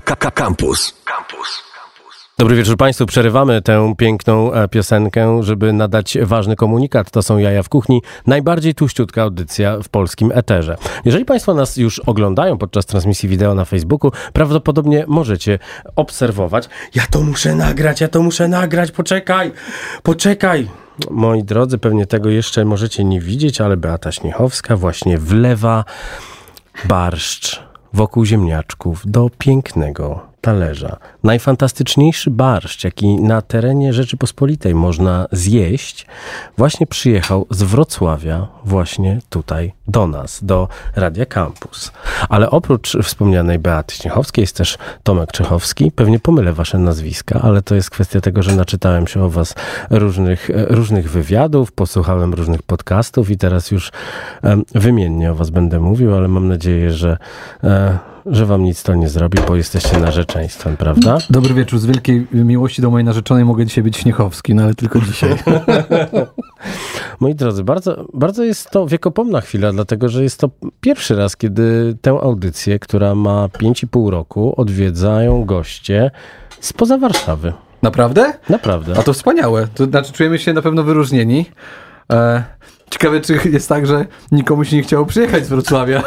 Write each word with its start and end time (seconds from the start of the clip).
Campus. 0.00 0.94
Campus. 1.04 1.68
Dobry 2.38 2.56
wieczór 2.56 2.76
Państwu. 2.76 3.06
Przerywamy 3.06 3.62
tę 3.62 3.94
piękną 3.98 4.52
e, 4.52 4.68
piosenkę, 4.68 5.42
żeby 5.42 5.72
nadać 5.72 6.18
ważny 6.22 6.56
komunikat. 6.56 7.10
To 7.10 7.22
są 7.22 7.38
Jaja 7.38 7.62
w 7.62 7.68
Kuchni. 7.68 8.02
Najbardziej 8.26 8.74
tuściutka 8.74 9.22
audycja 9.22 9.78
w 9.82 9.88
polskim 9.88 10.32
eterze. 10.34 10.76
Jeżeli 11.04 11.24
Państwo 11.24 11.54
nas 11.54 11.76
już 11.76 11.98
oglądają 11.98 12.58
podczas 12.58 12.86
transmisji 12.86 13.28
wideo 13.28 13.54
na 13.54 13.64
Facebooku, 13.64 14.12
prawdopodobnie 14.32 15.04
możecie 15.08 15.58
obserwować. 15.96 16.68
Ja 16.94 17.02
to 17.10 17.20
muszę 17.20 17.54
nagrać, 17.54 18.00
ja 18.00 18.08
to 18.08 18.22
muszę 18.22 18.48
nagrać, 18.48 18.90
poczekaj, 18.90 19.52
poczekaj. 20.02 20.68
Moi 21.10 21.44
drodzy, 21.44 21.78
pewnie 21.78 22.06
tego 22.06 22.28
jeszcze 22.28 22.64
możecie 22.64 23.04
nie 23.04 23.20
widzieć, 23.20 23.60
ale 23.60 23.76
Beata 23.76 24.12
Śniechowska 24.12 24.76
właśnie 24.76 25.18
wlewa 25.18 25.84
barszcz 26.84 27.67
wokół 27.92 28.24
ziemniaczków 28.24 29.02
do 29.06 29.30
pięknego 29.38 30.27
talerza. 30.40 30.96
Najfantastyczniejszy 31.24 32.30
barszcz, 32.30 32.84
jaki 32.84 33.20
na 33.20 33.42
terenie 33.42 33.92
Rzeczypospolitej 33.92 34.74
można 34.74 35.26
zjeść, 35.32 36.06
właśnie 36.56 36.86
przyjechał 36.86 37.46
z 37.50 37.62
Wrocławia 37.62 38.48
właśnie 38.64 39.18
tutaj 39.30 39.72
do 39.88 40.06
nas, 40.06 40.44
do 40.44 40.68
Radia 40.96 41.26
Campus. 41.26 41.92
Ale 42.28 42.50
oprócz 42.50 42.96
wspomnianej 43.02 43.58
Beaty 43.58 43.94
Śniechowskiej 43.94 44.42
jest 44.42 44.56
też 44.56 44.78
Tomek 45.02 45.32
Czechowski. 45.32 45.92
Pewnie 45.92 46.18
pomylę 46.18 46.52
wasze 46.52 46.78
nazwiska, 46.78 47.40
ale 47.42 47.62
to 47.62 47.74
jest 47.74 47.90
kwestia 47.90 48.20
tego, 48.20 48.42
że 48.42 48.56
naczytałem 48.56 49.06
się 49.06 49.22
o 49.22 49.30
was 49.30 49.54
różnych, 49.90 50.50
różnych 50.54 51.10
wywiadów, 51.10 51.72
posłuchałem 51.72 52.34
różnych 52.34 52.62
podcastów 52.62 53.30
i 53.30 53.38
teraz 53.38 53.70
już 53.70 53.92
wymiennie 54.74 55.32
o 55.32 55.34
was 55.34 55.50
będę 55.50 55.80
mówił, 55.80 56.14
ale 56.14 56.28
mam 56.28 56.48
nadzieję, 56.48 56.92
że 56.92 57.18
e, 57.64 57.98
że 58.30 58.46
wam 58.46 58.62
nic 58.62 58.82
to 58.82 58.94
nie 58.94 59.08
zrobi, 59.08 59.38
bo 59.48 59.56
jesteście 59.56 59.98
narzeczeństwem, 59.98 60.76
prawda? 60.76 61.18
Dobry 61.30 61.54
wieczór. 61.54 61.78
Z 61.78 61.86
wielkiej 61.86 62.26
miłości 62.32 62.82
do 62.82 62.90
mojej 62.90 63.04
narzeczonej 63.04 63.44
mogę 63.44 63.66
dzisiaj 63.66 63.84
być 63.84 63.96
Śniechowski, 63.96 64.54
no 64.54 64.62
ale 64.62 64.74
tylko 64.74 65.00
dzisiaj. 65.00 65.36
Moi 67.20 67.34
drodzy, 67.34 67.64
bardzo, 67.64 68.04
bardzo 68.14 68.44
jest 68.44 68.70
to 68.70 68.86
wiekopomna 68.86 69.40
chwila, 69.40 69.72
dlatego 69.72 70.08
że 70.08 70.22
jest 70.22 70.40
to 70.40 70.50
pierwszy 70.80 71.16
raz, 71.16 71.36
kiedy 71.36 71.96
tę 72.00 72.10
audycję, 72.10 72.78
która 72.78 73.14
ma 73.14 73.46
5,5 73.46 74.10
roku, 74.10 74.60
odwiedzają 74.60 75.44
goście 75.44 76.10
spoza 76.60 76.98
Warszawy. 76.98 77.52
Naprawdę? 77.82 78.32
Naprawdę. 78.48 78.94
A 78.98 79.02
to 79.02 79.12
wspaniałe. 79.12 79.68
To 79.74 79.84
znaczy 79.84 80.12
czujemy 80.12 80.38
się 80.38 80.52
na 80.52 80.62
pewno 80.62 80.82
wyróżnieni. 80.82 81.46
E, 82.12 82.44
ciekawe, 82.90 83.20
czy 83.20 83.38
jest 83.52 83.68
tak, 83.68 83.86
że 83.86 84.06
nikomu 84.32 84.64
się 84.64 84.76
nie 84.76 84.82
chciało 84.82 85.06
przyjechać 85.06 85.46
z 85.46 85.48
Wrocławia. 85.48 86.02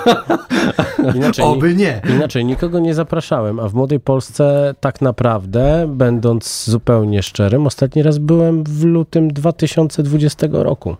Inaczej, 1.16 1.46
Oby 1.46 1.76
nie. 1.76 2.02
Inaczej, 2.10 2.46
nikogo 2.46 2.80
nie 2.80 2.94
zapraszałem, 2.94 3.60
a 3.60 3.70
w 3.70 3.74
Młodej 3.74 4.00
Polsce 4.00 4.76
tak 4.80 5.02
naprawdę, 5.02 5.86
będąc 5.88 6.64
zupełnie 6.70 7.24
szczerym, 7.24 7.68
ostatni 7.68 8.04
raz 8.04 8.18
byłem 8.18 8.64
w 8.64 8.84
lutym 8.84 9.34
2020 9.34 10.48
roku. 10.52 10.96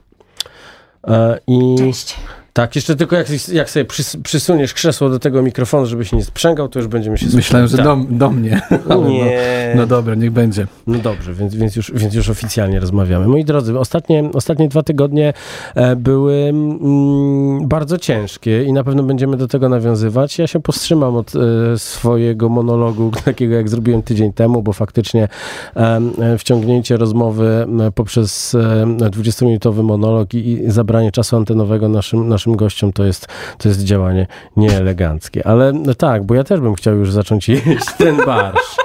E, 1.08 1.40
I 1.48 1.76
Cześć. 1.78 2.16
Tak, 2.54 2.76
jeszcze 2.76 2.96
tylko 2.96 3.16
jak, 3.16 3.28
jak 3.54 3.70
sobie 3.70 3.86
przys, 3.86 4.18
przysuniesz 4.24 4.74
krzesło 4.74 5.10
do 5.10 5.20
tego 5.20 5.42
mikrofonu, 5.42 5.86
żeby 5.86 6.06
się 6.06 6.18
nie 6.18 6.24
sprzęgał, 6.24 6.70
to 6.70 6.80
już 6.80 6.88
będziemy 6.88 7.18
się 7.18 7.28
Myślałem, 7.34 7.68
że 7.68 7.78
do, 7.78 7.98
do 8.10 8.32
mnie. 8.32 8.62
Nie. 9.10 9.42
No, 9.76 9.82
no 9.82 9.88
dobra, 9.88 10.16
niech 10.16 10.32
będzie. 10.32 10.68
No 10.88 10.98
dobrze, 10.98 11.34
więc, 11.34 11.56
więc, 11.56 11.76
już, 11.76 11.92
więc 11.96 12.14
już 12.14 12.30
oficjalnie 12.30 12.80
rozmawiamy. 12.80 13.28
Moi 13.28 13.46
drodzy, 13.46 13.80
ostatnie, 13.80 14.30
ostatnie 14.34 14.70
dwa 14.70 14.84
tygodnie 14.84 15.34
e, 15.76 15.96
były 15.96 16.34
mm, 16.34 17.68
bardzo 17.68 17.98
ciężkie 17.98 18.64
i 18.64 18.74
na 18.74 18.84
pewno 18.84 19.04
będziemy 19.04 19.38
do 19.38 19.48
tego 19.48 19.70
nawiązywać. 19.70 20.40
Ja 20.40 20.48
się 20.48 20.60
powstrzymam 20.60 21.16
od 21.16 21.34
e, 21.36 21.40
swojego 21.78 22.50
monologu, 22.50 23.12
takiego 23.26 23.56
jak 23.56 23.70
zrobiłem 23.70 24.02
tydzień 24.02 24.34
temu, 24.34 24.62
bo 24.62 24.74
faktycznie 24.74 25.28
e, 25.76 26.02
e, 26.20 26.38
wciągnięcie 26.38 26.98
rozmowy 26.98 27.66
e, 27.88 27.92
poprzez 27.92 28.56
e, 28.56 28.86
20-minutowy 28.86 29.84
monolog 29.84 30.34
i, 30.34 30.52
i 30.52 30.72
zabranie 30.72 31.12
czasu 31.12 31.38
antenowego 31.38 31.90
naszym, 31.90 32.28
naszym 32.30 32.41
gościom 32.48 32.94
to 32.94 33.04
jest, 33.04 33.28
to 33.58 33.70
jest 33.70 33.84
działanie 33.84 34.28
nieeleganckie. 34.58 35.48
Ale 35.48 35.74
no 35.74 35.94
tak, 35.94 36.24
bo 36.24 36.36
ja 36.36 36.44
też 36.44 36.60
bym 36.60 36.76
chciał 36.76 36.96
już 36.96 37.12
zacząć 37.12 37.50
jeść 37.50 37.86
ten 37.98 38.18
barsz. 38.26 38.76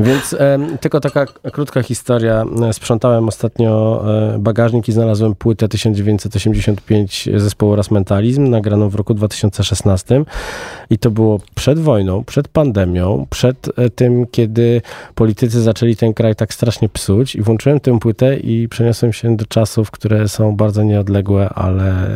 Więc 0.00 0.32
e, 0.32 0.58
tylko 0.80 1.00
taka 1.00 1.26
krótka 1.26 1.82
historia. 1.82 2.44
Sprzątałem 2.72 3.28
ostatnio 3.28 4.04
e, 4.34 4.38
bagażnik 4.38 4.88
i 4.88 4.92
znalazłem 4.92 5.34
płytę 5.34 5.68
1985 5.68 7.28
zespołu 7.36 7.76
Raz 7.76 7.90
Mentalizm, 7.90 8.48
nagraną 8.48 8.88
w 8.88 8.94
roku 8.94 9.14
2016. 9.14 10.24
I 10.90 10.98
to 10.98 11.10
było 11.10 11.40
przed 11.54 11.78
wojną, 11.78 12.24
przed 12.24 12.48
pandemią, 12.48 13.26
przed 13.30 13.78
e, 13.78 13.90
tym, 13.90 14.26
kiedy 14.30 14.82
politycy 15.14 15.60
zaczęli 15.60 15.96
ten 15.96 16.14
kraj 16.14 16.34
tak 16.34 16.54
strasznie 16.54 16.88
psuć. 16.88 17.36
I 17.36 17.42
włączyłem 17.42 17.80
tę 17.80 17.98
płytę 17.98 18.36
i 18.36 18.68
przeniosłem 18.68 19.12
się 19.12 19.36
do 19.36 19.46
czasów, 19.46 19.90
które 19.90 20.28
są 20.28 20.56
bardzo 20.56 20.82
nieodległe, 20.82 21.48
ale 21.48 22.06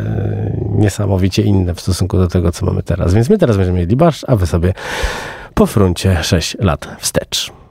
niesamowicie 0.84 1.43
inne 1.43 1.75
w 1.75 1.81
stosunku 1.81 2.17
do 2.19 2.28
tego, 2.28 2.53
co 2.53 2.67
mamy 2.67 2.83
teraz. 2.83 3.15
Więc 3.15 3.28
my 3.28 3.39
teraz 3.39 3.56
będziemy 3.56 3.78
mieli 3.78 3.97
barsz, 3.97 4.25
a 4.28 4.37
wy 4.37 4.47
sobie 4.47 4.75
po 5.55 5.67
fruncie 5.67 6.22
6 6.22 6.56
lat 6.61 6.89
wstecz. 6.99 7.64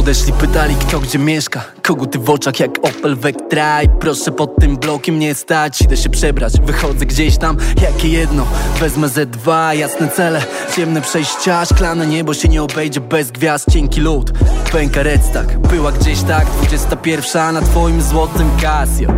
Podeszli, 0.00 0.32
pytali 0.32 0.74
kto 0.74 1.00
gdzie 1.00 1.18
mieszka. 1.18 1.64
Koguty 1.82 2.18
w 2.18 2.30
oczach 2.30 2.60
jak 2.60 2.70
Opel 2.82 3.16
Vectra 3.16 3.82
I 3.82 3.88
proszę 3.88 4.32
pod 4.32 4.56
tym 4.56 4.76
blokiem 4.76 5.18
nie 5.18 5.34
stać. 5.34 5.80
Idę 5.80 5.96
się 5.96 6.08
przebrać, 6.08 6.52
wychodzę 6.60 7.06
gdzieś 7.06 7.38
tam 7.38 7.56
Jakie 7.82 8.08
jedno, 8.08 8.46
wezmę 8.80 9.08
ze 9.08 9.26
dwa 9.26 9.74
Jasne 9.74 10.08
cele, 10.08 10.42
ciemne 10.76 11.00
przejścia 11.00 11.64
Szklane 11.64 12.06
niebo 12.06 12.34
się 12.34 12.48
nie 12.48 12.62
obejdzie 12.62 13.00
bez 13.00 13.30
gwiazd. 13.30 13.70
Cienki 13.70 14.00
lód, 14.00 14.32
pęka 14.72 15.02
redstack 15.02 15.58
Była 15.58 15.92
gdzieś 15.92 16.22
tak, 16.22 16.46
21 16.50 17.54
na 17.54 17.62
twoim 17.62 18.02
złotym 18.02 18.50
Casio. 18.60 19.12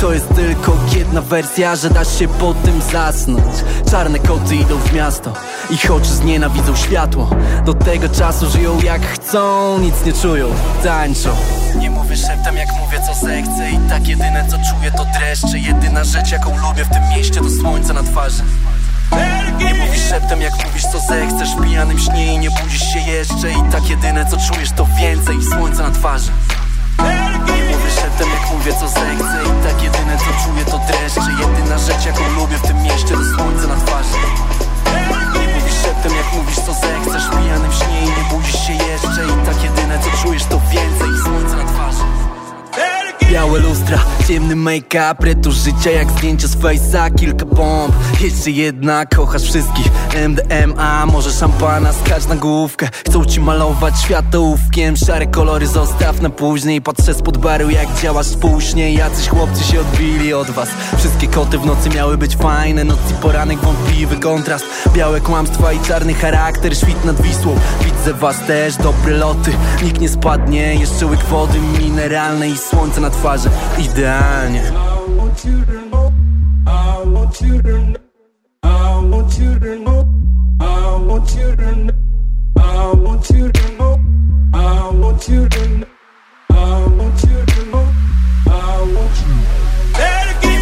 To 0.00 0.12
jest 0.12 0.28
tylko 0.34 0.76
jedna 0.96 1.22
wersja 1.22 1.76
Że 1.76 1.90
dasz 1.90 2.18
się 2.18 2.28
po 2.28 2.54
tym 2.54 2.82
zasnąć. 2.92 3.54
Czarne 3.90 4.18
koty 4.18 4.56
idą 4.56 4.78
w 4.78 4.92
miasto 4.92 5.32
Ich 5.70 5.90
oczy 5.90 6.10
znienawidzą 6.10 6.76
światło 6.76 7.30
Do 7.64 7.74
tego 7.74 8.08
czasu 8.08 8.50
żyją 8.50 8.80
jak 8.82 9.02
chcą 9.06 9.78
Nic 9.78 10.04
nie 10.06 10.12
czują, 10.12 10.26
tańczą. 10.82 11.36
Nie 11.78 11.90
mówię 11.90 12.16
szeptem 12.16 12.56
jak 12.56 12.68
mówię 12.80 13.00
co 13.06 13.14
zechcę. 13.14 13.70
I 13.70 13.78
tak 13.88 14.08
jedyne 14.08 14.46
co 14.50 14.56
czuję 14.56 14.90
to 14.90 15.04
dreszcze. 15.04 15.58
Jedyna 15.58 16.04
rzecz 16.04 16.32
jaką 16.32 16.58
lubię 16.58 16.84
w 16.84 16.88
tym 16.88 17.08
mieście 17.08 17.40
to 17.40 17.50
słońce 17.50 17.92
na 17.92 18.02
twarzy. 18.02 18.42
Nie 19.58 19.74
mówisz 19.74 20.08
szeptem 20.08 20.40
jak 20.40 20.66
mówisz 20.66 20.82
co 20.82 20.98
zechcesz. 21.00 21.56
W 21.56 21.62
pijanym 21.62 21.98
śnie 21.98 22.34
i 22.34 22.38
nie 22.38 22.50
budzisz 22.50 22.92
się 22.92 22.98
jeszcze. 22.98 23.50
I 23.50 23.62
tak 23.72 23.90
jedyne 23.90 24.26
co 24.26 24.36
czujesz 24.36 24.70
to 24.72 24.86
więcej 25.00 25.36
Słońca 25.42 25.82
na 25.82 25.90
twarzy. 25.90 26.30
Nie 27.46 27.76
mówię 27.76 27.90
szeptem 28.00 28.28
jak 28.30 28.52
mówię 28.52 28.72
co 28.72 28.88
zechcę. 28.88 29.42
I 29.44 29.68
tak 29.68 29.82
jedyne 29.82 30.16
co 30.18 30.44
czuję 30.44 30.64
to 30.64 30.78
dreszcze. 30.78 31.32
Jedyna 31.40 31.78
rzecz 31.78 32.06
jaką 32.06 32.28
lubię 32.28 32.58
w 32.58 32.62
tym 32.62 32.82
mieście 32.82 33.14
to 33.14 33.36
słońce 33.36 33.66
na 33.66 33.76
twarzy 33.76 34.55
Szeptem 35.86 36.16
jak 36.16 36.32
mówisz 36.32 36.56
co 36.56 36.72
zechcesz. 36.72 37.30
Pijanym 37.30 37.72
śnie 37.72 38.00
i 38.00 38.06
nie 38.06 38.30
budzisz 38.30 38.66
się 38.66 38.72
jeszcze. 38.72 39.26
I 39.26 39.46
tak 39.46 39.62
jedyne 39.62 39.98
co 39.98 40.22
czujesz 40.22 40.44
to 40.44 40.60
więcej 40.70 41.08
na 41.56 41.64
twarzy 41.64 42.15
Białe 43.30 43.60
lustra, 43.60 43.98
ciemny 44.28 44.56
make-up 44.56 45.14
Retusz 45.20 45.54
życia 45.54 45.90
jak 45.90 46.10
zdjęcie 46.10 46.48
z 46.48 46.56
face'a 46.56 47.14
Kilka 47.14 47.46
bomb, 47.46 47.94
jeszcze 48.20 48.50
jedna 48.50 49.06
Kochasz 49.06 49.42
wszystkich, 49.42 49.86
MDMA 50.28 51.06
Może 51.06 51.32
szampana, 51.32 51.92
skacz 51.92 52.26
na 52.26 52.36
główkę. 52.36 52.88
Chcą 53.08 53.24
ci 53.24 53.40
malować 53.40 54.00
światełówkiem 54.00 54.96
Szare 54.96 55.26
kolory 55.26 55.66
zostaw 55.66 56.20
na 56.20 56.30
później. 56.30 56.82
Patrzę 56.82 57.14
spod 57.14 57.38
baru 57.38 57.70
jak 57.70 57.94
działasz 58.02 58.26
spóźnie. 58.26 58.92
Jacyś 58.92 59.28
chłopcy 59.28 59.64
się 59.64 59.80
odbili 59.80 60.34
od 60.34 60.50
was. 60.50 60.68
Wszystkie 60.98 61.28
koty 61.28 61.58
w 61.58 61.66
nocy 61.66 61.88
miały 61.88 62.18
być 62.18 62.36
fajne. 62.36 62.84
Noc 62.84 62.98
i 63.10 63.14
poranek 63.14 63.58
wątpliwy 63.58 64.16
kontrast. 64.16 64.64
Białe 64.94 65.20
kłamstwa 65.20 65.72
i 65.72 65.80
czarny 65.80 66.14
charakter 66.14 66.76
Świt 66.76 67.04
nad 67.04 67.22
Wisłą, 67.22 67.56
widzę 67.84 68.14
was 68.14 68.36
też 68.46 68.76
Dobre 68.76 69.16
loty, 69.16 69.52
nikt 69.82 70.00
nie 70.00 70.08
spadnie 70.08 70.74
Jeszcze 70.74 71.06
łyk 71.06 71.24
wody 71.24 71.58
mineralnej. 71.78 72.52
I 72.52 72.58
słońce 72.58 73.00
na 73.00 73.10
twarzy. 73.16 73.50
Idealnie. 73.78 74.62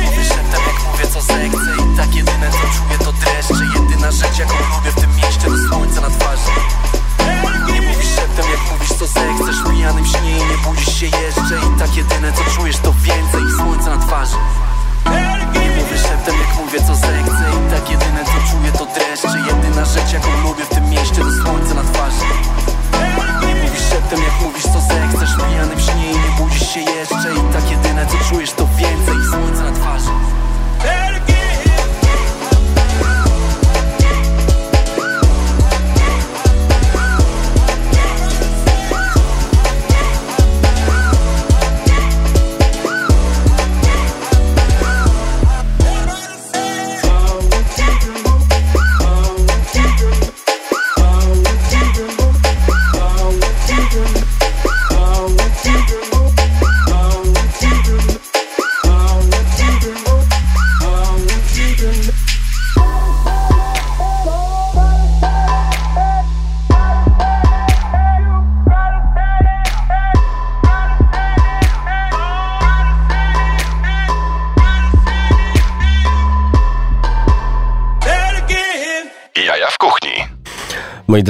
Mówię 0.04 0.24
szeptem 0.24 0.62
jak 0.66 0.92
mówię 0.92 1.06
co 1.12 1.20
zechcę 1.20 1.72
I 1.92 1.96
tak 1.96 2.14
jedyne 2.14 2.50
co 2.50 2.58
czuję 2.58 2.98
to 2.98 3.12
dreszcze. 3.12 3.64
Jedyna 3.74 4.10
rzecz 4.10 4.38
jaką 4.38 4.54
lubię 4.54 4.90
w 4.90 5.03
pijanym 10.04 10.06
śnie 10.06 10.30
i 10.30 10.50
nie 10.50 10.58
budzisz 10.64 11.00
się 11.00 11.06
jeszcze 11.06 11.54
I 11.66 11.78
tak 11.78 11.96
jedyne 11.96 12.32
co 12.32 12.44
czujesz 12.56 12.76
to 12.76 12.92
więcej 12.92 13.42
słońca 13.56 13.96
na 13.96 14.06
twarzy. 14.06 14.36
Nie 15.54 15.70
mówię 15.76 15.98
szeptem 15.98 16.34
jak 16.40 16.56
mówię 16.58 16.78
co 16.86 16.94
zechcę 16.94 17.44
I 17.66 17.70
tak 17.70 17.90
jedyne 17.90 18.24
co 18.24 18.52
czuję 18.52 18.72
to 18.72 18.86
dreszcze. 18.86 19.38
Jedyna 19.38 19.84
rzecz 19.84 20.12
jaką 20.12 20.28
lubię 20.42 20.64
w 20.64 20.68
tym 20.68 20.90
mieście 20.90 21.16
to 21.16 21.32
słońce 21.42 21.74
na 21.74 21.82
twarzy. 21.82 22.24
Nie 23.46 23.54
mówisz 23.54 23.88
szeptem 23.90 24.20
jak 24.22 24.40
mówisz 24.42 24.62
co 24.62 24.80
zechcesz. 24.80 25.36
Pijany 25.36 25.76
w 25.76 25.82
śnie 25.82 26.10
i 26.12 26.14
nie 26.14 26.30
budzisz 26.38 26.68
się 26.74 26.80
jeszcze 26.80 27.34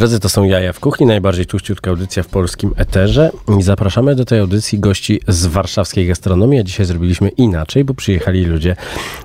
drodzy, 0.05 0.21
to 0.21 0.29
są 0.29 0.45
Jaja 0.45 0.73
w 0.73 0.81
Kuchni, 0.81 1.07
najbardziej 1.07 1.47
tuściutka 1.47 1.91
audycja 1.91 2.23
w 2.23 2.27
polskim 2.27 2.75
eterze. 2.77 3.31
I 3.59 3.63
zapraszamy 3.63 4.15
do 4.15 4.25
tej 4.25 4.41
audycji 4.41 4.79
gości 4.79 5.21
z 5.29 5.47
warszawskiej 5.47 6.07
gastronomii, 6.07 6.61
a 6.61 6.63
dzisiaj 6.63 6.87
zrobiliśmy 6.87 7.29
inaczej, 7.29 7.85
bo 7.85 7.95
przyjechali 7.95 8.45
ludzie 8.45 8.77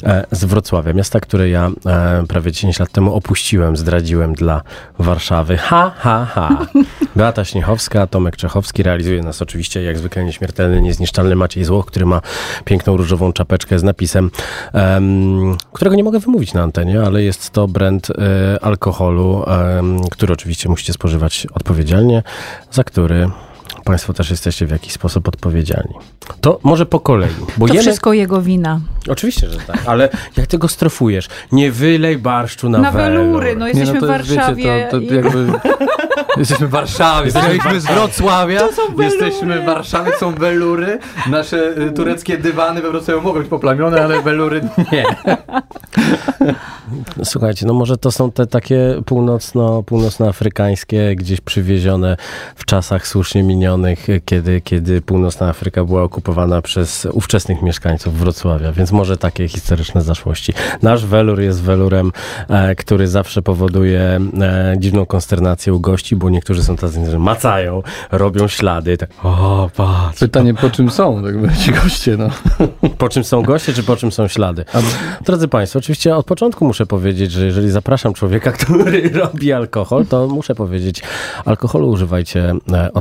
e, 0.04 0.26
z 0.32 0.46
Wrocławia, 0.46 0.94
miasta, 0.94 1.20
które 1.20 1.50
ja 1.50 1.72
e, 1.86 2.24
prawie 2.28 2.52
10 2.52 2.80
lat 2.80 2.92
temu 2.92 3.14
opuściłem, 3.14 3.78
zdradziłem 3.78 4.34
dla 4.34 4.62
Warszawy. 5.00 5.58
Ha, 5.58 5.92
ha, 5.98 6.28
ha. 6.34 6.66
Beata 7.16 7.46
Śniechowska, 7.46 8.08
Tomek 8.08 8.38
Czechowski, 8.38 8.84
realizuje 8.84 9.22
nas 9.22 9.42
oczywiście 9.42 9.84
jak 9.84 9.98
zwykle 9.98 10.24
nieśmiertelny, 10.24 10.82
niezniszczalny 10.82 11.36
Maciej 11.36 11.64
Złoch, 11.64 11.86
który 11.86 12.06
ma 12.06 12.22
piękną 12.66 12.98
różową 12.98 13.34
czapeczkę 13.34 13.80
z 13.80 13.84
napisem, 13.84 14.32
em, 14.74 15.58
którego 15.74 15.96
nie 15.96 16.04
mogę 16.04 16.20
wymówić 16.20 16.54
na 16.54 16.64
antenie, 16.64 17.02
ale 17.02 17.24
jest 17.24 17.50
to 17.50 17.68
brand 17.68 18.08
e, 18.10 18.64
alkoholu, 18.64 19.46
który 20.12 20.34
oczywiście 20.34 20.69
musicie 20.70 20.94
spożywać 20.94 21.48
odpowiedzialnie, 21.54 22.24
za 22.72 22.84
który 22.84 23.30
Państwo 23.90 24.14
też 24.14 24.30
jesteście 24.30 24.66
w 24.66 24.72
jakiś 24.72 24.94
sposób 24.94 25.28
odpowiedzialni. 25.28 25.94
To 26.42 26.60
może 26.64 26.86
po 26.86 27.00
kolei, 27.00 27.30
bo 27.58 27.68
To 27.68 27.74
jemy... 27.74 27.82
wszystko 27.84 28.14
jego 28.14 28.42
wina. 28.42 28.80
Oczywiście, 29.10 29.50
że 29.50 29.58
tak, 29.60 29.78
ale 29.86 30.10
jak 30.38 30.48
tego 30.48 30.68
strofujesz? 30.68 31.28
Nie 31.52 31.72
wylej 31.72 32.18
barszczu 32.18 32.70
na, 32.70 32.78
Na 32.78 32.92
welur. 32.92 33.18
welury, 33.26 33.56
no 33.56 33.68
jesteśmy 33.68 34.00
to 34.00 34.06
w 34.06 34.10
Warszawie. 34.10 34.56
Wiecie, 34.56 34.88
to, 34.92 34.98
to 34.98 35.04
i- 35.04 35.16
jakby... 35.16 35.48
Jesteśmy 36.38 36.68
w 36.68 36.70
Warszawie, 36.70 37.26
jesteśmy 37.26 37.80
z 37.82 37.86
Wrocławia, 37.86 38.60
To 38.60 38.72
są 38.74 38.82
welury. 38.96 39.06
jesteśmy 39.06 39.62
w 39.62 39.66
Warszawie, 39.66 40.12
są 40.20 40.32
welury, 40.36 41.00
nasze 41.30 41.78
y, 41.78 41.92
tureckie 41.92 42.38
dywany 42.38 42.82
we 42.82 42.92
Wrocławiu 42.92 43.22
mogą 43.22 43.40
być 43.40 43.48
poplamione, 43.50 44.04
ale 44.04 44.22
welury 44.22 44.62
nie. 44.92 45.04
Słuchajcie, 47.24 47.66
no 47.66 47.74
może 47.74 47.98
to 47.98 48.12
są 48.12 48.32
te 48.32 48.48
takie 48.48 49.02
północno, 49.06 49.84
północnoafrykańskie, 49.84 51.16
gdzieś 51.16 51.42
przywiezione 51.42 52.18
w 52.56 52.66
czasach 52.66 53.08
słusznie 53.08 53.44
minionych, 53.44 53.79
kiedy, 54.26 54.62
kiedy 54.62 55.02
północna 55.02 55.50
Afryka 55.50 55.84
była 55.84 56.04
okupowana 56.04 56.62
przez 56.62 57.08
ówczesnych 57.12 57.62
mieszkańców 57.62 58.18
Wrocławia, 58.18 58.72
więc 58.72 58.92
może 58.92 59.18
takie 59.18 59.48
historyczne 59.48 60.02
zaszłości. 60.02 60.54
Nasz 60.82 61.06
welur 61.06 61.42
jest 61.42 61.62
welurem, 61.62 62.12
e, 62.50 62.76
który 62.76 63.08
zawsze 63.08 63.42
powoduje 63.42 64.02
e, 64.42 64.76
dziwną 64.80 65.06
konsternację 65.06 65.74
u 65.74 65.80
gości, 65.80 66.16
bo 66.16 66.30
niektórzy 66.30 66.64
są 66.64 66.76
tacy, 66.76 67.12
że 67.12 67.20
macają, 67.20 67.84
robią 68.12 68.48
ślady, 68.48 68.98
tak 68.98 69.10
o, 69.24 69.70
patrz. 69.76 70.20
Pytanie, 70.20 70.54
po 70.54 70.70
czym 70.70 70.92
są 70.92 71.26
jakby 71.26 71.56
ci 71.58 71.72
goście, 71.72 72.18
no. 72.18 72.30
Po 72.98 73.10
czym 73.10 73.24
są 73.24 73.42
goście, 73.42 73.74
czy 73.74 73.84
po 73.84 73.96
czym 73.96 74.12
są 74.12 74.28
ślady? 74.28 74.66
Drodzy 75.26 75.48
Państwo, 75.48 75.80
oczywiście 75.80 76.16
od 76.16 76.26
początku 76.26 76.66
muszę 76.66 76.86
powiedzieć, 76.86 77.32
że 77.32 77.46
jeżeli 77.46 77.70
zapraszam 77.72 78.14
człowieka, 78.14 78.52
który 78.60 79.10
robi 79.10 79.54
alkohol, 79.54 80.06
to 80.06 80.28
muszę 80.28 80.56
powiedzieć, 80.56 81.02
alkoholu 81.46 81.90
używajcie 81.90 82.54
e, 82.74 82.94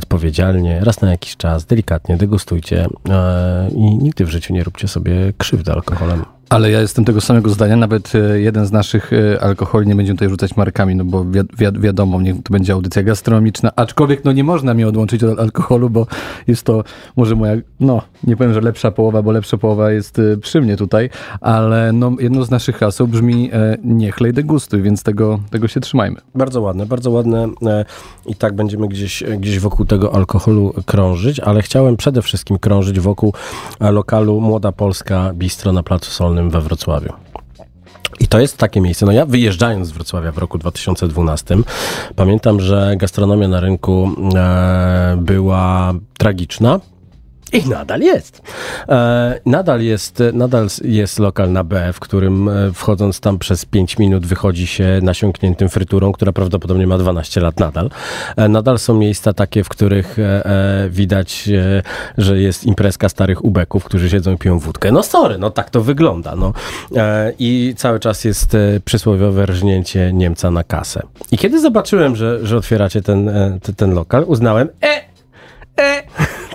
odpowiedzialnie, 0.59 0.85
raz 0.85 1.01
na 1.01 1.11
jakiś 1.11 1.37
czas, 1.37 1.65
delikatnie, 1.65 2.17
degustujcie 2.17 2.87
e, 3.09 3.69
i 3.71 3.97
nigdy 3.97 4.25
w 4.25 4.29
życiu 4.29 4.53
nie 4.53 4.63
róbcie 4.63 4.87
sobie 4.87 5.33
krzywdy 5.37 5.71
alkoholem. 5.71 6.25
Ale 6.49 6.71
ja 6.71 6.81
jestem 6.81 7.05
tego 7.05 7.21
samego 7.21 7.49
zdania, 7.49 7.75
nawet 7.75 8.15
e, 8.15 8.39
jeden 8.39 8.65
z 8.65 8.71
naszych 8.71 9.13
e, 9.13 9.43
alkoholi, 9.43 9.87
nie 9.87 9.95
będziemy 9.95 10.17
tutaj 10.17 10.29
rzucać 10.29 10.57
markami, 10.57 10.95
no 10.95 11.05
bo 11.05 11.25
wi 11.25 11.39
wi 11.57 11.79
wiadomo, 11.79 12.21
niech 12.21 12.35
to 12.43 12.53
będzie 12.53 12.73
audycja 12.73 13.03
gastronomiczna, 13.03 13.71
aczkolwiek 13.75 14.25
no 14.25 14.31
nie 14.31 14.43
można 14.43 14.73
mnie 14.73 14.87
odłączyć 14.87 15.23
od 15.23 15.39
alkoholu, 15.39 15.89
bo 15.89 16.07
jest 16.47 16.63
to 16.63 16.83
może 17.15 17.35
moja, 17.35 17.53
no 17.79 18.01
nie 18.23 18.37
powiem, 18.37 18.53
że 18.53 18.61
lepsza 18.61 18.91
połowa, 18.91 19.21
bo 19.21 19.31
lepsza 19.31 19.57
połowa 19.57 19.91
jest 19.91 20.19
e, 20.19 20.37
przy 20.37 20.61
mnie 20.61 20.77
tutaj, 20.77 21.09
ale 21.41 21.91
no 21.93 22.15
jedno 22.19 22.43
z 22.43 22.51
naszych 22.51 22.77
haseł 22.77 23.07
brzmi 23.07 23.49
e, 23.53 23.77
nie 23.83 24.11
chlej 24.11 24.33
degustuj, 24.33 24.81
więc 24.81 25.03
tego, 25.03 25.39
tego 25.49 25.67
się 25.67 25.79
trzymajmy. 25.79 26.21
Bardzo 26.35 26.61
ładne, 26.61 26.85
bardzo 26.85 27.11
ładne 27.11 27.47
e, 27.65 27.85
i 28.25 28.35
tak 28.35 28.55
będziemy 28.55 28.87
gdzieś, 28.87 29.23
gdzieś 29.39 29.59
wokół 29.59 29.85
tego 29.85 30.15
alkoholu 30.15 30.73
krążyć, 30.85 31.39
ale 31.39 31.61
chciałem 31.61 31.97
przede 31.97 32.21
wszystkim 32.21 32.57
krążyć 32.57 32.99
wokół 32.99 33.33
lokalu 33.79 34.41
Młoda 34.41 34.71
Polska 34.71 35.31
Bistro 35.33 35.73
na 35.73 35.83
Placu 35.83 36.11
Solnym 36.11 36.38
we 36.43 36.61
Wrocławiu. 36.61 37.13
I 38.19 38.27
to 38.27 38.39
jest 38.39 38.57
takie 38.57 38.81
miejsce. 38.81 39.05
No 39.05 39.11
ja 39.11 39.25
wyjeżdżając 39.25 39.87
z 39.87 39.91
Wrocławia 39.91 40.31
w 40.31 40.37
roku 40.37 40.57
2012, 40.57 41.57
pamiętam, 42.15 42.59
że 42.59 42.93
gastronomia 42.97 43.47
na 43.47 43.59
rynku 43.59 44.11
e, 44.35 45.17
była 45.21 45.93
tragiczna. 46.17 46.79
I 47.53 47.69
nadal 47.69 48.01
jest. 48.01 48.41
E, 48.89 49.39
nadal 49.45 49.81
jest. 49.81 50.23
Nadal 50.33 50.67
jest 50.83 51.19
lokal 51.19 51.51
na 51.51 51.63
B, 51.63 51.93
w 51.93 51.99
którym 51.99 52.49
e, 52.49 52.71
wchodząc 52.73 53.19
tam 53.19 53.39
przez 53.39 53.65
5 53.65 53.97
minut 53.97 54.25
wychodzi 54.25 54.67
się 54.67 54.99
nasiąkniętym 55.03 55.69
fryturą, 55.69 56.11
która 56.11 56.31
prawdopodobnie 56.31 56.87
ma 56.87 56.97
12 56.97 57.41
lat 57.41 57.59
nadal. 57.59 57.89
E, 58.37 58.47
nadal 58.49 58.79
są 58.79 58.93
miejsca 58.93 59.33
takie, 59.33 59.63
w 59.63 59.69
których 59.69 60.17
widać, 60.89 61.49
że 62.17 62.39
jest 62.39 62.65
imprezka 62.65 63.09
starych 63.09 63.45
ubeków, 63.45 63.83
którzy 63.83 64.09
siedzą 64.09 64.33
i 64.33 64.37
piją 64.37 64.59
wódkę. 64.59 64.91
No 64.91 65.03
sorry, 65.03 65.37
no 65.37 65.49
tak 65.49 65.69
to 65.69 65.81
wygląda. 65.81 66.35
No. 66.35 66.53
I 67.39 67.73
cały 67.77 67.99
czas 67.99 68.23
jest 68.25 68.57
przysłowiowe 68.85 69.45
rżnięcie 69.45 70.11
Niemca 70.13 70.51
na 70.51 70.63
kasę. 70.63 71.01
I 71.31 71.37
kiedy 71.37 71.59
zobaczyłem, 71.61 72.15
że, 72.15 72.45
że 72.47 72.57
otwieracie 72.57 73.01
ten, 73.01 73.29
e, 73.29 73.59
te- 73.61 73.73
ten 73.73 73.93
lokal, 73.93 74.23
uznałem, 74.27 74.69
e, 74.83 75.01
e, 75.81 76.03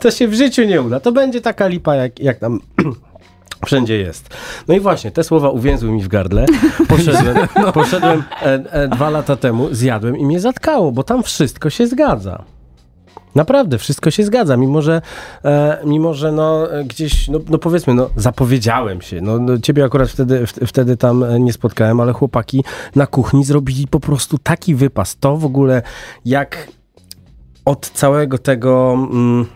to 0.04 0.10
się 0.10 0.28
w 0.28 0.34
życiu 0.34 0.64
nie 0.64 0.82
uda. 0.82 1.00
To 1.00 1.12
będzie 1.12 1.40
taka 1.40 1.66
lipa, 1.66 1.94
jak, 1.94 2.20
jak 2.20 2.38
tam 2.38 2.60
wszędzie 3.66 3.98
jest. 3.98 4.28
No 4.68 4.74
i 4.74 4.80
właśnie, 4.80 5.10
te 5.10 5.24
słowa 5.24 5.50
uwięzły 5.50 5.90
mi 5.90 6.02
w 6.02 6.08
gardle. 6.08 6.46
Poszedłem, 6.88 7.36
poszedłem 7.74 8.22
e, 8.42 8.44
e, 8.72 8.88
dwa 8.88 9.10
lata 9.10 9.36
temu, 9.36 9.68
zjadłem 9.74 10.16
i 10.16 10.26
mnie 10.26 10.40
zatkało, 10.40 10.92
bo 10.92 11.02
tam 11.02 11.22
wszystko 11.22 11.70
się 11.70 11.86
zgadza. 11.86 12.44
Naprawdę, 13.34 13.78
wszystko 13.78 14.10
się 14.10 14.24
zgadza, 14.24 14.56
mimo 14.56 14.82
że, 14.82 15.02
e, 15.44 15.78
mimo 15.84 16.14
że 16.14 16.32
no, 16.32 16.68
gdzieś, 16.84 17.28
no, 17.28 17.38
no 17.50 17.58
powiedzmy, 17.58 17.94
no, 17.94 18.10
zapowiedziałem 18.16 19.00
się. 19.00 19.20
No, 19.20 19.38
no, 19.38 19.58
ciebie 19.58 19.84
akurat 19.84 20.08
wtedy, 20.08 20.46
w, 20.46 20.50
wtedy 20.50 20.96
tam 20.96 21.22
e, 21.22 21.40
nie 21.40 21.52
spotkałem, 21.52 22.00
ale 22.00 22.12
chłopaki 22.12 22.64
na 22.96 23.06
kuchni 23.06 23.44
zrobili 23.44 23.88
po 23.88 24.00
prostu 24.00 24.38
taki 24.38 24.74
wypas. 24.74 25.16
To 25.16 25.36
w 25.36 25.44
ogóle 25.44 25.82
jak 26.24 26.68
od 27.64 27.90
całego 27.90 28.38
tego, 28.38 28.92
mm, 29.10 29.46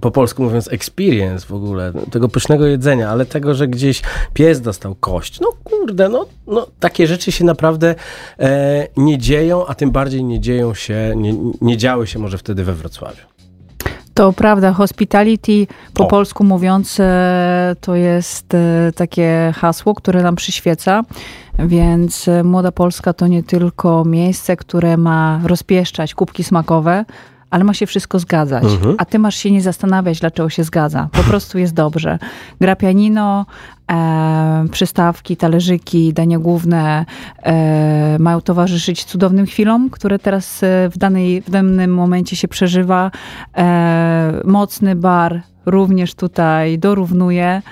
po 0.00 0.10
polsku 0.10 0.42
mówiąc, 0.42 0.72
experience 0.72 1.46
w 1.46 1.52
ogóle, 1.52 1.92
tego 2.10 2.28
pysznego 2.28 2.66
jedzenia, 2.66 3.10
ale 3.10 3.26
tego, 3.26 3.54
że 3.54 3.68
gdzieś 3.68 4.02
pies 4.34 4.60
dostał 4.60 4.94
kość. 4.94 5.40
No 5.40 5.48
kurde, 5.64 6.08
no, 6.08 6.26
no 6.46 6.66
takie 6.80 7.06
rzeczy 7.06 7.32
się 7.32 7.44
naprawdę 7.44 7.94
e, 8.38 8.88
nie 8.96 9.18
dzieją, 9.18 9.66
a 9.66 9.74
tym 9.74 9.90
bardziej 9.90 10.24
nie 10.24 10.40
dzieją 10.40 10.74
się, 10.74 11.12
nie, 11.16 11.34
nie 11.60 11.76
działy 11.76 12.06
się 12.06 12.18
może 12.18 12.38
wtedy 12.38 12.64
we 12.64 12.72
Wrocławiu. 12.72 13.32
To 14.14 14.32
prawda, 14.32 14.72
hospitality 14.72 15.66
po 15.94 16.04
O. 16.04 16.06
polsku 16.06 16.44
mówiąc 16.44 17.00
e, 17.00 17.76
to 17.80 17.94
jest 17.94 18.54
e, 18.54 18.92
takie 18.94 19.52
hasło, 19.56 19.94
które 19.94 20.22
nam 20.22 20.36
przyświeca, 20.36 21.02
więc 21.58 22.28
e, 22.28 22.44
Młoda 22.44 22.72
Polska 22.72 23.12
to 23.12 23.26
nie 23.26 23.42
tylko 23.42 24.04
miejsce, 24.04 24.56
które 24.56 24.96
ma 24.96 25.40
rozpieszczać 25.44 26.14
kubki 26.14 26.44
smakowe, 26.44 27.04
ale 27.52 27.64
ma 27.64 27.74
się 27.74 27.86
wszystko 27.86 28.18
zgadzać. 28.18 28.64
Mhm. 28.64 28.94
A 28.98 29.04
ty 29.04 29.18
masz 29.18 29.36
się 29.36 29.50
nie 29.50 29.62
zastanawiać, 29.62 30.20
dlaczego 30.20 30.48
się 30.48 30.64
zgadza. 30.64 31.08
Po 31.12 31.22
prostu 31.22 31.58
jest 31.58 31.74
dobrze. 31.74 32.18
Gra 32.60 32.76
pianino, 32.76 33.46
e, 33.90 34.64
przystawki, 34.70 35.36
talerzyki, 35.36 36.12
dania 36.12 36.38
główne 36.38 37.06
e, 37.42 38.16
mają 38.18 38.40
towarzyszyć 38.40 39.04
cudownym 39.04 39.46
chwilom, 39.46 39.90
które 39.90 40.18
teraz 40.18 40.62
e, 40.62 40.88
w, 40.88 40.98
danej, 40.98 41.42
w 41.42 41.50
danym 41.50 41.94
momencie 41.94 42.36
się 42.36 42.48
przeżywa. 42.48 43.10
E, 43.56 44.40
mocny 44.44 44.96
bar 44.96 45.42
również 45.66 46.14
tutaj 46.14 46.78
dorównuje 46.78 47.62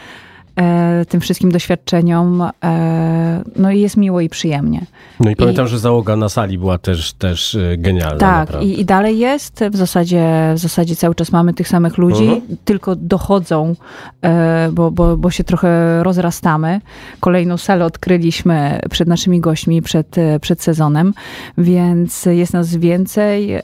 tym 1.09 1.21
wszystkim 1.21 1.53
doświadczeniom. 1.53 2.43
E, 2.65 3.43
no 3.57 3.71
i 3.71 3.81
jest 3.81 3.97
miło 3.97 4.21
i 4.21 4.29
przyjemnie. 4.29 4.87
No 5.21 5.31
i 5.31 5.37
pamiętam, 5.37 5.69
że 5.69 5.79
załoga 5.79 6.17
na 6.17 6.29
sali 6.29 6.59
była 6.59 6.79
też, 6.79 7.13
też 7.13 7.55
y, 7.55 7.77
genialna. 7.79 8.19
Tak, 8.19 8.63
i, 8.63 8.81
i 8.81 8.85
dalej 8.85 9.19
jest. 9.19 9.65
W 9.71 9.77
zasadzie, 9.77 10.53
w 10.55 10.59
zasadzie 10.59 10.97
cały 10.97 11.15
czas 11.15 11.33
mamy 11.33 11.55
tych 11.55 11.69
samych 11.69 11.99
ludzi, 11.99 12.23
Mhm. 12.25 12.57
tylko 12.65 12.97
dochodzą, 12.97 13.75
e, 14.23 14.69
bo, 14.73 14.91
bo, 14.91 15.17
bo 15.17 15.31
się 15.31 15.45
trochę 15.45 16.03
rozrastamy. 16.03 16.81
Kolejną 17.21 17.57
salę 17.57 17.85
odkryliśmy 17.85 18.81
przed 18.91 19.09
naszymi 19.09 19.41
gośćmi, 19.41 19.83
przed, 19.83 20.19
e, 20.19 20.41
przed 20.41 20.63
sezonem, 20.63 21.15
więc 21.59 22.27
jest 22.27 22.53
nas 22.53 22.77
więcej, 22.77 23.55
e, 23.55 23.63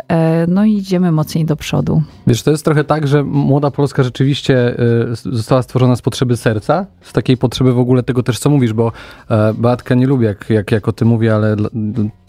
no 0.49 0.65
i 0.65 0.77
idziemy 0.77 1.13
mocniej 1.13 1.45
do 1.45 1.57
przodu. 1.57 2.03
Wiesz, 2.27 2.43
to 2.43 2.51
jest 2.51 2.65
trochę 2.65 2.85
tak, 2.85 3.07
że 3.09 3.23
Młoda 3.25 3.71
Polska 3.71 4.03
rzeczywiście 4.03 4.77
została 5.25 5.63
stworzona 5.63 5.97
z 5.97 6.03
potrzeby 6.03 6.37
serca, 6.37 6.76
z 7.01 7.13
takiej 7.13 7.37
potrzeby 7.37 7.73
w 7.73 7.79
ogóle 7.79 8.03
tego 8.03 8.23
też, 8.23 8.39
co 8.39 8.51
mówisz, 8.51 8.73
bo 8.73 8.93
e, 9.31 9.55
Beatka 9.55 9.95
nie 9.95 10.07
lubi, 10.07 10.25
jak, 10.25 10.51
jak, 10.51 10.73
jak 10.73 10.89
o 10.89 10.93
tym 10.93 11.09
mówię, 11.09 11.35
ale 11.35 11.57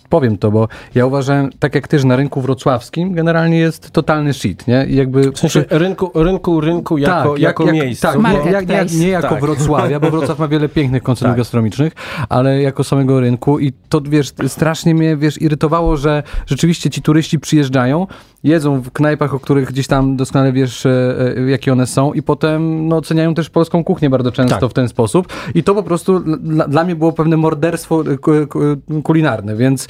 powiem 0.09 0.37
to, 0.37 0.51
bo 0.51 0.67
ja 0.95 1.05
uważam, 1.05 1.49
tak 1.59 1.75
jak 1.75 1.87
też 1.87 2.03
na 2.03 2.15
rynku 2.15 2.41
wrocławskim, 2.41 3.13
generalnie 3.13 3.57
jest 3.59 3.91
totalny 3.91 4.33
shit, 4.33 4.67
nie? 4.67 4.85
I 4.85 4.95
jakby 4.95 5.31
W 5.31 5.39
sensie 5.39 5.65
rynku, 5.69 6.11
rynku, 6.15 6.61
rynku 6.61 6.97
jako, 6.97 7.29
jak- 7.31 7.39
jako 7.39 7.63
jak- 7.65 7.73
miejscu. 7.75 8.07
Tak, 8.07 8.17
nie, 8.45 8.51
jak, 8.51 8.69
jak, 8.69 8.91
nie 8.93 9.07
jako 9.07 9.29
Tak. 9.29 9.41
Wrocławia, 9.41 9.99
bo 9.99 10.11
Wrocław 10.11 10.39
ma 10.39 10.47
wiele 10.47 10.69
pięknych 10.69 11.03
koncertów 11.03 11.31
Tak. 11.31 11.37
gastronomicznych, 11.37 11.93
ale 12.29 12.61
jako 12.61 12.83
samego 12.83 13.19
rynku 13.19 13.59
i 13.59 13.73
to, 13.89 14.01
wiesz, 14.01 14.33
strasznie 14.47 14.95
mnie, 14.95 15.17
wiesz, 15.17 15.41
irytowało, 15.41 15.97
że 15.97 16.23
rzeczywiście 16.45 16.89
ci 16.89 17.01
turyści 17.01 17.39
przyjeżdżają, 17.39 18.07
jedzą 18.43 18.81
w 18.81 18.91
knajpach, 18.91 19.33
o 19.33 19.39
których 19.39 19.67
gdzieś 19.67 19.87
tam 19.87 20.15
doskonale 20.17 20.51
wiesz, 20.53 20.85
e, 20.85 21.15
e, 21.37 21.49
jakie 21.49 21.71
one 21.73 21.87
są 21.87 22.13
i 22.13 22.21
potem, 22.21 22.87
no, 22.87 22.95
oceniają 22.97 23.33
też 23.33 23.49
polską 23.49 23.83
kuchnię 23.83 24.09
bardzo 24.09 24.31
często 24.31 24.59
Tak. 24.59 24.69
w 24.69 24.73
ten 24.73 24.87
sposób 24.89 25.27
i 25.55 25.63
to 25.63 25.75
po 25.75 25.83
prostu 25.83 26.19
dla, 26.39 26.67
dla 26.67 26.83
mnie 26.83 26.95
było 26.95 27.11
pewne 27.11 27.37
morderstwo 27.37 28.01
e, 28.01 28.17
ku, 28.17 28.31
ku, 28.49 28.59
kulinarne, 29.03 29.55
więc 29.55 29.87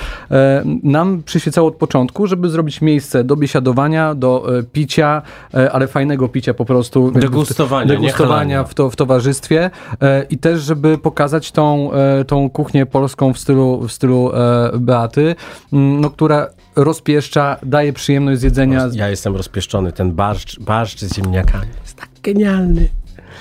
nam 0.84 1.24
przyświecało 1.24 1.68
od 1.68 1.76
początku, 1.76 2.28
żeby 2.28 2.50
zrobić 2.50 2.82
miejsce 2.82 3.24
do 3.24 3.36
biesiadowania, 3.36 4.16
do 4.16 4.60
e, 4.60 4.64
picia, 4.64 5.22
e, 5.54 5.72
ale 5.72 5.88
fajnego 5.88 6.30
picia 6.30 6.54
po 6.54 6.66
prostu. 6.66 7.12
Degustowania, 7.12 7.88
Degustowania 7.88 8.64
w, 8.64 8.74
to, 8.74 8.90
w 8.90 8.96
towarzystwie 8.96 9.70
e, 10.02 10.26
i 10.30 10.38
też, 10.38 10.62
żeby 10.62 10.98
pokazać 10.98 11.52
tą, 11.52 11.92
e, 11.94 12.26
tą 12.26 12.50
kuchnię 12.50 12.86
polską 12.86 13.34
w 13.34 13.40
stylu, 13.40 13.88
w 13.88 13.92
stylu 13.92 14.32
e, 14.34 14.72
Beaty, 14.80 15.36
no, 15.72 16.10
która 16.10 16.48
rozpieszcza, 16.76 17.58
daje 17.64 17.94
przyjemność 17.94 18.40
z 18.40 18.44
jedzenia. 18.44 18.90
Ja 18.94 19.10
jestem 19.10 19.36
rozpieszczony. 19.36 19.92
Ten 19.92 20.12
barszcz, 20.12 20.60
barszcz 20.60 21.00
z 21.00 21.16
ziemniakami 21.16 21.68
jest 21.82 21.96
tak 21.98 22.10
genialny. 22.24 22.88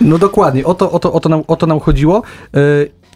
No 0.01 0.19
dokładnie, 0.19 0.65
o 0.65 0.75
to, 0.75 0.93
o 0.93 0.99
to, 0.99 1.13
o 1.13 1.21
to, 1.21 1.29
nam, 1.29 1.43
o 1.47 1.57
to 1.57 1.67
nam 1.67 1.81
chodziło. 1.81 2.23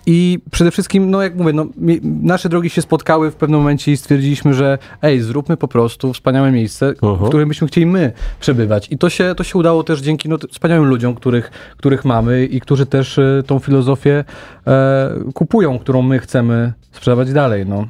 I 0.07 0.39
przede 0.51 0.71
wszystkim, 0.71 1.11
no 1.11 1.23
jak 1.23 1.37
mówię, 1.37 1.53
no, 1.53 1.67
nasze 2.03 2.49
drogi 2.49 2.71
się 2.71 2.83
spotkały 2.83 3.31
w 3.31 3.35
pewnym 3.35 3.61
momencie 3.61 3.93
i 3.93 3.97
stwierdziliśmy, 3.97 4.55
że 4.55 4.79
ej, 5.03 5.21
zróbmy 5.21 5.57
po 5.57 5.69
prostu 5.69 6.13
wspaniałe 6.13 6.53
miejsce, 6.53 6.95
w 6.95 7.05
Mhm. 7.05 7.29
którym 7.29 7.49
byśmy 7.49 7.69
chcieli 7.69 7.87
my 7.87 8.13
przebywać. 8.41 8.89
I 8.91 8.99
to 8.99 9.11
się, 9.11 9.35
to 9.37 9.45
się 9.45 9.59
udało 9.59 9.85
też 9.85 10.01
dzięki 10.01 10.29
no, 10.29 10.37
wspaniałym 10.51 10.85
ludziom, 10.85 11.15
których, 11.15 11.51
których 11.77 12.05
mamy 12.05 12.45
i 12.47 12.61
którzy 12.61 12.87
też 12.87 13.19
e, 13.19 13.43
tą 13.47 13.59
filozofię 13.59 14.25
e, 14.67 15.11
kupują, 15.35 15.79
którą 15.79 16.03
my 16.03 16.19
chcemy 16.19 16.73
sprzedawać 16.93 17.33
dalej. 17.33 17.67
No. 17.67 17.87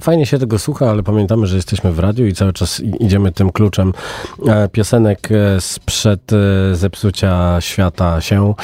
Fajnie, 0.00 0.26
się 0.26 0.38
tego 0.38 0.58
słucha, 0.58 0.90
ale 0.90 1.02
pamiętamy, 1.02 1.46
że 1.46 1.56
jesteśmy 1.56 1.92
w 1.92 1.98
radiu 1.98 2.26
i 2.26 2.32
cały 2.32 2.52
czas 2.52 2.80
idziemy 2.80 3.32
tym 3.32 3.52
kluczem 3.52 3.92
e, 4.46 4.68
piosenek 4.68 5.28
e, 5.32 5.60
sprzed 5.60 6.32
e, 6.32 6.74
zepsucia 6.74 7.60
świata 7.60 8.20
się 8.20 8.54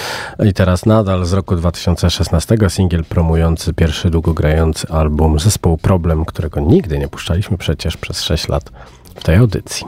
i 0.45 0.53
teraz 0.53 0.87
nadal 0.87 1.25
z 1.25 1.33
roku 1.33 1.57
2016 1.57 2.57
singiel 2.69 3.05
promujący 3.05 3.75
pierwszy 3.75 4.11
długogrający 4.11 4.89
album 4.89 5.39
zespołu 5.39 5.79
Problem, 5.79 6.25
którego 6.25 6.61
nigdy 6.61 6.99
nie 6.99 7.09
puszczaliśmy 7.09 7.59
przecież 7.59 7.97
przez 7.97 8.23
6 8.23 8.49
lat 8.49 8.73
w 9.15 9.25
tej 9.25 9.37
audycji. 9.37 9.87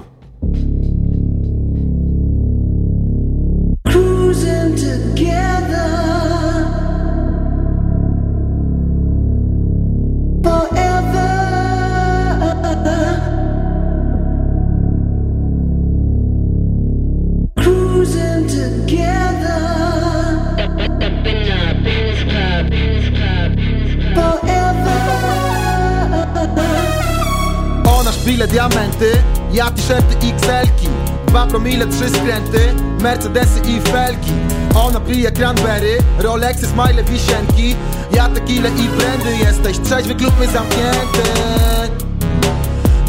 Szpile 28.35 28.47
diamenty, 28.49 29.13
ja 29.53 29.71
t-shirty 29.71 30.15
XL-ki 30.17 30.89
Dwa 31.27 31.47
promile, 31.47 31.87
trzy 31.87 32.09
skręty, 32.11 32.75
Mercedesy 33.03 33.61
i 33.61 33.81
felki. 33.81 34.33
Ona 34.75 35.01
pije 35.01 35.33
cranberry, 35.33 35.99
Rolexy, 36.19 36.67
smile, 36.67 37.05
wisienki. 37.05 37.77
Ja 38.13 38.29
tequila 38.29 38.69
i 38.69 38.89
brandy 38.89 39.37
jesteś 39.37 39.79
trzeźwy, 39.79 40.15
klub 40.15 40.35
my 40.41 40.47
zamknięty. 40.47 41.23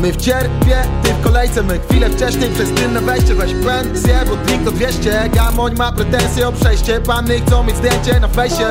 My 0.01 0.11
w 0.11 0.17
cierpie, 0.17 0.77
ty 1.03 1.13
w 1.13 1.23
kolejce 1.23 1.63
My 1.63 1.79
chwilę 1.79 2.09
wcześniej 2.09 2.49
przez 2.49 2.71
tylne 2.71 3.01
wejście. 3.01 3.35
Weź 3.35 3.51
pensję, 3.53 4.19
bo 4.29 4.35
drink 4.35 4.65
to 4.65 4.71
200 4.71 5.29
Gamoń 5.33 5.75
ma 5.77 5.91
pretensje 5.91 6.47
o 6.47 6.51
przejście. 6.51 7.01
Panny 7.01 7.39
chcą 7.39 7.63
mieć 7.63 7.77
zdjęcie 7.77 8.19
na 8.19 8.27
fejsie 8.27 8.65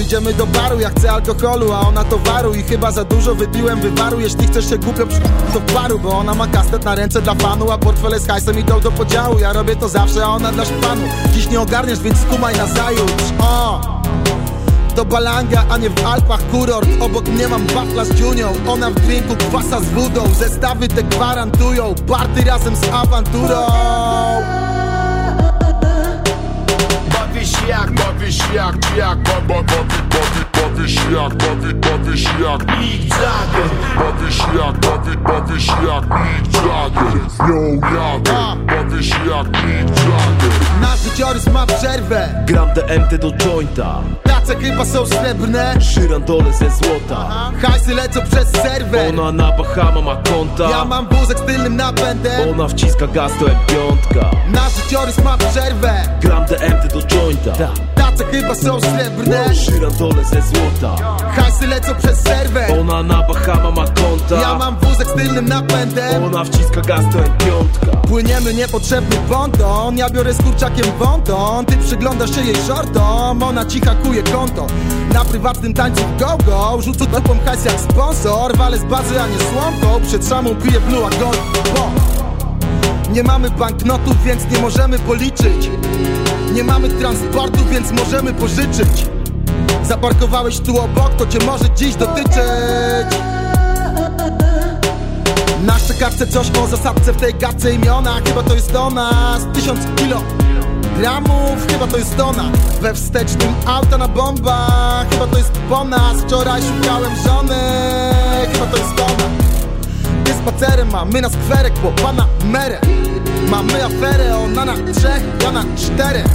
idziemy 0.00 0.34
do 0.34 0.46
baru, 0.46 0.80
ja 0.80 0.90
chcę 0.90 1.12
alkoholu, 1.12 1.72
a 1.72 1.80
ona 1.80 2.04
towaru 2.04 2.54
I 2.54 2.62
chyba 2.62 2.90
za 2.90 3.04
dużo 3.04 3.34
wypiłem 3.34 3.80
wywaru. 3.80 4.20
Jeśli 4.20 4.46
chcesz 4.46 4.70
się 4.70 4.78
głupio 4.78 5.06
przy... 5.06 5.20
to 5.52 5.60
w 5.60 5.72
baru 5.72 5.98
Bo 5.98 6.18
ona 6.18 6.34
ma 6.34 6.46
kastet 6.46 6.84
na 6.84 6.94
ręce 6.94 7.22
dla 7.22 7.34
fanu 7.34 7.70
A 7.70 7.78
portfele 7.78 8.20
z 8.20 8.26
hajsem 8.26 8.58
idą 8.58 8.80
do 8.80 8.90
podziału. 8.90 9.38
Ja 9.38 9.52
robię 9.52 9.76
to 9.76 9.88
zawsze, 9.88 10.24
a 10.24 10.28
ona 10.28 10.52
dla 10.52 10.64
szpanu. 10.64 11.02
Dziś 11.32 11.48
nie 11.50 11.60
ogarniesz, 11.60 12.00
więc 12.00 12.18
skumaj 12.18 12.56
na 12.56 12.66
zajutrz. 12.66 13.24
O, 13.38 13.80
do 14.96 15.04
Balanga, 15.04 15.64
a 15.70 15.76
nie 15.76 15.90
w 15.90 16.06
Alpach 16.06 16.50
kurort. 16.50 16.88
Obok 17.00 17.28
mnie 17.28 17.48
mam 17.48 17.66
wafla 17.66 18.04
z 18.04 18.14
dziunią 18.14 18.52
Ona 18.68 18.90
w 18.90 18.94
drinku 18.94 19.36
kwasa 19.36 19.80
z 19.80 19.88
wodą. 19.90 20.34
Zestawy 20.34 20.88
te 20.88 21.02
gwarantują 21.02 21.94
Party 21.94 22.44
razem 22.44 22.76
z 22.76 22.88
awanturą. 22.92 23.66
Bawisz 27.12 27.52
jak, 27.68 27.90
bawisz 28.24 28.54
jak, 28.54 28.96
jak, 28.96 29.18
ba, 29.18 29.40
ba, 29.48 29.62
bawi, 29.62 29.98
bawi, 30.10 30.44
bawisz 30.52 30.94
jak, 30.94 31.34
bawi, 31.34 31.74
bawisz 31.74 32.24
jak. 32.24 32.78
Mick 32.78 33.10
Jagger. 33.10 33.70
Bawisz 33.98 34.38
jak, 34.38 34.78
bawi, 34.80 35.16
bawisz 35.16 35.66
jak 35.66 36.04
Mick 36.04 36.54
Jagger. 36.54 37.20
Yo, 37.48 37.96
Jagger. 37.96 38.66
Bawisz 38.66 39.10
jak 39.10 39.46
Mick 39.46 39.90
Jagger. 39.98 40.80
Nasz 40.80 41.00
życiorys 41.00 41.46
ma 41.46 41.66
przerwę. 41.66 42.44
Gram 42.46 42.68
DMT 42.74 43.16
do 43.20 43.32
jointa 43.32 44.02
Tace 44.46 44.60
chyba 44.60 44.84
są 44.84 45.06
srebrne. 45.06 45.80
Szyrandole 45.80 46.52
ze 46.52 46.70
złota. 46.70 47.50
Hajsy 47.62 47.94
lecą 47.94 48.20
przez 48.30 48.48
serwer 48.48 49.20
Ona 49.20 49.32
na 49.32 49.52
Bahama 49.52 50.00
ma 50.00 50.16
konta. 50.16 50.70
Ja 50.70 50.84
mam 50.84 51.08
wózek 51.08 51.38
z 51.38 51.42
tylnym 51.42 51.76
napędem. 51.76 52.50
Ona 52.50 52.68
wciska 52.68 53.06
gaz 53.06 53.32
jak 53.32 53.66
piątka. 53.66 54.30
Nasz 54.48 54.72
życiorys 54.84 55.24
ma 55.24 55.38
przerwę. 55.38 56.02
Gram 56.20 56.44
DMT 56.44 56.92
do 56.92 57.00
jointa. 57.16 57.52
Tace 57.94 58.24
chyba 58.24 58.54
są 58.54 58.80
srebrne. 58.80 59.54
Szyrandole 59.54 60.24
ze 60.24 60.42
złota. 60.42 61.18
Hajsy 61.30 61.66
lecą 61.66 61.94
przez 61.94 62.22
serwer 62.22 62.80
Ona 62.80 63.02
na 63.02 63.22
Bahama 63.22 63.70
ma 63.70 63.84
konta. 63.84 64.40
Ja 64.40 64.54
mam 64.58 64.76
wózek 64.76 65.08
z 65.08 65.14
tylnym 65.14 65.48
napędem. 65.48 66.24
Ona 66.24 66.44
wciska 66.44 66.80
gaz 66.80 67.04
jak 67.04 67.36
piątka. 67.36 67.96
Płyniemy 68.08 68.54
niepotrzebny 68.54 69.16
ponton. 69.28 69.96
Ja 69.96 70.10
biorę 70.10 70.34
z 70.34 70.42
kurczakiem 70.42 70.86
wąton. 70.98 71.64
Ty 71.64 71.76
przyglądasz 71.76 72.34
się 72.34 72.40
jej 72.40 72.56
shortom 72.56 73.42
Ona 73.42 73.64
ci 73.64 73.80
hakuje 73.80 74.22
konto 74.34 74.66
Na 75.14 75.24
prywatnym 75.24 75.74
tańcu 75.74 76.02
go-go 76.18 76.82
Rzucę 76.82 77.06
dupą 77.06 77.36
hajs 77.44 77.64
jak 77.64 77.80
sponsor. 77.80 78.56
Walę 78.56 78.78
z 78.78 78.84
bazy, 78.84 79.20
a 79.20 79.26
nie 79.26 79.38
słomką 79.38 80.06
Przed 80.06 80.28
szamą 80.28 80.54
piję 80.54 80.80
blue, 80.80 81.06
a 81.06 81.10
gold 81.10 81.42
bo 81.74 81.90
Nie 83.12 83.22
mamy 83.22 83.50
banknotów, 83.50 84.24
więc 84.24 84.50
nie 84.50 84.58
możemy 84.58 84.98
policzyć. 84.98 85.70
Nie 86.52 86.64
mamy 86.64 86.88
transportu, 86.88 87.64
więc 87.70 87.92
możemy 87.92 88.32
pożyczyć. 88.32 89.06
Zaparkowałeś 89.84 90.60
tu 90.60 90.78
obok, 90.80 91.14
to 91.14 91.26
cię 91.26 91.38
może 91.46 91.70
dziś 91.76 91.94
dotyczyć. 91.94 92.34
Zawsze 95.84 95.94
karcę 95.94 96.26
coś 96.26 96.46
o 96.62 96.66
zasadce 96.66 97.12
w 97.12 97.16
tej 97.16 97.34
gadce 97.34 97.74
imiona. 97.74 98.14
Chyba 98.26 98.42
to 98.42 98.54
jest 98.54 98.72
do 98.72 98.90
nas. 98.90 99.42
Tysiąc 99.54 99.80
kilo 99.96 100.22
gramów 100.98 101.66
Chyba 101.72 101.86
to 101.86 101.98
jest 101.98 102.16
do 102.16 102.32
nas 102.32 102.58
We 102.80 102.94
wstecznym 102.94 103.54
auta 103.66 103.98
na 103.98 104.08
bombach 104.08 105.06
Chyba 105.10 105.26
to 105.26 105.38
jest 105.38 105.52
po 105.52 105.84
nas 105.84 106.22
Wczoraj 106.22 106.62
szukałem 106.62 107.12
żony 107.24 107.54
Chyba 108.52 108.66
to 108.66 108.76
jest 108.76 108.94
do 108.94 109.06
nas 109.06 109.44
Ty 110.24 110.32
spacerem 110.32 110.90
mamy 110.90 111.20
na 111.20 111.28
skwerek 111.28 111.74
po 111.74 112.02
pana 112.02 112.26
merę 112.44 112.80
Mamy 113.50 113.84
aferę, 113.84 114.38
ona 114.38 114.64
na 114.64 114.74
trzech, 114.74 115.22
ja 115.42 115.52
na 115.52 115.64
czterech 115.76 116.26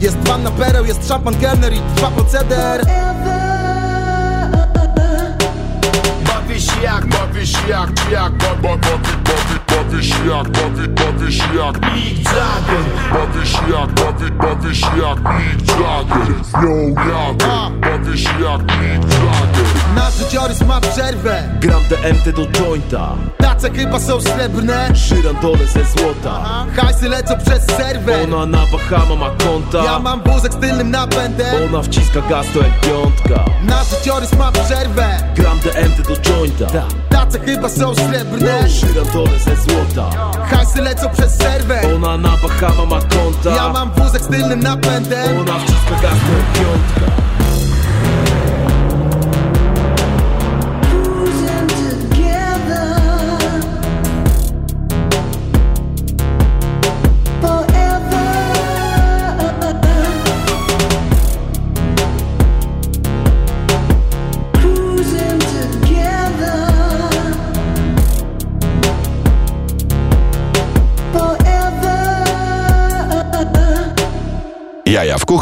Jest 0.00 0.16
wanna 0.28 0.50
pereł, 0.50 0.84
jest 0.84 1.08
szampan 1.08 1.34
kelner 1.34 1.72
i 1.72 1.80
trwa 1.94 2.10
proceder 2.10 2.84
Bawisz 6.26 6.66
jak, 6.82 7.06
bawisz 7.06 7.52
jak, 7.68 7.90
jak, 8.10 8.32
ba, 8.32 8.54
ba, 8.62 8.76
bawi, 8.76 9.16
bawi, 9.24 9.67
bawisz 9.68 10.10
jak, 10.10 10.48
bawi, 10.48 10.88
bawisz 10.88 11.38
jak 11.38 11.94
Mick 11.94 12.24
Jagger 12.24 12.84
Bawisz 13.12 13.52
jak, 13.52 13.92
bawi, 13.92 14.32
bawisz 14.32 14.80
jak 14.80 15.18
Mick 15.18 15.68
Jagger 15.68 16.34
Yo, 16.62 17.02
Jagger 17.10 17.80
Bawisz 17.80 18.24
jak 18.24 18.60
Mick 18.62 19.12
Jagger 19.12 19.88
Nasz 19.94 20.14
życiorys 20.18 20.60
ma 20.62 20.80
przerwę. 20.80 21.42
Gram 21.60 21.82
DMT 21.88 22.36
do 22.36 22.46
jointa. 22.46 23.16
Tace 23.38 23.70
chyba 23.70 24.00
są 24.00 24.20
srebrne. 24.20 24.88
Żyrandole 24.94 25.66
ze 25.66 25.84
złota. 25.84 26.66
Hajsy 26.76 27.08
lecą 27.08 27.34
przez 27.46 27.66
serwer 27.66 28.34
Ona 28.34 28.46
na 28.46 28.58
Bahama 28.58 29.16
ma 29.16 29.30
konta. 29.30 29.84
Ja 29.84 29.98
mam 29.98 30.22
wózek 30.22 30.52
z 30.52 30.56
tylnym 30.56 30.90
napędem. 30.90 31.54
Ona 31.68 31.82
wciska 31.82 32.20
gaz 32.20 32.46
to 32.54 32.58
jak 32.58 32.80
piątka. 32.80 33.44
Nasz 33.62 33.90
życiorys 33.90 34.32
ma 34.32 34.52
przerwę. 34.52 35.18
Gram 35.36 35.58
DMT 35.58 36.08
do 36.08 36.30
jointa. 36.30 36.66
Tace 37.08 37.40
chyba 37.40 37.68
są 37.68 37.94
srebrne. 37.94 38.68
Żyrandole 38.68 39.38
ze 39.38 39.56
złota. 39.58 40.10
Hajsy 40.44 40.82
lecą 40.82 41.10
przez 41.10 41.36
serwer 41.36 41.94
Ona 41.94 42.16
na 42.16 42.28
Bahama 42.28 42.84
ma 42.86 43.00
konta. 43.00 43.50
Ja 43.56 43.68
mam 43.68 43.90
wózek 43.90 44.22
z 44.22 44.28
tylnym 44.28 44.60
napędem. 44.60 45.38
Ona 45.40 45.52
to 45.52 45.94
jak 46.02 46.14
piątka 46.54 47.08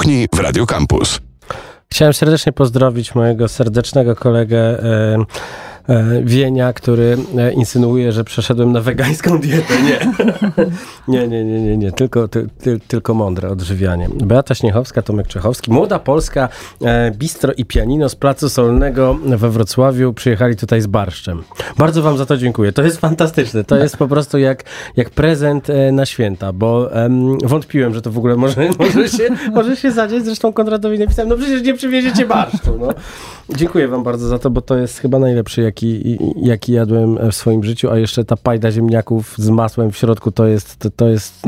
kuchni 0.07 0.29
w 0.35 0.39
Radio 0.39 0.67
Campus. 0.67 1.21
Chciałem 1.93 2.15
serdecznie 2.15 2.53
pozdrowić 2.53 3.15
mojego 3.15 3.49
serdecznego 3.49 4.17
kolegę 4.17 4.59
e, 4.59 5.25
Wienia, 6.25 6.73
który 6.73 7.17
e, 7.39 7.53
insynuuje, 7.53 8.13
że 8.13 8.25
przeszedłem 8.25 8.73
na 8.73 8.81
wegańską 8.81 9.39
dietę. 9.39 9.75
Nie, 9.83 9.99
nie, 11.19 11.29
nie, 11.29 11.45
nie, 11.45 11.61
nie, 11.61 11.77
nie. 11.77 11.93
Tylko, 11.93 12.29
ty, 12.29 12.49
ty, 12.61 12.81
tylko 12.89 13.15
mądre 13.15 13.49
odżywianie. 13.49 14.09
Beata 14.15 14.55
Śniechowska, 14.55 15.03
Tomek 15.03 15.27
Czechowski, 15.27 15.73
młoda 15.73 15.99
Polska, 15.99 16.49
e, 16.83 17.11
bistro 17.11 17.53
i 17.53 17.65
pianino 17.65 18.09
z 18.09 18.17
Placu 18.17 18.49
Solnego 18.49 19.19
we 19.25 19.51
Wrocławiu 19.51 20.13
przyjechali 20.13 20.57
tutaj 20.57 20.81
z 20.81 20.87
barszczem. 20.87 21.43
Bardzo 21.79 22.03
wam 22.03 22.19
za 22.19 22.27
to 22.27 22.37
dziękuję. 22.37 22.73
To 22.73 22.83
jest 22.83 23.01
fantastyczne. 23.01 23.65
To 23.65 23.77
jest 23.77 23.97
po 23.97 24.09
prostu 24.09 24.39
jak, 24.39 24.65
jak 24.97 25.11
prezent 25.11 25.71
e, 25.71 25.93
na 25.93 26.07
święta, 26.07 26.53
bo 26.53 26.95
em, 26.95 27.39
wątpiłem, 27.39 27.95
że 27.95 28.03
to 28.03 28.11
w 28.11 28.19
ogóle 28.19 28.37
może, 28.37 28.69
może, 28.79 29.09
się, 29.09 29.29
może 29.55 29.77
się 29.77 29.93
zadzieć. 29.93 30.25
Zresztą 30.25 30.53
Konradowi 30.53 30.99
napisałem, 30.99 31.29
no 31.29 31.37
przecież 31.37 31.63
nie 31.63 31.75
przywieziecie 31.75 32.27
barszczu. 32.27 32.79
No. 32.81 32.89
Dziękuję 33.57 33.89
wam 33.89 34.03
bardzo 34.03 34.29
za 34.29 34.39
to, 34.39 34.51
bo 34.51 34.61
to 34.61 34.77
jest 34.77 34.99
chyba 34.99 35.19
najlepszy, 35.19 35.63
jaki, 35.77 36.19
jaki 36.37 36.73
jadłem 36.73 37.31
w 37.31 37.35
swoim 37.35 37.65
życiu, 37.65 37.91
a 37.91 37.99
jeszcze 37.99 38.25
ta 38.25 38.37
pajda 38.37 38.71
ziemniaków 38.71 39.35
z 39.39 39.49
masłem 39.51 39.91
w 39.91 39.97
środku, 39.97 40.33
to 40.33 40.47
jest, 40.47 40.77
to, 40.77 40.91
to 40.91 41.09
jest 41.09 41.43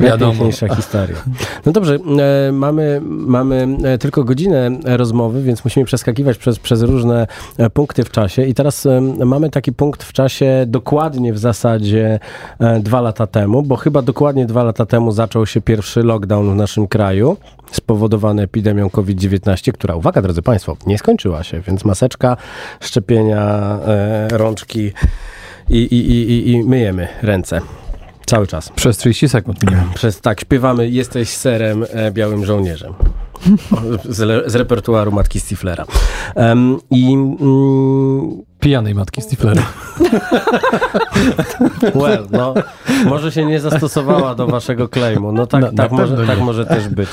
Wiadomo. 0.00 0.32
najpiękniejsza 0.32 0.74
historia. 0.74 1.16
No 1.66 1.72
dobrze, 1.72 1.98
e, 2.48 2.52
mamy, 2.52 3.00
mamy 3.04 3.68
e, 3.84 3.98
tylko 3.98 4.24
godzinę 4.24 4.70
rozmowy, 4.84 5.42
więc 5.42 5.64
musimy 5.64 5.86
przeskakiwać 5.86 6.38
przez, 6.38 6.58
przez 6.58 6.82
różne 6.82 7.26
e, 7.58 7.70
punkty 7.70 8.04
w 8.04 8.10
czasie 8.10 8.42
i 8.44 8.54
teraz 8.54 8.86
e, 8.86 9.00
mamy 9.00 9.50
taki 9.50 9.72
punkt 9.72 10.02
w 10.02 10.12
czasie 10.12 10.64
dokładnie 10.66 11.32
w 11.32 11.38
zasadzie 11.38 12.20
e, 12.58 12.80
dwa 12.80 13.00
lata 13.00 13.26
temu, 13.26 13.62
bo 13.62 13.76
chyba 13.76 14.02
dokładnie 14.02 14.46
dwa 14.46 14.62
lata 14.64 14.86
temu 14.86 15.12
zaczął 15.12 15.46
się 15.46 15.60
pierwszy 15.60 16.02
lockdown 16.02 16.52
w 16.52 16.56
naszym 16.56 16.88
kraju 16.88 17.36
spowodowany 17.72 18.42
epidemią 18.42 18.90
COVID-19, 18.90 19.72
która, 19.72 19.94
uwaga 19.94 20.22
drodzy 20.22 20.42
Państwo, 20.42 20.76
nie 20.86 20.98
skończyła 20.98 21.42
się, 21.42 21.60
więc 21.60 21.84
maseczka, 21.84 22.36
szczepienia, 22.80 23.69
e, 23.86 24.28
rączki 24.38 24.92
i, 25.68 25.78
i, 25.78 26.10
i, 26.10 26.50
i- 26.50 26.64
myjemy 26.64 27.08
ręce. 27.22 27.60
Cały 28.26 28.46
czas. 28.46 28.68
Przez 28.68 28.96
30 28.98 29.28
sekund 29.28 29.62
minimum. 29.62 29.90
Przez 29.94 30.20
tak, 30.20 30.40
śpiewamy 30.40 30.88
Jesteś 30.88 31.28
serem, 31.28 31.84
e, 31.92 32.10
białym 32.12 32.44
żołnierzem. 32.44 32.94
Z, 34.08 34.50
z 34.52 34.54
repertuaru 34.54 35.12
Matki 35.12 35.40
Stiflera. 35.40 35.84
Em, 36.34 36.78
I 36.90 37.12
mm, 37.14 38.42
Pijanej 38.60 38.94
matki 38.94 39.22
Stiflera. 39.22 39.62
well, 41.94 42.26
no, 42.30 42.54
może 43.06 43.32
się 43.32 43.44
nie 43.46 43.60
zastosowała 43.60 44.34
do 44.34 44.46
waszego 44.46 44.88
claimu. 44.88 45.32
No 45.32 45.46
tak, 45.46 45.62
Na- 45.62 45.70
na 45.72 45.76
tak, 45.76 45.90
może, 45.92 46.16
pewno 46.16 46.26
tak 46.34 46.40
może 46.44 46.66
też 46.66 46.88
być. 46.88 47.08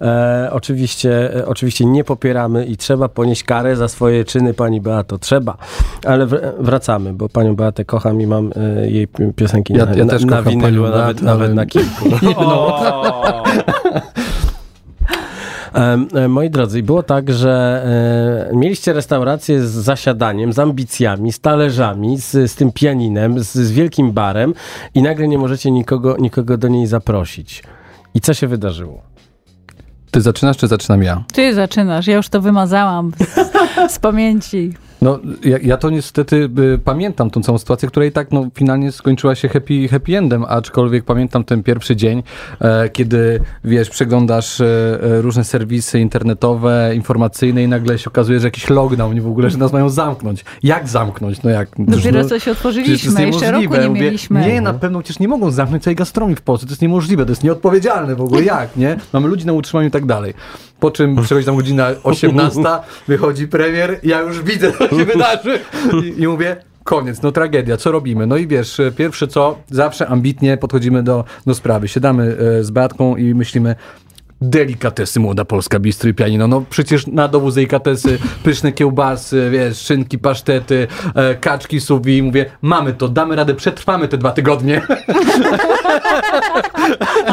E, 0.00 0.48
oczywiście, 0.52 1.34
e, 1.36 1.46
oczywiście 1.46 1.84
nie 1.84 2.04
popieramy 2.04 2.64
i 2.66 2.76
trzeba 2.76 3.08
ponieść 3.08 3.44
karę 3.44 3.76
za 3.76 3.88
swoje 3.88 4.24
czyny, 4.24 4.54
pani 4.54 4.80
Beato. 4.80 5.18
Trzeba. 5.18 5.56
Ale 6.06 6.26
wr- 6.26 6.52
wracamy, 6.58 7.12
bo 7.12 7.28
panią 7.28 7.56
Beatę 7.56 7.84
kocham 7.84 8.20
i 8.20 8.26
mam 8.26 8.50
e, 8.56 8.90
jej 8.90 9.08
pi- 9.08 9.32
piosenki 9.36 9.74
Ja- 9.74 9.86
na, 9.86 9.94
ja 9.94 10.04
na, 10.04 10.12
też 10.12 10.24
na 10.24 10.36
kocham 10.36 10.52
winylu, 10.52 10.82
nawet, 10.88 11.22
nawet 11.22 11.54
na 11.54 11.66
kilku. 11.66 12.04
O! 12.36 13.44
E, 15.74 16.28
Moi 16.28 16.50
drodzy, 16.50 16.82
było 16.82 17.02
tak, 17.02 17.32
że 17.32 17.84
e, 18.52 18.56
mieliście 18.56 18.92
restaurację 18.92 19.66
z 19.66 19.70
zasiadaniem, 19.70 20.52
z 20.52 20.58
ambicjami, 20.58 21.32
z 21.32 21.40
talerzami, 21.40 22.18
z, 22.20 22.30
z 22.50 22.54
tym 22.54 22.72
pianinem, 22.72 23.40
z, 23.44 23.52
z 23.52 23.72
wielkim 23.72 24.12
barem 24.12 24.54
i 24.94 25.02
nagle 25.02 25.28
nie 25.28 25.38
możecie 25.38 25.70
nikogo, 25.70 26.16
nikogo 26.18 26.56
do 26.56 26.68
niej 26.68 26.86
zaprosić. 26.86 27.62
I 28.14 28.20
co 28.20 28.34
się 28.34 28.46
wydarzyło? 28.46 29.02
Ty 30.10 30.20
zaczynasz, 30.20 30.56
czy 30.56 30.68
zaczynam 30.68 31.02
ja? 31.02 31.24
Ty 31.32 31.54
zaczynasz, 31.54 32.06
ja 32.06 32.16
już 32.16 32.28
to 32.28 32.40
wymazałam 32.40 33.12
z, 33.18 33.92
z 33.92 33.98
pamięci. 33.98 34.72
No, 35.04 35.18
ja, 35.44 35.58
ja 35.62 35.76
to 35.76 35.90
niestety 35.90 36.50
y, 36.58 36.78
pamiętam 36.84 37.30
tą 37.30 37.42
całą 37.42 37.58
sytuację, 37.58 37.88
która 37.88 38.06
i 38.06 38.12
tak 38.12 38.32
no, 38.32 38.46
finalnie 38.54 38.92
skończyła 38.92 39.34
się 39.34 39.48
happy, 39.48 39.88
happy 39.88 40.18
endem, 40.18 40.44
aczkolwiek 40.48 41.04
pamiętam 41.04 41.44
ten 41.44 41.62
pierwszy 41.62 41.96
dzień, 41.96 42.22
e, 42.60 42.88
kiedy, 42.88 43.40
wiesz, 43.64 43.90
przeglądasz 43.90 44.60
e, 44.60 44.64
e, 45.02 45.22
różne 45.22 45.44
serwisy 45.44 46.00
internetowe, 46.00 46.92
informacyjne 46.94 47.62
i 47.62 47.68
nagle 47.68 47.98
się 47.98 48.10
okazuje, 48.10 48.40
że 48.40 48.46
jakiś 48.46 48.70
lockdown 48.70 49.20
w 49.20 49.26
ogóle, 49.26 49.50
że 49.50 49.58
nas 49.58 49.72
mają 49.72 49.88
zamknąć. 49.88 50.44
Jak 50.62 50.88
zamknąć? 50.88 51.42
No 51.42 51.50
jak? 51.50 51.68
Dopiero 51.78 52.22
no, 52.22 52.28
co 52.28 52.38
się 52.38 52.50
otworzyliśmy, 52.50 53.26
jeszcze 53.26 53.52
roku 53.52 53.74
nie 53.74 53.88
Mówię, 53.88 54.00
mieliśmy. 54.00 54.40
Nie, 54.40 54.60
na 54.60 54.74
pewno 54.74 55.02
przecież 55.02 55.20
nie 55.20 55.28
mogą 55.28 55.50
zamknąć 55.50 55.82
całej 55.82 55.96
gastronomii 55.96 56.36
w 56.36 56.42
Polsce, 56.42 56.66
to 56.66 56.72
jest 56.72 56.82
niemożliwe, 56.82 57.24
to 57.24 57.32
jest 57.32 57.44
nieodpowiedzialne 57.44 58.16
w 58.16 58.20
ogóle, 58.20 58.44
jak, 58.54 58.76
nie? 58.76 58.96
Mamy 59.12 59.28
ludzi 59.28 59.46
na 59.46 59.52
utrzymaniu 59.52 59.88
i 59.88 59.90
tak 59.90 60.06
dalej. 60.06 60.34
Po 60.84 60.90
czym 60.90 61.16
przychodzi 61.22 61.46
tam 61.46 61.56
godzina 61.56 61.90
18, 62.02 62.60
wychodzi 63.08 63.48
premier, 63.48 64.00
ja 64.02 64.20
już 64.20 64.42
widzę, 64.42 64.72
co 64.72 64.88
się 64.88 65.04
wydarzy 65.04 65.58
i, 66.02 66.22
i 66.22 66.28
mówię, 66.28 66.56
koniec, 66.84 67.22
no 67.22 67.32
tragedia, 67.32 67.76
co 67.76 67.92
robimy? 67.92 68.26
No 68.26 68.36
i 68.36 68.46
wiesz, 68.46 68.80
pierwsze 68.96 69.28
co, 69.28 69.58
zawsze 69.70 70.06
ambitnie 70.06 70.56
podchodzimy 70.56 71.02
do, 71.02 71.24
do 71.46 71.54
sprawy. 71.54 71.88
Siadamy 71.88 72.36
e, 72.58 72.64
z 72.64 72.70
Beatką 72.70 73.16
i 73.16 73.34
myślimy, 73.34 73.74
delikatesy 74.50 75.20
młoda 75.20 75.44
polska 75.44 75.78
bistro 75.78 76.10
i 76.10 76.14
pianino. 76.14 76.48
No 76.48 76.64
przecież 76.70 77.06
na 77.06 77.28
dowóz 77.28 77.54
delikatesy, 77.54 78.18
pyszne 78.42 78.72
kiełbasy, 78.72 79.48
wiesz, 79.50 79.78
szynki, 79.78 80.18
pasztety, 80.18 80.86
e, 81.14 81.34
kaczki, 81.34 81.80
suwi. 81.80 82.22
Mówię, 82.22 82.46
mamy 82.62 82.92
to, 82.92 83.08
damy 83.08 83.36
radę, 83.36 83.54
przetrwamy 83.54 84.08
te 84.08 84.18
dwa 84.18 84.30
tygodnie. 84.30 84.74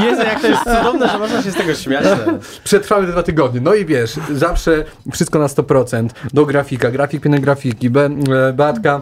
Jezu, 0.06 0.22
jak 0.22 0.42
to 0.42 0.48
jest 0.48 0.64
cudowne, 0.64 1.10
że 1.10 1.20
można 1.20 1.44
się 1.44 1.52
z 1.52 1.56
tego 1.56 1.76
śmiać. 1.76 2.06
Przetrwamy 2.64 3.06
te 3.06 3.12
dwa 3.12 3.24
tygodnie. 3.24 3.62
No 3.62 3.74
i 3.74 3.86
wiesz, 3.86 4.14
zawsze 4.34 4.84
wszystko 5.12 5.40
na 5.40 5.48
100%. 5.48 6.10
Do 6.34 6.46
grafika, 6.46 6.92
grafik, 6.92 7.22
piękne 7.22 7.40
grafiki, 7.40 7.90
Be, 7.90 8.10
e, 8.50 8.54
Beatka 8.54 9.02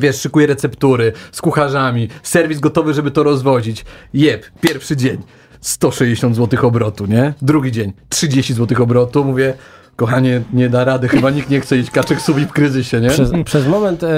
wiesz, 0.00 0.20
szykuje 0.20 0.46
receptury 0.46 1.12
z 1.32 1.40
kucharzami, 1.40 2.08
serwis 2.22 2.60
gotowy, 2.60 2.94
żeby 2.94 3.10
to 3.10 3.22
rozwozić. 3.22 3.84
Jeb, 4.14 4.46
pierwszy 4.60 4.96
dzień 4.96 5.22
160 5.60 6.36
zł 6.36 6.66
obrotu, 6.66 7.06
nie? 7.06 7.34
Drugi 7.42 7.72
dzień 7.72 7.92
30 8.08 8.54
zł 8.54 8.82
obrotu. 8.82 9.24
Mówię, 9.24 9.54
kochanie, 9.96 10.42
nie 10.52 10.68
da 10.68 10.84
rady, 10.84 11.08
chyba 11.08 11.30
nikt 11.30 11.50
nie 11.50 11.60
chce 11.60 11.78
iść 11.78 11.90
kaczek 11.90 12.20
subi 12.20 12.46
w 12.46 12.52
kryzysie, 12.52 13.00
nie? 13.00 13.08
Przez, 13.08 13.30
przez 13.44 13.66
moment 13.66 14.02
e, 14.02 14.08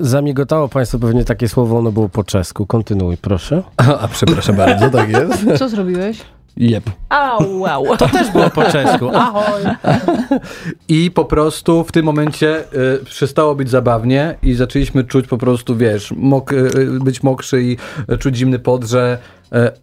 zamigotało 0.00 0.68
Państwu 0.68 0.98
pewnie 0.98 1.24
takie 1.24 1.48
słowo, 1.48 1.78
ono 1.78 1.92
było 1.92 2.08
po 2.08 2.24
czesku. 2.24 2.66
Kontynuuj, 2.66 3.16
proszę. 3.16 3.62
A, 3.76 3.98
a 3.98 4.08
przepraszam 4.08 4.56
bardzo, 4.56 4.90
tak 4.90 5.10
jest. 5.10 5.44
Co 5.58 5.68
zrobiłeś? 5.68 6.18
Jep. 6.56 6.84
Au, 7.08 7.58
wow. 7.58 7.96
To 7.96 8.08
też 8.08 8.30
było 8.30 8.50
po 8.50 8.64
czesku. 8.64 9.08
Ahoj. 9.14 9.62
I 10.88 11.10
po 11.10 11.24
prostu 11.24 11.84
w 11.84 11.92
tym 11.92 12.04
momencie 12.04 12.64
y, 13.00 13.04
przestało 13.04 13.54
być 13.54 13.70
zabawnie 13.70 14.34
i 14.42 14.54
zaczęliśmy 14.54 15.04
czuć 15.04 15.26
po 15.26 15.38
prostu, 15.38 15.76
wiesz, 15.76 16.14
mok, 16.16 16.52
y, 16.52 16.98
być 17.04 17.22
mokrzy 17.22 17.62
i 17.62 17.76
czuć 18.18 18.36
zimny 18.36 18.56
y, 18.56 19.18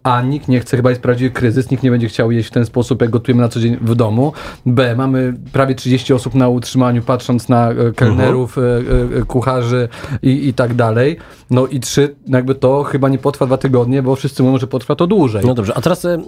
A, 0.02 0.22
nikt 0.22 0.48
nie 0.48 0.60
chce, 0.60 0.76
chyba 0.76 0.90
jest 0.90 1.02
prawdziwy 1.02 1.30
kryzys, 1.30 1.70
nikt 1.70 1.82
nie 1.82 1.90
będzie 1.90 2.08
chciał 2.08 2.32
jeść 2.32 2.48
w 2.48 2.52
ten 2.52 2.66
sposób, 2.66 3.00
jak 3.00 3.10
gotujemy 3.10 3.42
na 3.42 3.48
co 3.48 3.60
dzień 3.60 3.76
w 3.80 3.94
domu. 3.94 4.32
B, 4.66 4.96
mamy 4.96 5.34
prawie 5.52 5.74
30 5.74 6.14
osób 6.14 6.34
na 6.34 6.48
utrzymaniu, 6.48 7.02
patrząc 7.02 7.48
na 7.48 7.70
y, 7.72 7.92
kelnerów, 7.96 8.58
y, 8.58 9.24
kucharzy 9.26 9.88
i, 10.22 10.48
i 10.48 10.54
tak 10.54 10.74
dalej. 10.74 11.16
No 11.50 11.66
i 11.66 11.80
trzy, 11.80 12.14
jakby 12.26 12.54
to 12.54 12.82
chyba 12.82 13.08
nie 13.08 13.18
potrwa 13.18 13.46
dwa 13.46 13.56
tygodnie, 13.56 14.02
bo 14.02 14.16
wszyscy 14.16 14.42
mówią, 14.42 14.58
że 14.58 14.66
potrwa 14.66 14.94
to 14.94 15.06
dłużej. 15.06 15.44
No 15.46 15.54
dobrze, 15.54 15.72
a 15.76 15.80
teraz 15.80 16.04
e, 16.04 16.08
e, 16.14 16.18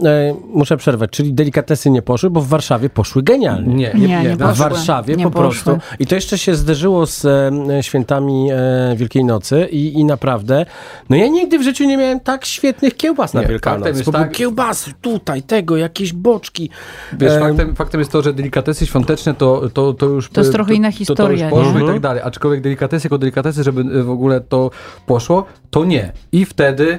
muszę 0.54 0.76
przerwać. 0.76 1.10
Czyli 1.10 1.34
delikatesy 1.34 1.90
nie 1.90 2.02
poszły, 2.02 2.30
bo 2.30 2.40
w 2.40 2.48
Warszawie 2.48 2.90
poszły 2.90 3.22
genialnie. 3.22 3.74
Nie, 3.74 3.92
Nie, 3.94 4.22
nie 4.22 4.36
W 4.36 4.38
poszły. 4.38 4.54
Warszawie 4.54 5.16
Nie 5.16 5.24
po 5.24 5.30
poszły. 5.30 5.50
prostu. 5.64 5.86
I 5.98 6.06
to 6.06 6.14
jeszcze 6.14 6.38
się 6.38 6.54
zderzyło 6.54 7.06
z 7.06 7.24
e, 7.24 7.82
świętami 7.82 8.48
e, 8.52 8.96
Wielkiej 8.96 9.24
Nocy 9.24 9.68
i, 9.70 10.00
i 10.00 10.04
naprawdę, 10.04 10.66
no 11.10 11.16
ja 11.16 11.26
nigdy 11.26 11.58
w 11.58 11.62
życiu 11.62 11.84
nie 11.84 11.96
miałem 11.96 12.20
tak 12.20 12.44
świetnych 12.44 12.96
kiełbas 12.96 13.31
na 13.34 13.40
Nie, 13.40 13.46
Wielkanoc. 13.46 13.78
faktem 13.80 13.96
jest 13.98 14.12
tak- 14.12 14.32
kiełbasy 14.32 14.92
tutaj, 15.00 15.42
tego, 15.42 15.76
jakieś 15.76 16.12
boczki. 16.12 16.70
Wiesz, 17.18 17.32
Em, 17.32 17.40
faktem, 17.40 17.74
faktem 17.76 18.00
jest 18.00 18.12
to, 18.12 18.22
że 18.22 18.32
delikatesy 18.32 18.86
świąteczne 18.86 19.34
to, 19.34 19.68
to, 19.68 19.92
to 19.92 20.06
już... 20.06 20.30
To 20.30 20.40
jest 20.40 20.52
trochę 20.52 20.74
inna 20.74 20.88
To, 20.88 20.96
to 20.96 20.98
już 21.00 21.08
historia, 21.08 21.50
poszło 21.50 21.78
nie? 21.78 21.84
i 21.84 21.88
tak 21.88 22.00
dalej. 22.00 22.22
Aczkolwiek 22.24 22.60
delikatesy 22.60 23.06
jako 23.06 23.18
delikatesy, 23.18 23.62
żeby 23.64 23.80
y, 23.80 24.02
w 24.02 24.10
ogóle 24.10 24.40
to 24.40 24.70
poszło, 25.06 25.44
to 25.70 25.84
nie. 25.84 26.12
I 26.32 26.44
wtedy... 26.44 26.98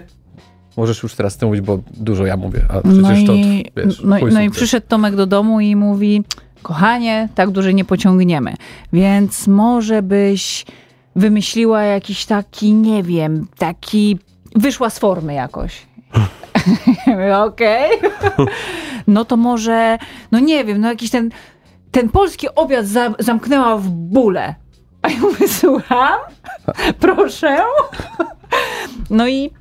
Możesz 0.78 1.04
już 1.04 1.16
teraz 1.16 1.38
ty 1.38 1.46
mówić, 1.46 1.62
bo 1.62 1.80
dużo 1.98 2.26
ja 2.26 2.38
mówię, 2.38 2.66
a 2.70 2.82
przecież 2.82 3.22
No 3.22 3.28
to, 3.28 3.34
i, 3.34 3.72
wiesz, 3.78 4.02
no, 4.04 4.16
no 4.32 4.42
i 4.42 4.50
przyszedł 4.50 4.88
Tomek 4.88 5.16
do 5.16 5.26
domu 5.26 5.60
i 5.60 5.76
mówi, 5.76 6.24
kochanie, 6.62 7.30
tak 7.36 7.52
dłużej 7.52 7.76
nie 7.76 7.86
pociągniemy, 7.86 8.54
więc 8.94 9.48
może 9.48 10.02
byś 10.02 10.66
wymyśliła 11.16 11.84
jakiś 11.84 12.26
taki, 12.26 12.74
nie 12.74 13.04
wiem, 13.04 13.48
taki, 13.58 14.20
wyszła 14.56 14.90
z 14.90 15.00
formy 15.00 15.34
jakoś. 15.34 15.88
Okej. 17.46 17.90
No 19.08 19.26
to 19.26 19.38
może, 19.38 19.98
no 20.32 20.40
nie 20.40 20.66
wiem, 20.66 20.82
no 20.82 20.88
jakiś 20.88 21.10
ten, 21.10 21.30
ten 21.92 22.10
polski 22.10 22.48
obiad 22.56 22.86
za, 22.86 23.14
zamknęła 23.20 23.78
w 23.78 23.90
bóle. 23.90 24.56
A 25.02 25.10
ja 25.10 25.20
mówię, 25.20 25.48
słucham? 25.48 26.20
Proszę? 27.00 27.58
No 29.10 29.28
i 29.28 29.52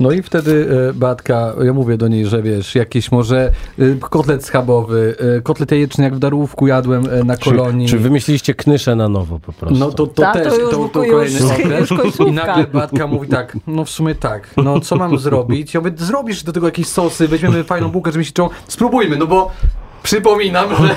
No 0.00 0.12
i 0.12 0.22
wtedy 0.22 0.68
e, 0.90 0.92
Batka, 0.92 1.52
ja 1.64 1.72
mówię 1.72 1.96
do 1.96 2.08
niej, 2.08 2.26
że 2.26 2.42
wiesz, 2.42 2.74
jakiś 2.74 3.12
może 3.12 3.52
e, 3.78 3.82
kotlet 4.00 4.44
schabowy, 4.44 5.14
e, 5.38 5.40
kotlet 5.40 5.70
jajeczny 5.70 6.04
jak 6.04 6.14
w 6.14 6.18
Darłówku 6.18 6.66
jadłem 6.66 7.26
na 7.26 7.36
kolonii. 7.36 7.86
Czy, 7.86 7.92
czy 7.92 7.98
wymyśliliście 7.98 8.54
knyszę 8.54 8.96
na 8.96 9.08
nowo 9.08 9.38
po 9.38 9.52
prostu? 9.52 9.78
No 9.78 9.90
to, 9.90 10.06
to 10.06 10.22
to 10.22 10.32
też, 10.32 10.58
już- 10.58 10.70
to, 10.70 10.88
to 10.88 11.02
już- 11.04 11.12
kolejny 11.12 11.40
już 11.80 11.92
okres. 11.92 12.00
końcówka. 12.02 12.24
I 12.24 12.32
nagle 12.32 12.66
Batka 12.66 13.06
mówi 13.06 13.28
tak, 13.28 13.56
no 13.66 13.84
w 13.84 13.90
sumie 13.90 14.14
tak, 14.14 14.50
no 14.56 14.80
co 14.80 14.96
mam 14.96 15.18
zrobić? 15.18 15.74
Ja 15.74 15.80
mówię, 15.80 15.92
zrobisz 15.96 16.42
do 16.44 16.52
tego 16.52 16.66
jakieś 16.66 16.86
sosy, 16.86 17.28
weźmiemy 17.28 17.64
fajną 17.64 17.88
bułkę, 17.88 18.12
żeby 18.12 18.24
się 18.24 18.32
czuł, 18.32 18.48
spróbujmy, 18.68 19.16
no 19.16 19.26
bo 19.26 19.50
przypominam, 20.02 20.68
że 20.76 20.96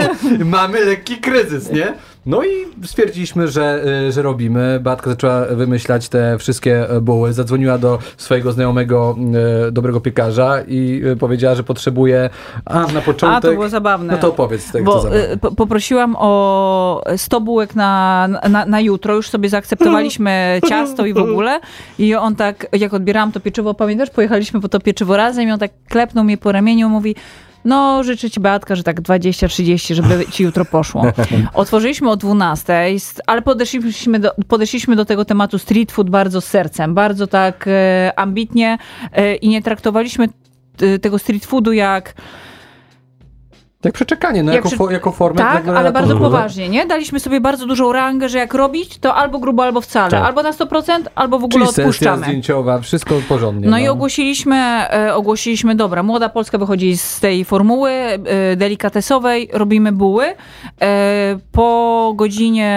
mamy 0.44 0.84
lekki 0.84 1.16
kryzys, 1.16 1.72
nie? 1.72 1.94
No 2.26 2.44
i 2.44 2.48
stwierdziliśmy, 2.86 3.48
że, 3.48 3.84
y, 4.08 4.12
że 4.12 4.22
robimy. 4.22 4.80
Batka 4.82 5.10
zaczęła 5.10 5.44
wymyślać 5.44 6.08
te 6.08 6.38
wszystkie 6.38 6.90
e, 6.90 7.00
buły. 7.00 7.32
Zadzwoniła 7.32 7.78
do 7.78 7.98
swojego 8.16 8.52
znajomego 8.52 9.16
e, 9.68 9.72
dobrego 9.72 10.00
piekarza 10.00 10.62
i 10.68 11.02
e, 11.12 11.16
powiedziała, 11.16 11.54
że 11.54 11.64
potrzebuje. 11.64 12.30
A 12.64 12.86
na 12.86 13.00
początek. 13.00 13.38
A, 13.38 13.40
to 13.40 13.52
było 13.52 13.68
zabawne. 13.68 14.12
No 14.12 14.18
to 14.18 14.28
opowiedz 14.28 14.72
Bo 14.84 15.00
zabawne. 15.00 15.32
y, 15.32 15.36
po, 15.36 15.52
poprosiłam 15.52 16.16
o 16.18 17.02
100 17.16 17.40
bułek 17.40 17.74
na, 17.74 18.28
na, 18.48 18.66
na 18.66 18.80
jutro, 18.80 19.14
już 19.14 19.28
sobie 19.28 19.48
zaakceptowaliśmy 19.48 20.60
ciasto 20.68 21.06
i 21.06 21.14
w 21.14 21.18
ogóle. 21.18 21.60
I 21.98 22.14
on 22.14 22.36
tak, 22.36 22.66
jak 22.72 22.94
odbierałam 22.94 23.32
to 23.32 23.40
pieczywo, 23.40 23.74
pamiętasz, 23.74 24.10
pojechaliśmy 24.10 24.60
po 24.60 24.68
to 24.68 24.80
pieczywo 24.80 25.16
razem 25.16 25.48
i 25.48 25.52
on 25.52 25.58
tak 25.58 25.70
klepnął 25.88 26.24
mnie 26.24 26.38
po 26.38 26.52
ramieniu, 26.52 26.88
mówi 26.88 27.14
no 27.66 28.04
życzę 28.04 28.30
ci 28.30 28.40
Beatka, 28.40 28.76
że 28.76 28.82
tak 28.82 29.00
20-30, 29.00 29.94
żeby 29.94 30.26
ci 30.30 30.42
jutro 30.42 30.64
poszło. 30.64 31.02
Otworzyliśmy 31.54 32.10
o 32.10 32.16
12, 32.16 32.74
ale 33.26 33.42
podeszliśmy 33.42 34.18
do, 34.18 34.30
podeszliśmy 34.48 34.96
do 34.96 35.04
tego 35.04 35.24
tematu 35.24 35.58
street 35.58 35.92
food 35.92 36.10
bardzo 36.10 36.40
sercem, 36.40 36.94
bardzo 36.94 37.26
tak 37.26 37.64
e, 37.68 38.12
ambitnie 38.16 38.78
e, 39.12 39.34
i 39.34 39.48
nie 39.48 39.62
traktowaliśmy 39.62 40.28
e, 40.80 40.98
tego 40.98 41.18
street 41.18 41.46
foodu 41.46 41.72
jak 41.72 42.14
Jak 43.86 43.94
przeczekanie, 43.94 44.42
no 44.42 44.52
jak 44.52 44.56
jako, 44.56 44.68
przy- 44.68 44.76
fo, 44.76 44.90
jako 44.90 45.12
formę. 45.12 45.38
tak, 45.38 45.66
na- 45.66 45.78
ale 45.78 45.92
bardzo 45.92 46.16
poważnie, 46.16 46.68
nie? 46.68 46.86
Daliśmy 46.86 47.20
sobie 47.20 47.40
bardzo 47.40 47.66
dużą 47.66 47.92
rangę, 47.92 48.28
że 48.28 48.38
jak 48.38 48.54
robić, 48.54 48.98
to 48.98 49.14
albo 49.14 49.38
grubo, 49.38 49.64
albo 49.64 49.80
wcale. 49.80 50.10
Tak. 50.10 50.22
Albo 50.24 50.42
na 50.42 50.52
100%, 50.52 51.08
albo 51.14 51.38
w 51.38 51.44
ogóle 51.44 51.66
Czyli 51.66 51.80
odpuszczamy. 51.80 52.22
zdjęciowa, 52.22 52.78
wszystko 52.78 53.14
porządnie. 53.28 53.68
No 53.68 53.78
i 53.78 53.88
ogłosiliśmy, 53.88 54.56
e, 54.56 55.14
ogłosiliśmy, 55.14 55.74
dobra, 55.74 56.02
Młoda 56.02 56.28
Polska 56.28 56.58
wychodzi 56.58 56.96
z 56.96 57.20
tej 57.20 57.44
formuły 57.44 57.90
e, 57.90 58.56
delikatesowej, 58.56 59.48
robimy 59.52 59.92
buły. 59.92 60.24
E, 60.82 61.38
po 61.52 62.12
godzinie 62.16 62.76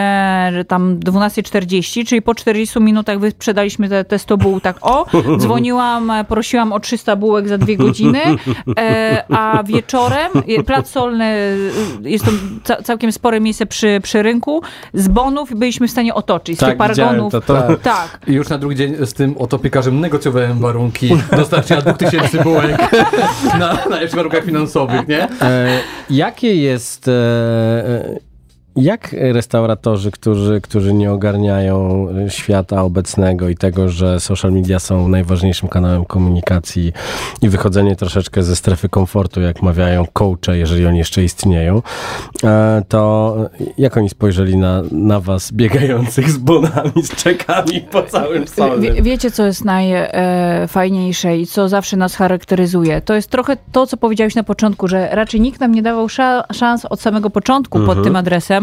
tam 0.67 0.99
12.40, 0.99 2.05
czyli 2.05 2.21
po 2.21 2.35
40 2.35 2.79
minutach 2.79 3.19
wyprzedaliśmy 3.19 3.89
te, 3.89 4.05
te 4.05 4.19
100 4.19 4.37
buł 4.37 4.59
tak 4.59 4.75
o. 4.81 5.05
Dzwoniłam, 5.39 6.11
prosiłam 6.27 6.73
o 6.73 6.79
300 6.79 7.15
bułek 7.15 7.47
za 7.47 7.57
dwie 7.57 7.77
godziny, 7.77 8.19
a 9.29 9.63
wieczorem, 9.63 10.31
plac 10.65 10.89
solny, 10.99 11.25
e, 12.05 12.09
jest 12.09 12.25
to 12.25 12.31
ca- 12.63 12.81
całkiem 12.83 13.11
spore 13.11 13.39
miejsce 13.39 13.65
przy, 13.65 13.99
przy 14.03 14.23
rynku, 14.23 14.61
z 14.93 15.07
bonów 15.07 15.55
byliśmy 15.55 15.87
w 15.87 15.91
stanie 15.91 16.13
otoczyć, 16.13 16.57
z 16.57 16.59
Tak, 16.59 16.69
tych 16.69 16.77
paragonów. 16.77 17.31
to, 17.31 17.41
to. 17.41 17.77
Tak. 17.83 18.19
I 18.27 18.33
już 18.33 18.49
na 18.49 18.57
drugi 18.57 18.75
dzień 18.75 18.95
z 19.05 19.13
tym 19.13 19.35
oto 19.37 19.59
piekarzem 19.59 19.99
negocjowałem 19.99 20.59
warunki 20.59 21.09
dostarczenia 21.37 21.81
2000 21.81 22.43
bułek 22.43 22.77
na, 23.59 23.73
na 23.73 23.99
warunkach 24.15 24.43
finansowych, 24.43 25.07
nie? 25.07 25.27
E, 25.41 25.79
jakie 26.09 26.55
jest. 26.55 27.07
E, 27.07 27.11
e, 27.11 28.28
jak 28.75 29.15
restauratorzy, 29.19 30.11
którzy, 30.11 30.61
którzy 30.61 30.93
nie 30.93 31.11
ogarniają 31.11 32.07
e, 32.09 32.29
świata 32.29 32.83
obecnego 32.83 33.49
i 33.49 33.55
tego, 33.55 33.89
że 33.89 34.19
social 34.19 34.51
media 34.51 34.79
są 34.79 35.07
najważniejszym 35.07 35.69
kanałem 35.69 36.05
komunikacji 36.05 36.93
i 37.41 37.49
wychodzenie 37.49 37.95
troszeczkę 37.95 38.43
ze 38.43 38.55
strefy 38.55 38.89
komfortu, 38.89 39.41
jak 39.41 39.61
mawiają 39.61 40.05
coache, 40.13 40.57
jeżeli 40.57 40.85
oni 40.85 40.97
jeszcze 40.97 41.23
istnieją, 41.23 41.81
e, 42.43 42.83
to 42.87 43.35
jak 43.77 43.97
oni 43.97 44.09
spojrzeli 44.09 44.57
na, 44.57 44.81
na 44.91 45.19
was 45.19 45.51
biegających 45.51 46.31
z 46.31 46.37
bonami, 46.37 47.03
z 47.03 47.15
czekami 47.15 47.81
po 47.81 48.03
całym 48.03 48.47
solnym? 48.47 48.93
Wie, 48.93 49.01
wiecie, 49.01 49.31
co 49.31 49.45
jest 49.45 49.65
najfajniejsze 49.65 51.37
i 51.37 51.47
co 51.47 51.69
zawsze 51.69 51.97
nas 51.97 52.15
charakteryzuje? 52.15 53.01
To 53.01 53.13
jest 53.13 53.29
trochę 53.29 53.57
to, 53.71 53.87
co 53.87 53.97
powiedziałeś 53.97 54.35
na 54.35 54.43
początku, 54.43 54.87
że 54.87 55.09
raczej 55.11 55.41
nikt 55.41 55.59
nam 55.59 55.71
nie 55.71 55.81
dawał 55.81 56.09
sza, 56.09 56.43
szans 56.53 56.85
od 56.85 57.01
samego 57.01 57.29
początku 57.29 57.79
pod 57.79 58.03
tym 58.03 58.15
adresem 58.15 58.58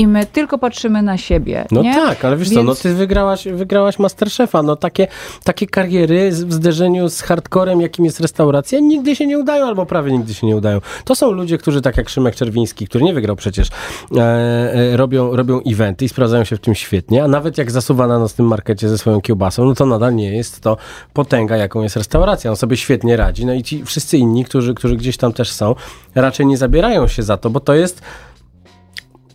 i 0.00 0.06
my 0.06 0.26
tylko 0.26 0.58
patrzymy 0.58 1.02
na 1.02 1.18
siebie. 1.18 1.66
No 1.70 1.82
nie? 1.82 1.94
tak, 1.94 2.24
ale 2.24 2.36
wiesz 2.36 2.48
co, 2.48 2.54
no 2.54 2.62
Więc- 2.62 2.82
ty 2.82 2.94
wygrałaś, 2.94 3.48
wygrałaś 3.48 3.98
Masterchefa, 3.98 4.62
no 4.62 4.76
takie, 4.76 5.06
takie 5.44 5.66
kariery 5.66 6.30
w 6.30 6.52
zderzeniu 6.52 7.08
z 7.08 7.20
hardcorem, 7.20 7.80
jakim 7.80 8.04
jest 8.04 8.20
restauracja, 8.20 8.78
nigdy 8.80 9.16
się 9.16 9.26
nie 9.26 9.38
udają, 9.38 9.66
albo 9.66 9.86
prawie 9.86 10.12
nigdy 10.12 10.34
się 10.34 10.46
nie 10.46 10.56
udają. 10.56 10.80
To 11.04 11.14
są 11.14 11.30
ludzie, 11.30 11.58
którzy 11.58 11.82
tak 11.82 11.96
jak 11.96 12.08
Szymek 12.08 12.34
Czerwiński, 12.34 12.86
który 12.86 13.04
nie 13.04 13.14
wygrał 13.14 13.36
przecież, 13.36 13.68
e, 14.16 14.20
e, 14.20 14.96
robią, 14.96 15.36
robią 15.36 15.60
eventy 15.66 16.04
i 16.04 16.08
sprawdzają 16.08 16.44
się 16.44 16.56
w 16.56 16.60
tym 16.60 16.74
świetnie, 16.74 17.24
a 17.24 17.28
nawet 17.28 17.58
jak 17.58 17.70
zasuwa 17.70 18.06
na 18.06 18.18
nocnym 18.18 18.48
markecie 18.48 18.88
ze 18.88 18.98
swoją 18.98 19.20
kiełbasą, 19.20 19.64
no 19.64 19.74
to 19.74 19.86
nadal 19.86 20.14
nie 20.14 20.36
jest 20.36 20.60
to 20.60 20.76
potęga, 21.12 21.56
jaką 21.56 21.82
jest 21.82 21.96
restauracja. 21.96 22.50
On 22.50 22.56
sobie 22.56 22.76
świetnie 22.76 23.16
radzi, 23.16 23.46
no 23.46 23.54
i 23.54 23.62
ci 23.62 23.84
wszyscy 23.84 24.18
inni, 24.18 24.44
którzy, 24.44 24.74
którzy 24.74 24.96
gdzieś 24.96 25.16
tam 25.16 25.32
też 25.32 25.52
są, 25.52 25.74
raczej 26.14 26.46
nie 26.46 26.56
zabierają 26.56 27.08
się 27.08 27.22
za 27.22 27.36
to, 27.36 27.50
bo 27.50 27.60
to 27.60 27.74
jest 27.74 28.02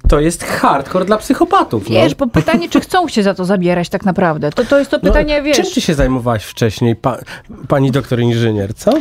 to 0.07 0.19
jest 0.19 0.43
hardcore 0.43 1.05
dla 1.05 1.17
psychopatów. 1.17 1.89
no. 1.89 1.95
Wiesz, 1.95 2.15
bo 2.15 2.27
pytanie, 2.27 2.69
czy 2.69 2.79
chcą 2.79 3.07
się 3.07 3.23
za 3.23 3.33
to 3.33 3.45
zabierać 3.45 3.89
tak 3.89 4.05
naprawdę. 4.05 4.51
To, 4.51 4.65
to 4.65 4.79
jest 4.79 4.91
to 4.91 4.97
No, 5.03 5.09
pytanie, 5.09 5.41
wiesz. 5.41 5.57
Czym 5.57 5.65
ty 5.65 5.81
się 5.81 5.93
zajmowałaś 5.93 6.43
wcześniej, 6.43 6.95
pa, 6.95 7.17
pani 7.67 7.91
doktor 7.91 8.19
inżynier, 8.19 8.73
co? 8.73 8.91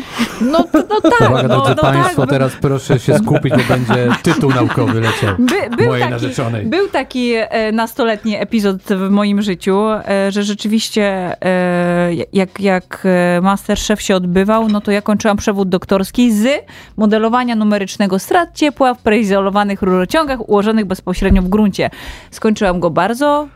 No, 0.40 0.64
no 0.74 1.00
tak, 1.00 1.30
Uwaga, 1.30 1.48
no, 1.48 1.54
drodzy 1.54 1.74
no 1.76 1.82
Państwo, 1.82 2.22
tak. 2.22 2.30
teraz 2.30 2.52
proszę 2.60 2.98
się 2.98 3.18
skupić, 3.18 3.54
bo 3.54 3.62
będzie 3.68 4.08
tytuł 4.22 4.50
naukowy 4.50 5.00
leciał. 5.00 5.34
By, 5.38 5.76
był, 5.76 5.86
mojej 5.86 6.02
taki, 6.02 6.10
narzeczonej. 6.12 6.66
był 6.66 6.88
taki 6.88 7.32
e, 7.34 7.72
nastoletni 7.72 8.36
epizod 8.36 8.76
w 8.82 9.10
moim 9.10 9.42
życiu, 9.42 9.80
e, 10.08 10.32
że 10.32 10.42
rzeczywiście 10.42 11.04
e, 11.44 12.14
jak, 12.32 12.60
jak 12.60 13.02
e, 13.04 13.40
Masterchef 13.40 14.02
się 14.02 14.16
odbywał, 14.16 14.68
no 14.68 14.80
to 14.80 14.90
ja 14.90 15.02
kończyłam 15.02 15.36
przewód 15.36 15.68
doktorski 15.68 16.32
z 16.32 16.48
modelowania 16.96 17.56
numerycznego 17.56 18.18
strat 18.18 18.48
ciepła 18.54 18.94
w 18.94 18.98
preizolowanych 18.98 19.82
rurociągach 19.82 20.48
ułożonych 20.48 20.86
bezpośrednio 20.94 21.42
w 21.42 21.48
gruncie. 21.48 21.90
Skończyłam 22.30 22.80
go 22.80 22.90
bardzo 22.90 23.48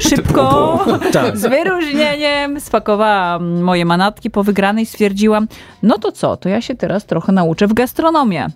szybko, 0.00 0.78
Tak. 1.12 1.38
z 1.38 1.46
wyróżnieniem, 1.46 2.60
spakowałam 2.60 3.62
moje 3.62 3.84
manatki 3.84 4.30
po 4.30 4.42
wygranej, 4.44 4.86
stwierdziłam, 4.86 5.48
no 5.82 5.98
to 5.98 6.12
co, 6.12 6.36
to 6.36 6.48
ja 6.48 6.60
się 6.60 6.74
teraz 6.74 7.06
trochę 7.06 7.32
nauczę 7.32 7.66
w 7.66 7.72
gastronomię. 7.72 8.46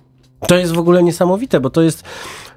To 0.49 0.57
jest 0.57 0.73
w 0.73 0.79
ogóle 0.79 1.03
niesamowite, 1.03 1.61
bo 1.61 1.71
to 1.71 1.83
jest, 1.83 2.05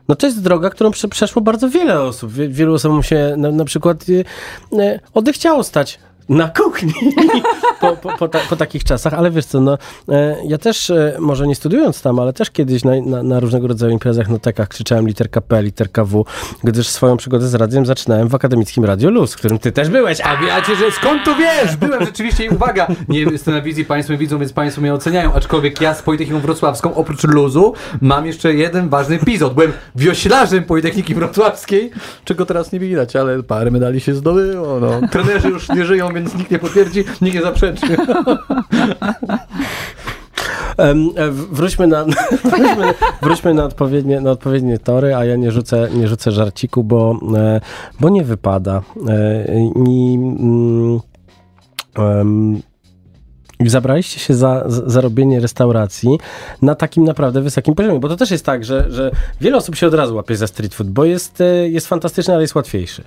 no 0.07 0.15
to 0.15 0.25
jest 0.25 0.43
droga, 0.43 0.69
którą 0.69 0.91
prze, 0.91 1.07
przeszło 1.07 1.41
bardzo 1.41 1.69
wiele 1.69 2.01
osób. 2.01 2.31
Wie, 2.31 2.47
wielu 2.49 2.73
osobom 2.73 3.03
się 3.03 3.33
na, 3.37 3.51
na 3.51 3.65
przykład 3.65 4.09
y, 4.09 4.25
y, 4.73 4.99
odechciało 5.13 5.63
stać 5.63 5.99
na 6.29 6.47
kuchni 6.47 6.93
po, 7.81 7.95
po, 7.95 8.17
po, 8.17 8.27
ta, 8.27 8.39
po 8.49 8.55
takich 8.55 8.83
czasach, 8.83 9.13
ale 9.13 9.31
wiesz 9.31 9.45
co, 9.45 9.61
no, 9.61 9.77
e, 10.09 10.37
ja 10.47 10.57
też, 10.57 10.89
e, 10.89 11.17
może 11.19 11.47
nie 11.47 11.55
studiując 11.55 12.01
tam, 12.01 12.19
ale 12.19 12.33
też 12.33 12.51
kiedyś 12.51 12.83
na, 12.83 12.91
na, 13.01 13.23
na 13.23 13.39
różnego 13.39 13.67
rodzaju 13.67 13.93
imprezach, 13.93 14.29
notekach 14.29 14.67
krzyczałem 14.67 15.07
literka 15.07 15.41
P, 15.41 15.63
literka 15.63 16.03
W, 16.03 16.25
gdyż 16.63 16.87
swoją 16.87 17.17
przygodę 17.17 17.47
z 17.47 17.55
radiem 17.55 17.85
zaczynałem 17.85 18.27
w 18.27 18.35
akademickim 18.35 18.85
Radio 18.85 19.09
Luz, 19.09 19.33
w 19.33 19.37
którym 19.37 19.59
ty 19.59 19.71
też 19.71 19.89
byłeś. 19.89 20.21
A 20.21 20.37
wiecie, 20.37 20.75
że 20.75 20.91
skąd 20.91 21.23
tu 21.23 21.31
wiesz? 21.35 21.75
Byłem 21.75 22.05
rzeczywiście 22.05 22.45
i 22.45 22.49
uwaga, 22.49 22.87
nie 23.07 23.19
jestem 23.19 23.53
na 23.53 23.61
wizji, 23.61 23.85
Państwo 23.85 24.13
mnie 24.13 24.19
widzą, 24.19 24.39
więc 24.39 24.53
Państwo 24.53 24.81
mnie 24.81 24.93
oceniają, 24.93 25.33
aczkolwiek 25.33 25.81
ja 25.81 25.93
z 25.93 26.01
Politechniką 26.01 26.39
Wrocławską, 26.39 26.95
oprócz 26.95 27.23
luzu, 27.23 27.73
mam 28.01 28.25
jeszcze 28.25 28.53
jeden 28.53 28.89
ważny 28.89 29.15
epizod. 29.15 29.53
Byłem 29.53 29.73
wioślarzem 29.95 30.63
Politechniki 30.63 31.15
Wrocławskiej, 31.15 31.91
czego 32.25 32.45
teraz 32.45 32.71
nie 32.71 32.79
widać, 32.79 33.15
ale 33.15 33.43
parę 33.43 33.71
medali 33.71 33.99
się 33.99 34.13
zdobyło. 34.13 34.79
No. 34.79 35.07
Trenerzy 35.11 35.49
już 35.49 35.69
nie 35.69 35.85
żyją, 35.85 36.09
więc 36.17 36.35
nikt 36.35 36.51
nie 36.51 36.59
potwierdzi, 36.59 37.03
nikt 37.21 37.35
nie 37.35 37.41
zaprzeczy. 37.41 37.87
E, 40.77 40.95
wróćmy 41.31 41.87
na, 41.87 42.05
wróćmy, 42.51 42.93
wróćmy 43.21 43.53
na, 43.53 43.63
odpowiednie, 43.63 44.21
na 44.21 44.31
odpowiednie 44.31 44.79
tory, 44.79 45.15
a 45.15 45.25
ja 45.25 45.35
nie 45.35 45.51
rzucę, 45.51 45.89
nie 45.93 46.07
rzucę 46.07 46.31
żarciku, 46.31 46.83
bo, 46.83 47.19
e, 47.37 47.61
bo 47.99 48.09
nie 48.09 48.23
wypada. 48.23 48.81
E, 49.07 49.45
I, 49.87 50.19
mm, 51.97 52.61
i 53.59 53.69
zabraliście 53.69 54.19
się 54.19 54.33
za, 54.33 54.63
za 54.67 55.01
robienie 55.01 55.39
restauracji 55.39 56.19
na 56.61 56.75
takim 56.75 57.03
naprawdę 57.03 57.41
wysokim 57.41 57.75
poziomie, 57.75 57.99
bo 57.99 58.09
to 58.09 58.15
też 58.15 58.31
jest 58.31 58.45
tak, 58.45 58.65
że, 58.65 58.91
że 58.91 59.11
wiele 59.41 59.57
osób 59.57 59.75
się 59.75 59.87
od 59.87 59.93
razu 59.93 60.15
łapie 60.15 60.35
za 60.35 60.47
street 60.47 60.75
food, 60.75 60.89
bo 60.89 61.05
jest, 61.05 61.43
jest 61.69 61.87
fantastyczny, 61.87 62.33
ale 62.33 62.43
jest 62.43 62.55
łatwiejszy. 62.55 63.03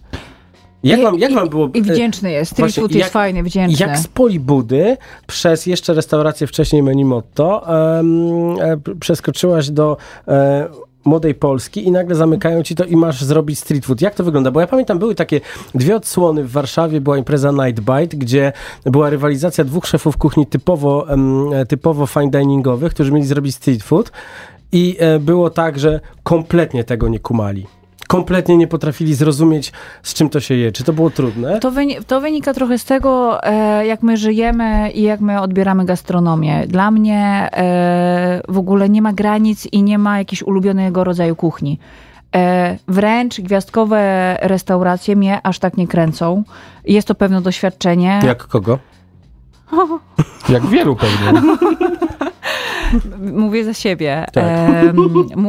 Jak 0.82 1.02
wam, 1.02 1.18
jak 1.18 1.32
wam 1.32 1.48
było... 1.48 1.70
I 1.74 1.78
e, 1.78 1.82
wdzięczny 1.82 2.32
jest. 2.32 2.52
Street 2.52 2.74
food 2.74 2.92
jest 2.92 3.10
fajny, 3.10 3.42
wdzięczny. 3.42 3.86
jak 3.86 3.98
z 3.98 4.06
Polibudy 4.06 4.96
przez 5.26 5.66
jeszcze 5.66 5.94
restaurację 5.94 6.46
wcześniej 6.46 6.82
Menu 6.82 7.04
Motto 7.04 7.66
e, 7.68 8.76
przeskoczyłaś 9.00 9.70
do 9.70 9.96
e, 10.28 10.68
Młodej 11.04 11.34
Polski 11.34 11.86
i 11.86 11.90
nagle 11.90 12.14
zamykają 12.14 12.62
ci 12.62 12.74
to 12.74 12.84
i 12.84 12.96
masz 12.96 13.24
zrobić 13.24 13.58
street 13.58 13.86
food. 13.86 14.00
Jak 14.00 14.14
to 14.14 14.24
wygląda? 14.24 14.50
Bo 14.50 14.60
ja 14.60 14.66
pamiętam, 14.66 14.98
były 14.98 15.14
takie 15.14 15.40
dwie 15.74 15.96
odsłony 15.96 16.44
w 16.44 16.50
Warszawie, 16.50 17.00
była 17.00 17.18
impreza 17.18 17.52
Night 17.52 17.80
Bite, 17.80 18.16
gdzie 18.16 18.52
była 18.84 19.10
rywalizacja 19.10 19.64
dwóch 19.64 19.86
szefów 19.86 20.16
kuchni 20.16 20.46
typowo, 20.46 21.06
typowo 21.68 22.06
fine 22.06 22.30
diningowych, 22.30 22.94
którzy 22.94 23.12
mieli 23.12 23.26
zrobić 23.26 23.56
street 23.56 23.82
food 23.82 24.12
i 24.72 24.98
było 25.20 25.50
tak, 25.50 25.78
że 25.78 26.00
kompletnie 26.22 26.84
tego 26.84 27.08
nie 27.08 27.18
kumali. 27.18 27.66
Kompletnie 28.10 28.56
nie 28.56 28.66
potrafili 28.66 29.14
zrozumieć, 29.14 29.72
z 30.02 30.14
czym 30.14 30.28
to 30.28 30.40
się 30.40 30.54
je. 30.54 30.72
Czy 30.72 30.84
to 30.84 30.92
było 30.92 31.10
trudne? 31.10 31.60
To, 31.60 31.70
wyni- 31.70 32.04
to 32.06 32.20
wynika 32.20 32.54
trochę 32.54 32.78
z 32.78 32.84
tego, 32.84 33.42
e, 33.44 33.86
jak 33.86 34.02
my 34.02 34.16
żyjemy 34.16 34.90
i 34.90 35.02
jak 35.02 35.20
my 35.20 35.40
odbieramy 35.40 35.84
gastronomię. 35.84 36.64
Dla 36.66 36.90
mnie 36.90 37.48
e, 37.52 38.42
w 38.48 38.58
ogóle 38.58 38.88
nie 38.88 39.02
ma 39.02 39.12
granic 39.12 39.66
i 39.72 39.82
nie 39.82 39.98
ma 39.98 40.18
jakiegoś 40.18 40.42
ulubionego 40.42 41.04
rodzaju 41.04 41.36
kuchni. 41.36 41.78
E, 42.36 42.78
wręcz 42.88 43.40
gwiazdkowe 43.40 44.36
restauracje 44.42 45.16
mnie 45.16 45.40
aż 45.42 45.58
tak 45.58 45.76
nie 45.76 45.86
kręcą. 45.88 46.42
Jest 46.84 47.08
to 47.08 47.14
pewne 47.14 47.40
doświadczenie. 47.42 48.20
Jak 48.24 48.46
kogo? 48.46 48.78
Jak 50.48 50.66
wielu 50.66 50.96
pewnie. 50.96 51.40
Mówię 53.32 53.64
za 53.64 53.74
siebie. 53.74 54.26
Tak. 54.32 54.44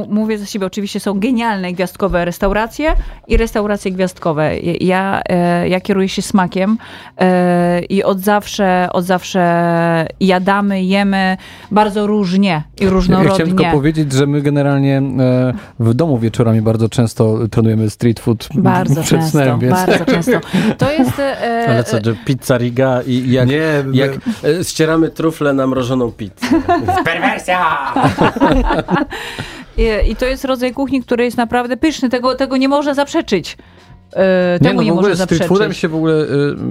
Mówię 0.10 0.38
za 0.38 0.46
siebie. 0.46 0.66
Oczywiście 0.66 1.00
są 1.00 1.20
genialne 1.20 1.74
gwiazdkowe 1.74 2.26
restauracje 2.26 2.94
i 3.28 3.38
restauracje 3.38 3.92
gwiazdkowe. 3.92 4.58
Ja, 4.60 5.22
e, 5.30 5.70
ja 5.70 5.82
kieruję 5.82 6.10
się 6.10 6.22
smakiem 6.22 6.78
e, 7.18 7.82
i 7.82 8.04
od 8.04 8.20
zawsze, 8.20 8.88
od 8.94 9.06
zawsze 9.06 9.42
jadamy, 10.20 10.84
jemy 10.84 11.38
bardzo 11.72 12.08
różnie 12.08 12.64
i 12.82 12.84
Ja 12.84 12.90
różnorodnie. 12.90 13.34
chciałem 13.34 13.56
tylko 13.56 13.72
powiedzieć, 13.72 14.14
że 14.14 14.28
my 14.28 14.42
generalnie 14.42 14.98
e, 14.98 15.54
w 15.80 15.94
domu 15.94 16.18
wieczorami 16.20 16.62
bardzo 16.62 16.90
często 16.90 17.48
trenujemy 17.52 17.90
street 17.90 18.20
food 18.20 18.50
Bardzo 18.56 19.02
przed 19.02 19.20
często, 19.20 19.30
snem, 19.32 19.60
więc... 19.60 19.74
bardzo 19.74 20.06
często. 20.06 20.32
To 20.78 20.92
jest... 20.92 21.20
E, 21.20 21.66
Ale 21.70 21.84
co, 21.84 21.98
że 22.04 22.16
pizza 22.26 22.58
riga 22.58 23.02
i 23.08 23.32
jak, 23.32 23.50
Nie, 23.50 23.62
jak 23.94 24.12
e, 24.60 24.64
ścieramy 24.64 25.10
trufle 25.10 25.54
na 25.54 25.68
mrożoną 25.68 26.12
pizzę. 26.12 26.34
Perwersja! 27.32 27.94
I, 29.78 30.12
I 30.12 30.15
to 30.15 30.26
jest 30.26 30.46
rodzaj 30.46 30.74
kuchni, 30.74 31.04
który 31.04 31.24
jest 31.24 31.38
naprawdę 31.38 31.78
pyszny. 31.78 32.10
Tego, 32.10 32.36
tego 32.36 32.58
nie 32.58 32.70
można 32.70 32.94
zaprzeczyć. 32.94 33.58
E, 34.15 34.58
Nie, 34.62 34.67
temu 34.69 34.78
no 34.78 34.84
nie, 34.84 34.89
w 34.91 34.93
ogóle 34.93 35.10
można 35.10 35.26
street 35.26 35.41
foodem 35.43 35.58
zaprzeczyć. 35.58 35.82
się 35.82 35.88
w 35.88 35.95
ogóle 35.95 36.13
y, 36.24 36.28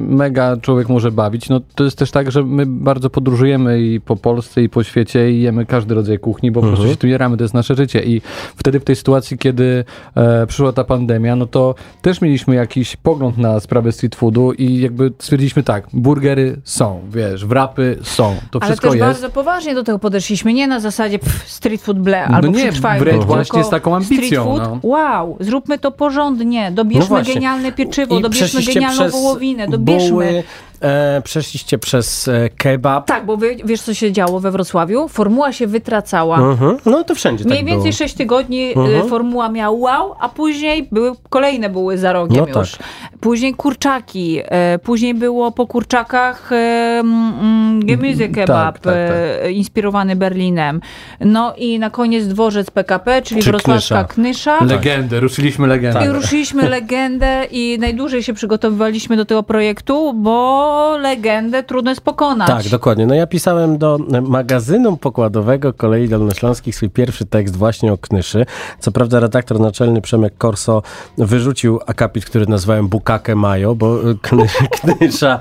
mega 0.08 0.56
człowiek 0.56 0.88
może 0.88 1.12
bawić. 1.12 1.48
No 1.48 1.60
to 1.74 1.84
jest 1.84 1.98
też 1.98 2.10
tak, 2.10 2.32
że 2.32 2.44
my 2.44 2.66
bardzo 2.66 3.10
podróżujemy 3.10 3.80
i 3.80 4.00
po 4.00 4.16
Polsce 4.16 4.62
i 4.62 4.68
po 4.68 4.82
świecie 4.84 5.30
i 5.32 5.40
jemy 5.42 5.66
każdy 5.66 5.94
rodzaj 5.94 6.18
kuchni, 6.18 6.50
bo 6.50 6.60
po 6.60 6.66
prostu 6.66 6.88
się 6.88 6.96
tu 6.96 7.06
jaramy, 7.06 7.36
to 7.36 7.44
jest 7.44 7.54
nasze 7.54 7.74
życie. 7.74 8.02
I 8.04 8.22
wtedy 8.56 8.80
w 8.80 8.84
tej 8.84 8.96
sytuacji, 8.96 9.38
kiedy 9.38 9.84
e, 10.14 10.46
przyszła 10.46 10.72
ta 10.72 10.84
pandemia, 10.84 11.36
no 11.36 11.46
to 11.46 11.74
też 12.02 12.20
mieliśmy 12.20 12.54
jakiś 12.54 12.96
pogląd 12.96 13.38
na 13.38 13.60
sprawę 13.60 13.92
street 13.92 14.16
foodu 14.16 14.52
i 14.52 14.80
jakby 14.80 15.12
stwierdziliśmy 15.18 15.62
tak, 15.62 15.86
burgery 15.92 16.56
są, 16.64 17.00
wiesz, 17.12 17.46
wrapy 17.46 17.98
są, 18.02 18.34
to 18.50 18.58
Ale 18.62 18.68
wszystko 18.70 18.88
też 18.88 18.96
jest. 18.98 19.06
bardzo 19.08 19.30
poważnie 19.30 19.74
do 19.74 19.82
tego 19.84 19.98
podeszliśmy. 19.98 20.52
Nie 20.54 20.66
na 20.66 20.80
zasadzie 20.80 21.18
pff, 21.18 21.48
street 21.48 21.82
food 21.82 21.98
ble, 21.98 22.26
No 22.30 22.36
albo 22.36 22.48
nie, 22.48 22.54
przetrwajmy. 22.54 23.04
wręcz 23.04 23.24
właśnie 23.24 23.64
z 23.64 23.68
taką 23.70 23.96
ambicją, 23.96 24.16
Street 24.26 24.44
food, 24.44 24.58
no. 24.62 24.78
wow, 24.82 25.36
zróbmy 25.40 25.78
to 25.78 25.90
porządnie. 25.90 26.70
Dobierzmy 26.72 27.16
No. 27.18 27.24
Genialne 27.34 27.72
pieczywo, 27.72 28.20
dobierzmy 28.20 28.62
genialną 28.62 29.08
wołowinę, 29.10 29.68
dobierzmy. 29.68 30.10
Buły, 30.10 30.42
e, 30.80 31.22
przeszliście 31.24 31.78
przez 31.78 32.28
e, 32.28 32.48
kebab. 32.56 33.06
Tak, 33.06 33.26
bo 33.26 33.36
wie, 33.36 33.56
wiesz, 33.64 33.82
co 33.82 33.94
się 33.94 34.12
działo 34.12 34.40
we 34.40 34.50
Wrocławiu? 34.50 35.08
Formuła 35.08 35.52
się 35.52 35.66
wytracała. 35.66 36.38
Mhm. 36.38 36.76
No 36.86 37.04
to 37.04 37.14
wszędzie 37.14 37.44
Mniej 37.44 37.58
tak 37.58 37.66
więcej 37.66 37.90
było. 37.90 37.98
6 37.98 38.14
tygodni 38.14 38.70
y, 38.70 38.74
Mhm. 38.78 39.08
formuła 39.08 39.48
miała 39.48 39.76
wow, 39.78 40.14
a 40.20 40.28
później 40.28 40.88
były 40.92 41.12
kolejne 41.30 41.68
były 41.70 41.98
za 41.98 42.12
rogiem 42.12 42.46
No 42.54 42.60
już. 42.60 42.72
tak. 42.72 42.86
Później 43.20 43.54
kurczaki, 43.54 44.40
e, 44.44 44.78
później 44.78 45.14
było 45.14 45.52
po 45.52 45.66
kurczakach 45.66 46.52
e, 46.52 46.56
mm, 47.00 47.80
gemüse 47.82 48.28
kebab 48.34 48.78
tak, 48.78 48.82
tak. 48.82 48.94
e, 48.94 49.52
inspirowany 49.52 50.16
Berlinem. 50.16 50.80
No 51.20 51.54
i 51.56 51.78
na 51.78 51.90
koniec 51.90 52.26
dworzec 52.26 52.70
PKP, 52.70 53.22
czyli 53.22 53.42
Czy 53.42 53.50
wrocławska 53.50 54.04
Knysza. 54.04 54.58
knysza. 54.58 54.74
Legendę, 54.74 55.20
ruszyliśmy 55.20 55.66
legendę. 55.66 56.04
I 56.04 56.08
ruszyliśmy 56.08 56.68
legendę 56.78 57.46
i 57.50 57.76
najdłużej 57.80 58.22
się 58.22 58.34
przygotowywaliśmy 58.34 59.16
do 59.16 59.24
tego 59.24 59.42
projektu, 59.42 60.12
bo 60.14 60.69
legendę 61.00 61.62
trudno 61.62 61.90
jest 61.90 62.00
pokonać. 62.00 62.48
Tak, 62.48 62.68
dokładnie. 62.68 63.06
No 63.06 63.14
ja 63.14 63.26
pisałem 63.26 63.78
do 63.78 63.98
magazynu 64.22 64.96
pokładowego 64.96 65.72
Kolei 65.72 66.08
Dolnośląskich 66.08 66.76
swój 66.76 66.90
pierwszy 66.90 67.26
tekst 67.26 67.56
właśnie 67.56 67.92
o 67.92 67.98
Knyszy. 67.98 68.46
Co 68.80 68.92
prawda 68.92 69.20
redaktor 69.20 69.60
naczelny 69.60 70.00
Przemek 70.00 70.38
Korso 70.38 70.82
wyrzucił 71.18 71.80
akapit, 71.86 72.24
który 72.24 72.46
nazwałem 72.46 72.88
Bukake 72.88 73.34
Majo, 73.34 73.74
bo 73.74 73.96
kny, 74.22 74.46
Knysza, 74.70 75.40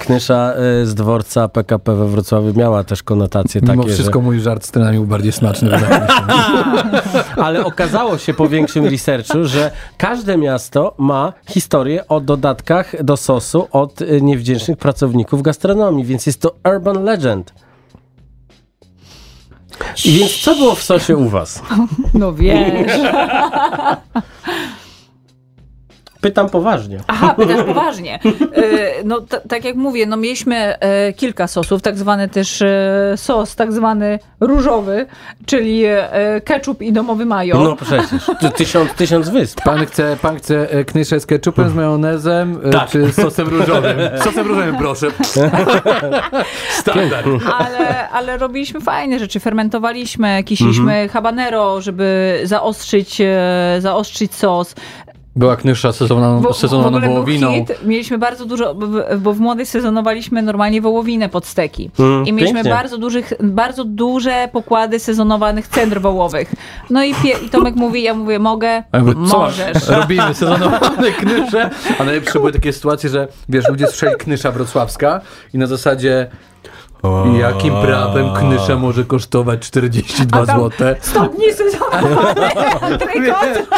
Knysza 0.00 0.52
e, 0.52 0.86
z 0.86 0.94
dworca 0.94 1.48
PKP 1.48 1.94
we 1.94 2.08
Wrocławiu 2.08 2.54
miała 2.54 2.84
też 2.84 3.02
konotacje 3.02 3.60
Mimo 3.60 3.82
takie, 3.82 3.94
wszystko 3.94 4.20
mój 4.20 4.40
żart 4.40 4.64
z 4.64 4.70
trenami 4.70 4.96
był 4.96 5.06
bardziej 5.06 5.32
smaczny. 5.32 5.70
że... 5.70 6.06
Ale 7.44 7.64
okazało 7.64 8.18
się 8.18 8.34
po 8.34 8.48
większym 8.48 8.86
researchu, 8.86 9.44
że 9.44 9.70
każde 9.98 10.36
miasto 10.36 10.94
ma 10.98 11.32
historię 11.48 12.08
o 12.08 12.20
dodatkach 12.20 13.04
do 13.04 13.16
sosu 13.16 13.68
od 13.72 14.02
e, 14.02 14.20
pracowników 14.74 15.42
gastronomii, 15.42 16.04
więc 16.04 16.26
jest 16.26 16.40
to 16.40 16.54
urban 16.74 17.04
legend. 17.04 17.54
I 20.04 20.12
więc 20.12 20.36
co 20.36 20.54
było 20.54 20.74
w 20.74 20.82
sosie 20.82 21.16
u 21.16 21.28
was? 21.28 21.62
No 22.14 22.32
wiesz. 22.32 22.92
Pytam 26.20 26.50
poważnie. 26.50 26.98
Aha, 27.06 27.34
pytasz 27.38 27.64
poważnie. 27.66 28.18
E, 28.54 29.04
No 29.04 29.20
t- 29.20 29.40
tak 29.48 29.64
jak 29.64 29.76
mówię, 29.76 30.06
no 30.06 30.16
mieliśmy 30.16 30.56
e, 30.80 31.12
kilka 31.12 31.46
sosów, 31.46 31.82
tak 31.82 31.98
zwany 31.98 32.28
też 32.28 32.62
e, 32.62 33.12
sos, 33.16 33.56
tak 33.56 33.72
zwany 33.72 34.18
różowy, 34.40 35.06
czyli 35.46 35.82
ketchup 36.44 36.82
i 36.82 36.92
domowy 36.92 37.26
majo. 37.26 37.60
No 37.60 37.76
przecież. 37.76 38.06
To 38.40 38.50
tysiąc, 38.50 38.92
tysiąc 38.92 39.28
wysp. 39.28 39.60
Pan 39.64 39.86
chce, 39.86 40.16
pan 40.22 40.36
chce 40.36 40.68
knyszę 40.86 41.20
z 41.20 41.26
ketchupem, 41.26 41.70
z 41.70 41.74
majonezem, 41.74 42.60
Tak. 42.72 42.88
czy 42.90 43.12
z 43.12 43.14
sosem 43.16 43.48
różowym? 43.48 43.96
Sosem 44.24 44.46
różowym, 44.46 44.76
proszę. 44.76 45.06
Standard. 46.80 47.26
Ale, 47.58 48.08
ale 48.08 48.38
robiliśmy 48.38 48.80
fajne 48.80 49.18
rzeczy. 49.18 49.40
Fermentowaliśmy, 49.40 50.44
kisiliśmy 50.44 50.92
Mhm. 50.92 51.08
habanero, 51.08 51.80
żeby 51.80 52.40
zaostrzyć, 52.44 53.18
zaostrzyć 53.78 54.34
sos. 54.34 54.74
Była 55.36 55.56
knysza 55.56 55.92
sezonowaną, 55.92 56.52
w 56.52 56.56
sezonowaną 56.56 57.00
wołowiną. 57.08 57.52
hit. 57.52 57.72
Mieliśmy 57.84 58.18
bardzo 58.18 58.46
dużo, 58.46 58.74
bo- 58.74 58.86
bo 59.18 59.32
w 59.32 59.40
młodej 59.40 59.66
sezonowaliśmy 59.66 60.42
normalnie 60.42 60.80
wołowinę 60.80 61.28
pod 61.28 61.46
steki. 61.46 61.90
Mm, 61.98 62.26
I 62.26 62.32
mieliśmy 62.32 62.54
pięknie. 62.54 62.70
bardzo, 62.72 62.98
dużych, 62.98 63.32
bardzo 63.40 63.84
duże 63.84 64.48
pokłady 64.52 64.98
sezonowanych 64.98 65.68
cendr 65.68 66.00
wołowych. 66.00 66.52
No 66.90 67.04
i, 67.04 67.14
pie, 67.14 67.34
i 67.46 67.50
Tomek 67.50 67.74
mówi, 67.76 68.02
ja 68.02 68.14
mówię, 68.14 68.38
mogę? 68.38 68.68
Ja 68.92 69.00
mówię? 69.00 69.12
Możesz. 69.16 69.88
Robimy 70.00 70.34
sezonowane 70.34 71.12
knysze, 71.12 71.70
a 71.98 72.04
najlepsze 72.04 72.38
były 72.38 72.52
takie 72.52 72.72
sytuacje, 72.72 73.10
że 73.10 73.28
wiesz, 73.48 73.68
ludzie 73.68 73.86
słyszeli 73.86 74.16
knysza 74.16 74.52
wrocławska 74.52 75.20
i 75.54 75.58
na 75.58 75.66
zasadzie 75.66 76.26
jakim 77.40 77.74
prawem 77.82 78.26
knysza 78.34 78.76
może 78.76 79.04
kosztować 79.04 79.60
42 79.60 80.40
A 80.42 80.46
tam 80.46 80.60
zł? 80.60 80.94
Stopni 81.00 81.44
trykot. 82.98 83.68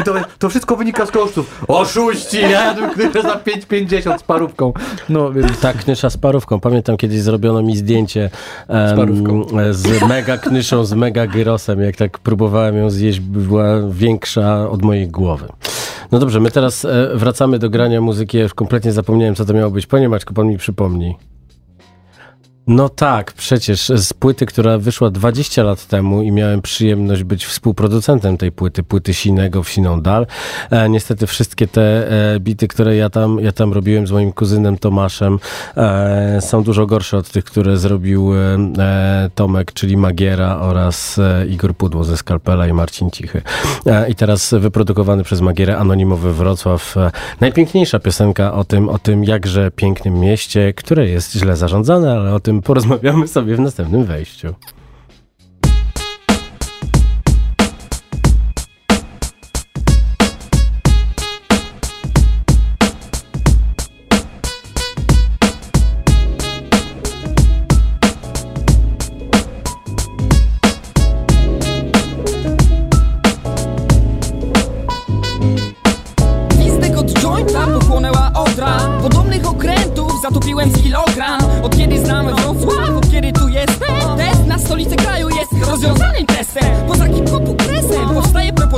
I 0.00 0.02
to, 0.02 0.14
to 0.38 0.48
wszystko 0.48 0.76
wynika 0.76 1.06
z 1.06 1.10
kosztów. 1.10 1.64
Oszuści! 1.68 2.40
Ja 2.40 2.48
jadłem 2.64 2.90
knyszę 2.90 3.22
za 3.22 3.34
5,50 3.34 4.18
z 4.18 4.22
parówką. 4.22 4.72
No 5.08 5.32
więc 5.32 5.60
Tak, 5.60 5.76
knysza 5.76 6.10
z 6.10 6.16
parówką. 6.16 6.60
Pamiętam 6.60 6.96
kiedyś 6.96 7.20
zrobiono 7.20 7.62
mi 7.62 7.76
zdjęcie 7.76 8.30
em, 8.68 8.96
parówką. 8.96 9.46
z 9.70 10.02
mega 10.08 10.38
knyszą, 10.38 10.84
z 10.84 10.92
mega 10.94 11.26
gyrosem. 11.26 11.80
Jak 11.80 11.96
tak 11.96 12.18
próbowałem 12.18 12.76
ją 12.76 12.90
zjeść, 12.90 13.20
była 13.20 13.64
większa 13.90 14.70
od 14.70 14.82
mojej 14.82 15.08
głowy. 15.08 15.48
No 16.12 16.18
dobrze, 16.18 16.40
my 16.40 16.50
teraz 16.50 16.84
e, 16.84 17.08
wracamy 17.14 17.58
do 17.58 17.70
grania 17.70 18.00
muzyki. 18.00 18.36
Ja 18.36 18.42
już 18.42 18.54
kompletnie 18.54 18.92
zapomniałem, 18.92 19.34
co 19.34 19.44
to 19.44 19.54
miało 19.54 19.70
być. 19.70 19.86
Panie 19.86 20.08
Maćku, 20.08 20.34
pan 20.34 20.46
mi 20.48 20.58
przypomni. 20.58 21.16
No 22.68 22.88
tak, 22.88 23.32
przecież 23.32 23.88
z 23.88 24.12
płyty, 24.12 24.46
która 24.46 24.78
wyszła 24.78 25.10
20 25.10 25.62
lat 25.62 25.86
temu 25.86 26.22
i 26.22 26.32
miałem 26.32 26.62
przyjemność 26.62 27.24
być 27.24 27.46
współproducentem 27.46 28.36
tej 28.36 28.52
płyty, 28.52 28.82
płyty 28.82 29.14
Sinego 29.14 29.62
w 29.62 29.68
Siną 29.68 30.00
Dal. 30.00 30.26
E, 30.70 30.88
niestety 30.88 31.26
wszystkie 31.26 31.66
te 31.66 32.10
e, 32.34 32.40
bity, 32.40 32.68
które 32.68 32.96
ja 32.96 33.10
tam, 33.10 33.38
ja 33.40 33.52
tam 33.52 33.72
robiłem 33.72 34.06
z 34.06 34.10
moim 34.10 34.32
kuzynem 34.32 34.78
Tomaszem, 34.78 35.38
e, 35.76 36.40
są 36.40 36.62
dużo 36.62 36.86
gorsze 36.86 37.16
od 37.16 37.30
tych, 37.30 37.44
które 37.44 37.76
zrobił 37.76 38.34
e, 38.34 38.58
Tomek, 39.34 39.72
czyli 39.72 39.96
Magiera 39.96 40.58
oraz 40.60 41.18
e, 41.18 41.46
Igor 41.46 41.74
Pudło 41.74 42.04
ze 42.04 42.16
Skalpela 42.16 42.66
i 42.66 42.72
Marcin 42.72 43.10
Cichy. 43.10 43.42
E, 43.86 44.10
I 44.10 44.14
teraz 44.14 44.54
wyprodukowany 44.58 45.24
przez 45.24 45.40
Magierę 45.40 45.78
Anonimowy 45.78 46.32
Wrocław. 46.32 46.94
Najpiękniejsza 47.40 47.98
piosenka 47.98 48.52
o 48.52 48.64
tym, 48.64 48.88
o 48.88 48.98
tym 48.98 49.24
jakże 49.24 49.70
pięknym 49.70 50.20
mieście, 50.20 50.72
które 50.74 51.08
jest 51.08 51.32
źle 51.32 51.56
zarządzane, 51.56 52.12
ale 52.12 52.34
o 52.34 52.40
tym 52.40 52.57
porozmawiamy 52.62 53.28
sobie 53.28 53.56
w 53.56 53.60
następnym 53.60 54.04
wejściu. 54.04 54.54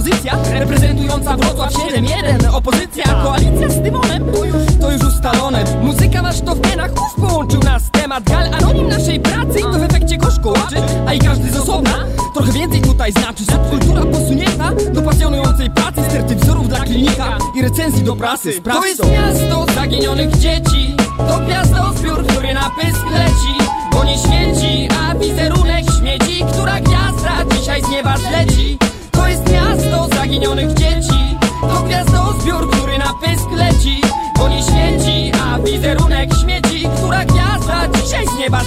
Propozycja 0.01 0.39
Reprezentująca 0.53 1.37
Wrocław 1.37 1.73
7-1 1.73 2.55
Opozycja, 2.55 3.05
koalicja 3.05 3.69
z 3.69 3.83
Dymonem 3.83 4.33
To 4.33 4.45
już, 4.45 4.57
to 4.81 4.93
już 4.93 5.03
ustalone. 5.03 5.65
Muzyka 5.83 6.23
wasz 6.23 6.41
to 6.41 6.55
w 6.55 6.61
genach 6.61 6.91
ów 6.93 7.29
połączył 7.29 7.61
nas. 7.61 7.91
Temat 7.91 8.25
gal 8.25 8.55
anonim 8.55 8.89
naszej 8.89 9.21
pracy 9.21 9.61
To 9.61 9.73
w 9.73 9.83
efekcie 9.83 10.17
koszkołaczy 10.19 10.77
A 11.07 11.15
i 11.15 11.19
każdy 11.19 11.51
z 11.51 11.57
osobna. 11.57 12.05
Trochę 12.35 12.53
więcej 12.53 12.81
tutaj 12.81 13.13
znaczy 13.13 13.45
Subkultura 13.45 14.03
posunięta 14.03 14.73
do 14.93 15.03
pasjonującej 15.03 15.71
pracy 15.71 16.03
Sterty 16.11 16.37
wzorów 16.37 16.69
dla 16.69 16.81
klinika 16.81 17.39
i 17.57 17.63
recenzji 17.63 18.05
do 18.05 18.17
prasy. 18.17 18.53
Sprawdź 18.53 18.81
to. 18.81 18.87
jest 18.87 19.05
miasto 19.05 19.67
zaginionych 19.75 20.39
dzieci. 20.39 20.97
To 21.29 21.39
gwiazdozbiór, 21.39 22.27
który 22.27 22.55
na 22.55 22.71
pysk 22.71 23.05
leci 23.13 23.71
Bo 23.93 24.05
nie 24.05 24.19
świeci, 24.19 24.89
a 25.01 25.15
wizerunek 25.15 25.85
śmieci 25.99 26.45
Która 26.53 26.81
gwiazda 26.81 27.57
dzisiaj 27.57 27.83
z 27.83 27.89
nieba 27.89 28.17
zleci 28.17 28.79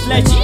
zleci 0.04 0.38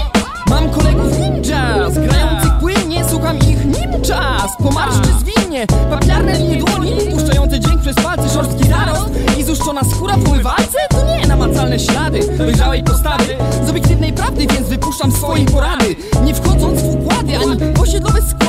Mam 0.50 0.70
kolegów 0.70 1.18
ninjas, 1.18 1.94
grających 1.94 2.52
płynnie, 2.60 3.04
słucham 3.10 3.36
ich 3.38 3.64
nim 3.64 4.02
czas. 4.02 4.56
Pomarszczy 4.58 5.08
zwinnie, 5.20 5.66
papiarne 5.90 6.38
linie 6.38 6.56
dłoni 6.56 6.92
Puszczające 7.10 7.60
dźwięk 7.60 7.80
przez 7.80 7.96
palce, 7.96 8.28
szorstki 8.28 8.68
zarost. 8.68 9.10
I 9.38 9.44
zuszczona 9.44 9.80
skóra 9.84 10.16
w 10.16 10.28
umywalce? 10.28 10.78
To 10.90 11.04
nie 11.04 11.26
namacalne 11.26 11.78
ślady 11.78 12.20
dojrzałej 12.38 12.84
postawy. 12.84 13.24
Z 13.66 13.70
obiektywnej 13.70 14.12
prawdy, 14.12 14.46
więc 14.46 14.68
wypuszczam 14.68 15.12
swoje 15.12 15.46
porady. 15.46 15.96
Nie 16.24 16.34
wchodząc 16.34 16.82
w 16.82 16.94
układy, 16.94 17.36
ani 17.36 17.74
w 17.74 17.80
osiedlowe 17.80 18.22
składy 18.22 18.39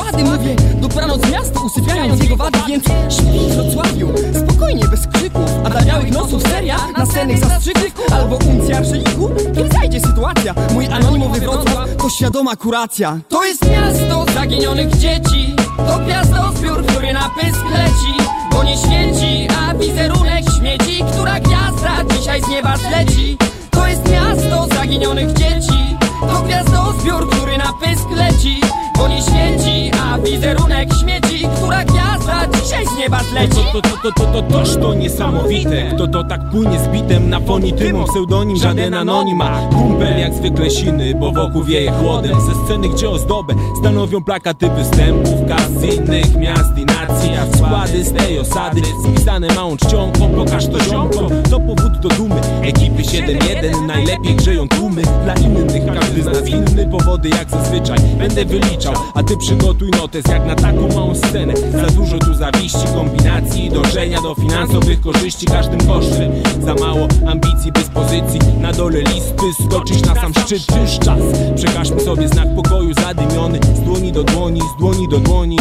dobranoc 0.94 1.30
miasto, 1.30 1.60
usypiając 1.60 2.22
jego 2.22 2.36
wady 2.36 2.58
Więc 2.68 2.84
śpi 2.84 3.50
w 3.50 3.54
Wrocławiu, 3.54 4.12
spokojnie, 4.44 4.84
bez 4.84 5.06
krzyków 5.06 5.50
A 5.64 5.70
dla 5.70 5.82
białych 5.82 6.12
nosów 6.12 6.42
seria, 6.42 6.76
nasennych 6.98 7.38
zastrzyków 7.38 8.12
Albo 8.12 8.36
uncja 8.36 8.84
szeliku, 8.84 9.30
kiedy 9.54 9.68
zajdzie 9.68 10.00
sytuacja. 10.00 10.54
Mój 10.72 10.86
anonimowy 10.86 11.40
Wrocław 11.40 11.96
to 11.98 12.10
świadoma 12.10 12.56
kuracja. 12.56 13.18
To 13.28 13.44
jest 13.44 13.70
miasto 13.70 14.26
zaginionych 14.34 14.96
dzieci. 14.96 15.56
To 15.76 15.98
gwiazdozbiór, 15.98 16.86
który 16.86 17.12
na 17.12 17.30
pysk 17.40 17.64
leci. 17.70 18.28
Bo 18.52 18.64
nie 18.64 18.76
świeci, 18.76 19.48
a 19.58 19.74
wizerunek 19.74 20.44
śmieci 20.58 21.04
Która 21.12 21.40
gwiazda 21.40 22.14
dzisiaj 22.14 22.42
z 22.42 22.48
nieba 22.48 22.76
zleci. 22.76 23.36
To 23.70 23.86
jest 23.86 24.10
miasto 24.10 24.66
zaginionych 24.74 25.32
dzieci. 25.32 25.96
To 26.20 26.42
gwiazdozbiór, 26.42 27.30
który 27.30 27.58
na 27.58 27.72
pysk 27.72 28.10
leci 28.10 28.60
Bo 29.02 29.08
nie 29.08 29.22
świeci, 29.22 29.90
a 30.02 30.18
wizerunek 30.18 30.88
śmieci 31.00 31.48
Która 31.56 31.84
gwiazda 31.84 32.46
dzisiaj 32.46 32.86
z 32.86 32.98
nieba 32.98 33.20
zleci. 33.30 33.66
To, 33.72 33.82
to, 33.82 33.88
to, 34.02 34.12
to, 34.12 34.26
to, 34.32 34.42
toż 34.42 34.76
to 34.76 34.94
niesamowite. 34.94 35.90
Kto 35.94 36.06
to 36.06 36.24
tak 36.24 36.50
płynie 36.50 36.78
z 36.78 36.88
bitem 36.88 37.30
na 37.30 37.40
fonitymą 37.40 38.04
Pseudonim 38.04 38.56
żaden 38.56 38.94
anonima 38.94 39.68
Kumpel 39.72 40.18
jak 40.18 40.34
zwykle 40.34 40.70
siny, 40.70 41.14
bo 41.14 41.32
wokół 41.32 41.64
wieje 41.64 41.92
chłodem. 41.92 42.40
Ze 42.40 42.64
sceny, 42.64 42.88
gdzie 42.88 43.10
ozdobę 43.10 43.54
stanowią 43.80 44.24
plakaty 44.24 44.70
występów 44.70 45.48
Kas 45.48 45.70
z 45.70 45.82
innych 45.82 46.36
miast 46.36 46.78
i 46.78 46.84
nacji 46.84 47.32
Składy 47.56 48.04
z 48.04 48.12
tej 48.12 48.38
osady 48.38 48.82
spisane 49.04 49.54
małą 49.54 49.76
czcionką 49.76 50.28
Pokaż 50.28 50.66
to 50.66 50.80
ziomkom, 50.80 51.42
to 51.50 51.60
powód 51.60 51.98
do 52.00 52.08
dumy. 52.08 52.40
Ekipy 52.62 53.02
7-1 53.02 53.86
najlepiej 53.86 54.34
grzeją 54.36 54.68
tłumy. 54.68 55.02
Dla 55.24 55.34
innych 55.34 55.94
każdy 55.94 56.22
z 56.22 56.26
nas 56.26 56.48
inny 56.48 56.86
powody 56.90 57.28
jak 57.28 57.50
zazwyczaj 57.50 57.98
Będę 58.18 58.44
wyliczał, 58.44 58.91
a 59.14 59.22
ty 59.22 59.36
przygotuj 59.36 59.90
notes 59.90 60.24
jak 60.28 60.46
na 60.46 60.54
taką 60.54 60.88
małą 60.88 61.14
scenę. 61.14 61.54
Za 61.56 61.86
dużo 61.86 62.18
tu 62.18 62.34
zawiści, 62.34 62.86
kombinacji, 62.94 63.70
dążenia 63.70 64.22
do 64.22 64.34
finansowych 64.34 65.00
korzyści. 65.00 65.46
Każdym 65.46 65.86
kosztem 65.86 66.32
Za 66.60 66.74
mało 66.74 67.08
ambicji, 67.26 67.72
dyspozycji, 67.72 68.40
na 68.60 68.72
dole 68.72 69.00
listy 69.00 69.64
skoczyć 69.66 70.06
na 70.06 70.14
sam 70.14 70.32
szczyt. 70.34 70.66
Już 70.82 70.98
czas, 70.98 71.20
przekażmy 71.56 72.00
sobie 72.00 72.28
znak 72.28 72.54
pokoju 72.56 72.94
zadymiony. 72.94 73.60
Z 73.74 73.80
dłoni 73.80 74.12
do 74.12 74.24
dłoni, 74.24 74.60
z 74.76 74.80
dłoni 74.80 75.08
do 75.08 75.18
dłoni 75.18 75.56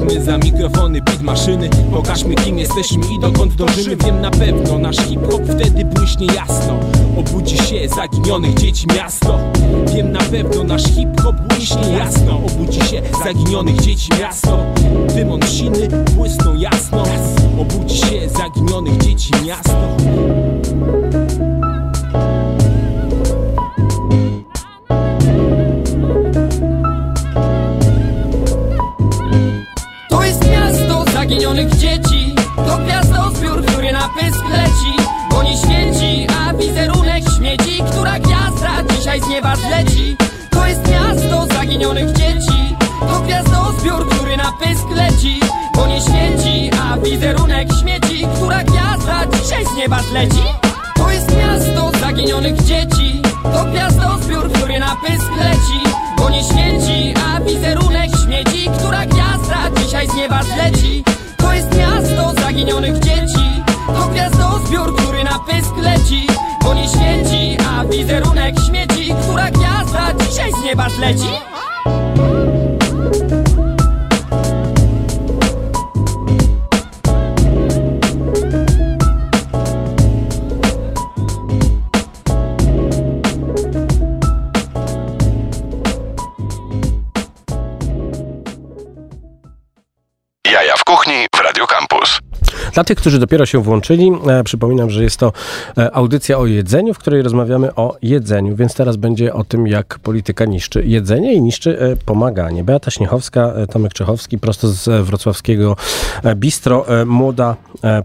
Sięgmy 0.00 0.24
za 0.24 0.38
mikrofony, 0.38 1.02
beat 1.02 1.22
maszyny. 1.22 1.70
Pokażmy 1.92 2.34
kim 2.34 2.58
jesteśmy 2.58 3.02
i 3.14 3.20
dokąd 3.20 3.54
dążymy. 3.54 3.96
Wiem 3.96 4.20
na 4.20 4.30
pewno, 4.30 4.78
nasz 4.78 4.96
hip-hop 4.96 5.42
wtedy 5.44 5.84
błyśnie 5.84 6.26
jasno. 6.26 6.80
Obudzi 7.16 7.56
się 7.56 7.88
zaginionych 7.88 8.54
dzieci 8.54 8.86
miasto. 8.96 9.38
Wiem 9.94 10.12
na 10.12 10.18
pewno, 10.20 10.64
nasz 10.64 10.84
hip-hop 10.84 11.36
błyśnie 11.36 11.92
jasno. 11.98 12.40
Obudzi 12.46 12.80
się 12.80 13.02
zaginionych 13.24 13.80
dzieci 13.80 14.08
miasto. 14.20 14.58
Dymon 15.14 15.42
siny 15.42 15.88
błysną 15.88 16.54
jasno. 16.54 17.04
Obudzi 17.58 17.96
się 17.96 18.28
zaginionych 18.28 18.96
dzieci 18.96 19.32
miasto 19.46 19.96
dzisiaj 39.10 39.20
z 39.20 39.28
nieba 39.28 39.56
zleci. 39.56 40.16
To 40.50 40.66
jest 40.66 40.88
miasto 40.88 41.46
zaginionych 41.54 42.12
dzieci. 42.12 42.76
To 43.00 43.20
gwiazdozbiór, 43.20 44.08
który 44.08 44.36
na 44.36 44.52
pysk 44.52 44.90
leci 44.94 45.40
Bo 45.74 45.86
nie 45.86 46.00
świeci, 46.00 46.70
a 46.82 46.96
wizerunek 46.98 47.68
śmieci 47.80 48.26
Która 48.36 48.64
gwiazda 48.64 49.26
dzisiaj 49.42 49.64
z 49.66 49.76
nieba 49.76 50.02
zleci. 50.02 50.42
To 50.96 51.10
jest 51.10 51.36
miasto 51.36 51.90
zaginionych 52.00 52.62
dzieci. 52.62 53.22
To 53.42 53.64
gwiazdozbiór, 53.64 54.52
który 54.52 54.78
na 54.78 54.96
pysk 55.06 55.30
leci 55.36 55.94
Bo 56.18 56.30
nie 56.30 56.44
świeci, 56.44 57.14
a 57.26 57.40
wizerunek 57.40 58.10
śmieci 58.24 58.70
Która 58.78 59.06
gwiazda 59.06 59.70
dzisiaj 59.78 60.08
z 60.08 60.14
nieba 60.14 60.42
zleci. 60.42 61.04
To 61.36 61.52
jest 61.52 61.76
miasto 61.76 62.42
zaginionych 62.42 62.98
dzieci 62.98 63.39
dzisiaj 71.08 71.49
Dla 92.80 92.84
tych, 92.84 92.98
którzy 92.98 93.18
dopiero 93.18 93.46
się 93.46 93.62
włączyli, 93.62 94.12
e, 94.28 94.44
przypominam, 94.44 94.90
że 94.90 95.02
jest 95.02 95.16
to 95.16 95.32
e, 95.78 95.94
audycja 95.94 96.38
o 96.38 96.46
jedzeniu, 96.46 96.94
w 96.94 96.98
której 96.98 97.22
rozmawiamy 97.22 97.74
o 97.74 97.96
jedzeniu, 98.02 98.56
więc 98.56 98.74
teraz 98.74 98.96
będzie 98.96 99.34
o 99.34 99.44
tym, 99.44 99.66
jak 99.66 99.98
polityka 99.98 100.44
niszczy 100.44 100.84
jedzenie 100.86 101.34
i 101.34 101.42
niszczy 101.42 101.80
e, 101.80 101.96
pomaganie. 101.96 102.64
Beata 102.64 102.90
Śniechowska, 102.90 103.52
Tomek 103.72 103.92
Czechowski, 103.92 104.38
prosto 104.38 104.68
z 104.68 105.06
wrocławskiego 105.06 105.76
Bistro, 106.36 106.86
Młoda 107.06 107.56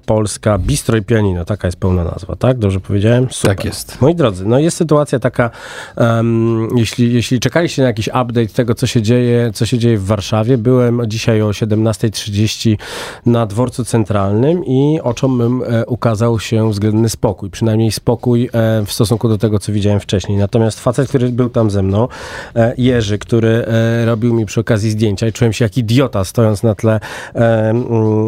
Polska, 0.05 0.57
Bistro 0.57 0.97
i 0.97 1.01
Pianino, 1.01 1.45
taka 1.45 1.67
jest 1.67 1.77
pełna 1.77 2.03
nazwa, 2.03 2.35
tak? 2.35 2.57
Dobrze 2.59 2.79
powiedziałem? 2.79 3.27
Super. 3.31 3.55
Tak 3.55 3.65
jest. 3.65 4.01
Moi 4.01 4.15
drodzy, 4.15 4.45
no 4.45 4.59
jest 4.59 4.77
sytuacja 4.77 5.19
taka, 5.19 5.49
em, 5.95 6.67
jeśli, 6.75 7.13
jeśli 7.13 7.39
czekaliście 7.39 7.81
na 7.81 7.87
jakiś 7.87 8.07
update 8.07 8.47
tego, 8.47 8.75
co 8.75 8.87
się 8.87 9.01
dzieje, 9.01 9.51
co 9.53 9.65
się 9.65 9.77
dzieje 9.77 9.97
w 9.97 10.05
Warszawie, 10.05 10.57
byłem 10.57 11.01
dzisiaj 11.07 11.41
o 11.41 11.49
17.30 11.49 12.77
na 13.25 13.45
dworcu 13.45 13.85
centralnym 13.85 14.64
i 14.65 14.99
oczom 15.03 15.37
mym 15.37 15.63
e, 15.63 15.85
ukazał 15.85 16.39
się 16.39 16.71
względny 16.71 17.09
spokój, 17.09 17.49
przynajmniej 17.49 17.91
spokój 17.91 18.49
e, 18.53 18.85
w 18.85 18.91
stosunku 18.91 19.29
do 19.29 19.37
tego, 19.37 19.59
co 19.59 19.71
widziałem 19.71 19.99
wcześniej. 19.99 20.37
Natomiast 20.37 20.79
facet, 20.79 21.09
który 21.09 21.29
był 21.29 21.49
tam 21.49 21.71
ze 21.71 21.83
mną, 21.83 22.07
e, 22.55 22.73
Jerzy, 22.77 23.17
który 23.17 23.65
robił 24.05 24.33
mi 24.33 24.45
przy 24.45 24.59
okazji 24.59 24.91
zdjęcia 24.91 25.27
i 25.27 25.33
czułem 25.33 25.53
się 25.53 25.65
jak 25.65 25.77
idiota 25.77 26.23
stojąc 26.23 26.63
na 26.63 26.75
tle, 26.75 26.99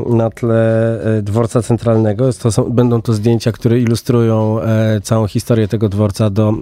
na 0.10 0.30
tle 0.30 1.00
dworca 1.22 1.62
centralnego. 1.62 2.34
To 2.34 2.52
są, 2.52 2.64
będą 2.64 3.02
to 3.02 3.14
zdjęcia, 3.14 3.52
które 3.52 3.80
ilustrują 3.80 4.60
całą 5.04 5.28
historię 5.28 5.68
tego 5.68 5.90
dworca 5.90 6.30
do, 6.30 6.54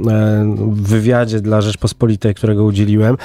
w 0.71 0.87
wywiadzie 0.87 1.41
dla 1.41 1.61
Rzeczpospolitej, 1.61 2.35
którego 2.35 2.63
udzieliłem. 2.63 3.17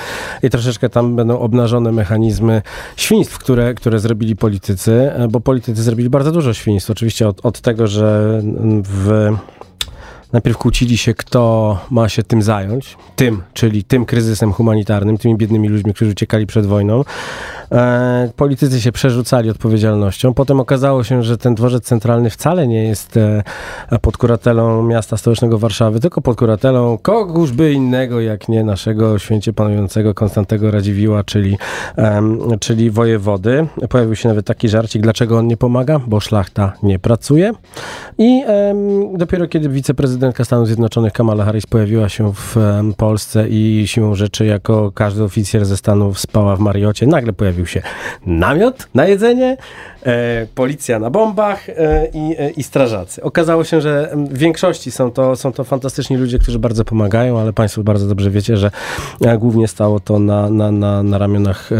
I 0.42 0.50
troszeczkę 0.50 0.88
tam 0.88 1.16
będą 1.16 1.38
obnażone 1.38 1.92
mechanizmy 1.92 2.62
świństw, 2.96 3.38
które, 3.38 3.74
które 3.74 3.98
zrobili 3.98 4.36
politycy, 4.36 5.10
bo 5.30 5.40
politycy 5.40 5.82
zrobili 5.82 6.10
bardzo 6.10 6.29
dużo 6.32 6.54
świństw. 6.54 6.90
Oczywiście 6.90 7.28
od, 7.28 7.46
od 7.46 7.60
tego, 7.60 7.86
że 7.86 8.40
w 8.82 9.30
Najpierw 10.32 10.58
kłócili 10.58 10.98
się, 10.98 11.14
kto 11.14 11.78
ma 11.90 12.08
się 12.08 12.22
tym 12.22 12.42
zająć. 12.42 12.96
Tym, 13.16 13.42
czyli 13.54 13.84
tym 13.84 14.04
kryzysem 14.04 14.52
humanitarnym, 14.52 15.18
tymi 15.18 15.36
biednymi 15.36 15.68
ludźmi, 15.68 15.94
którzy 15.94 16.10
uciekali 16.10 16.46
przed 16.46 16.66
wojną. 16.66 17.04
E, 17.72 18.30
politycy 18.36 18.80
się 18.80 18.92
przerzucali 18.92 19.50
odpowiedzialnością. 19.50 20.34
Potem 20.34 20.60
okazało 20.60 21.04
się, 21.04 21.22
że 21.22 21.38
ten 21.38 21.54
dworzec 21.54 21.84
centralny 21.84 22.30
wcale 22.30 22.68
nie 22.68 22.84
jest 22.84 23.16
e, 23.16 23.42
pod 24.00 24.16
kuratelą 24.16 24.82
miasta 24.82 25.16
stołecznego 25.16 25.58
Warszawy, 25.58 26.00
tylko 26.00 26.20
pod 26.20 26.38
kuratelą 26.38 26.98
kogoś 26.98 27.52
by 27.52 27.72
innego, 27.72 28.20
jak 28.20 28.48
nie 28.48 28.64
naszego 28.64 29.18
święcie 29.18 29.52
panującego 29.52 30.14
Konstantego 30.14 30.70
Radziwiła, 30.70 31.24
czyli, 31.24 31.58
em, 31.96 32.38
czyli 32.60 32.90
wojewody. 32.90 33.66
Pojawił 33.88 34.16
się 34.16 34.28
nawet 34.28 34.46
taki 34.46 34.68
żarcik, 34.68 35.02
dlaczego 35.02 35.38
on 35.38 35.46
nie 35.46 35.56
pomaga, 35.56 35.98
bo 36.06 36.20
szlachta 36.20 36.72
nie 36.82 36.98
pracuje. 36.98 37.52
I 38.18 38.44
dopiero 39.14 39.48
kiedy 39.48 39.68
wiceprezydentka 39.68 40.44
Stanów 40.44 40.66
Zjednoczonych 40.66 41.12
Kamala 41.12 41.44
Harris 41.44 41.66
pojawiła 41.66 42.08
się 42.08 42.32
w 42.32 42.56
Polsce 42.96 43.48
i 43.48 43.82
siłą 43.86 44.14
rzeczy 44.14 44.46
jako 44.46 44.92
każdy 44.92 45.24
oficjer 45.24 45.64
ze 45.66 45.76
Stanów 45.76 46.20
spała 46.20 46.56
w 46.56 46.60
Mariocie, 46.60 47.06
nagle 47.06 47.32
pojawił 47.32 47.59
się 47.66 47.82
namiot 48.26 48.88
na 48.94 49.06
jedzenie, 49.06 49.56
e, 50.02 50.46
policja 50.54 50.98
na 50.98 51.10
bombach 51.10 51.68
e, 51.68 52.06
i, 52.14 52.36
e, 52.38 52.50
i 52.50 52.62
strażacy. 52.62 53.22
Okazało 53.22 53.64
się, 53.64 53.80
że 53.80 54.10
w 54.14 54.38
większości 54.38 54.90
są 54.90 55.10
to, 55.10 55.36
są 55.36 55.52
to 55.52 55.64
fantastyczni 55.64 56.16
ludzie, 56.16 56.38
którzy 56.38 56.58
bardzo 56.58 56.84
pomagają, 56.84 57.40
ale 57.40 57.52
Państwo 57.52 57.82
bardzo 57.82 58.06
dobrze 58.06 58.30
wiecie, 58.30 58.56
że 58.56 58.70
e, 59.20 59.38
głównie 59.38 59.68
stało 59.68 60.00
to 60.00 60.18
na, 60.18 60.50
na, 60.50 60.70
na, 60.70 61.02
na 61.02 61.18
ramionach 61.18 61.70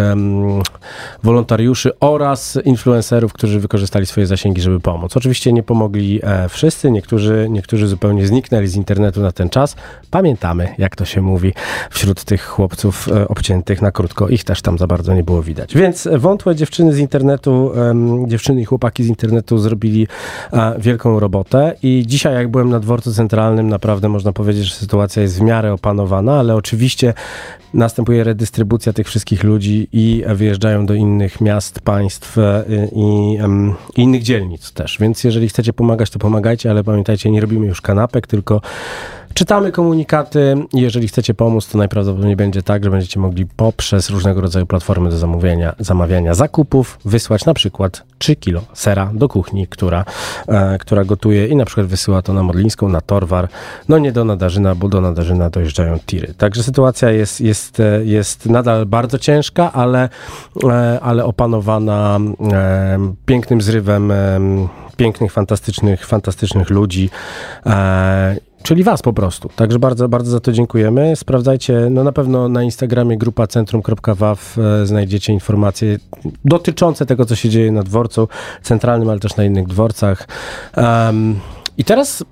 wolontariuszy 1.22 1.98
oraz 2.00 2.58
influencerów, 2.64 3.32
którzy 3.32 3.60
wykorzystali 3.60 4.06
swoje 4.06 4.26
zasięgi, 4.26 4.60
żeby 4.60 4.80
pomóc. 4.80 5.16
Oczywiście 5.16 5.52
nie 5.52 5.62
pomogli 5.62 6.20
e, 6.22 6.48
wszyscy, 6.48 6.90
niektórzy, 6.90 7.46
niektórzy 7.50 7.88
zupełnie 7.88 8.26
zniknęli 8.26 8.66
z 8.66 8.76
internetu 8.76 9.20
na 9.20 9.32
ten 9.32 9.48
czas. 9.48 9.76
Pamiętamy, 10.10 10.74
jak 10.78 10.96
to 10.96 11.04
się 11.04 11.20
mówi 11.20 11.52
wśród 11.90 12.24
tych 12.24 12.44
chłopców 12.46 13.08
e, 13.08 13.28
obciętych 13.28 13.82
na 13.82 13.92
krótko. 13.92 14.28
Ich 14.28 14.44
też 14.44 14.62
tam 14.62 14.78
za 14.78 14.86
bardzo 14.86 15.14
nie 15.14 15.22
było 15.22 15.42
widać. 15.42 15.69
Więc 15.74 16.08
wątłe 16.16 16.54
dziewczyny 16.54 16.92
z 16.92 16.98
internetu, 16.98 17.72
dziewczyny 18.26 18.60
i 18.60 18.64
chłopaki 18.64 19.04
z 19.04 19.06
internetu 19.06 19.58
zrobili 19.58 20.06
e, 20.52 20.74
wielką 20.78 21.20
robotę 21.20 21.74
i 21.82 22.04
dzisiaj 22.06 22.34
jak 22.34 22.48
byłem 22.48 22.70
na 22.70 22.80
dworcu 22.80 23.12
centralnym, 23.12 23.68
naprawdę 23.68 24.08
można 24.08 24.32
powiedzieć, 24.32 24.64
że 24.64 24.74
sytuacja 24.74 25.22
jest 25.22 25.38
w 25.38 25.40
miarę 25.40 25.72
opanowana, 25.72 26.38
ale 26.38 26.54
oczywiście 26.54 27.14
następuje 27.74 28.24
redystrybucja 28.24 28.92
tych 28.92 29.06
wszystkich 29.06 29.44
ludzi 29.44 29.88
i 29.92 30.24
wyjeżdżają 30.28 30.86
do 30.86 30.94
innych 30.94 31.40
miast, 31.40 31.80
państw 31.80 32.38
e, 32.38 32.64
i, 32.92 33.38
i 33.96 34.02
innych 34.02 34.22
dzielnic 34.22 34.72
też. 34.72 34.98
Więc 35.00 35.24
jeżeli 35.24 35.48
chcecie 35.48 35.72
pomagać, 35.72 36.10
to 36.10 36.18
pomagajcie, 36.18 36.70
ale 36.70 36.84
pamiętajcie, 36.84 37.30
nie 37.30 37.40
robimy 37.40 37.66
już 37.66 37.80
kanapek, 37.80 38.26
tylko 38.26 38.60
czytamy 39.34 39.72
komunikaty. 39.72 40.56
Jeżeli 40.72 41.08
chcecie 41.08 41.34
pomóc, 41.34 41.68
to 41.68 41.78
najprawdopodobniej 41.78 42.36
będzie 42.36 42.62
tak, 42.62 42.84
że 42.84 42.90
będziecie 42.90 43.20
mogli 43.20 43.46
poprzez 43.46 44.10
różnego 44.10 44.40
rodzaju 44.40 44.66
platformy 44.66 45.10
do 45.10 45.18
zamówienia, 45.18 45.74
zamawiania 45.78 46.34
zakupów 46.34 46.98
wysłać 47.04 47.44
na 47.44 47.54
przykład 47.54 48.02
3 48.18 48.36
kilo 48.36 48.62
sera 48.72 49.10
do 49.14 49.28
kuchni, 49.28 49.66
która, 49.66 50.04
e, 50.48 50.78
która 50.78 51.04
gotuje 51.04 51.46
i 51.46 51.56
na 51.56 51.64
przykład 51.64 51.86
wysyła 51.86 52.22
to 52.22 52.32
na 52.32 52.42
Modlińską, 52.42 52.88
na 52.88 53.00
Torwar, 53.00 53.48
no 53.88 53.98
nie 53.98 54.12
do 54.12 54.24
Nadarzyna, 54.24 54.74
bo 54.74 54.88
do 54.88 55.00
Nadarzyna 55.00 55.50
dojeżdżają 55.50 55.98
tiry. 55.98 56.34
Także 56.34 56.62
sytuacja 56.62 57.10
jest, 57.10 57.40
jest, 57.40 57.80
e, 57.80 58.04
jest 58.04 58.46
nadal 58.46 58.86
bardzo 58.86 59.18
ciężka, 59.18 59.72
ale, 59.72 60.08
e, 60.64 61.00
ale 61.02 61.24
opanowana 61.24 62.18
e, 62.52 62.98
pięknym 63.26 63.62
zrywem 63.62 64.10
e, 64.10 64.40
pięknych, 64.96 65.32
fantastycznych, 65.32 66.06
fantastycznych 66.06 66.70
ludzi. 66.70 67.10
Czyli 68.62 68.84
was 68.84 69.02
po 69.02 69.12
prostu. 69.12 69.48
Także 69.56 69.78
bardzo, 69.78 70.08
bardzo 70.08 70.30
za 70.30 70.40
to 70.40 70.52
dziękujemy. 70.52 71.16
Sprawdzajcie, 71.16 71.88
no 71.90 72.04
na 72.04 72.12
pewno 72.12 72.48
na 72.48 72.62
Instagramie 72.62 73.18
grupa 73.18 73.46
centrum.waw 73.46 74.58
e, 74.58 74.86
znajdziecie 74.86 75.32
informacje 75.32 75.98
dotyczące 76.44 77.06
tego, 77.06 77.24
co 77.24 77.36
się 77.36 77.48
dzieje 77.48 77.72
na 77.72 77.82
dworcu 77.82 78.28
centralnym, 78.62 79.08
ale 79.08 79.20
też 79.20 79.36
na 79.36 79.44
innych 79.44 79.66
dworcach. 79.66 80.28
Em, 80.76 81.40
I 81.78 81.84
teraz 81.84 82.24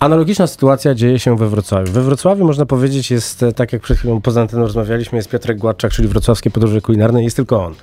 Analogiczna 0.00 0.46
sytuacja 0.46 0.94
dzieje 0.94 1.18
się 1.18 1.36
we 1.36 1.48
Wrocławiu. 1.48 1.92
We 1.92 2.02
Wrocławiu 2.02 2.44
można 2.44 2.66
powiedzieć 2.66 3.10
jest, 3.10 3.42
e, 3.42 3.52
tak 3.52 3.72
jak 3.72 3.82
przed 3.82 3.98
chwilą 3.98 4.20
poza 4.20 4.40
anteną 4.40 4.62
rozmawialiśmy, 4.62 5.18
jest 5.18 5.28
Piotrek 5.28 5.58
Gładczak, 5.58 5.92
czyli 5.92 6.08
wrocławskie 6.08 6.50
podróże 6.50 6.80
kulinarne, 6.80 7.24
jest 7.24 7.36
tylko 7.36 7.64
on. 7.64 7.74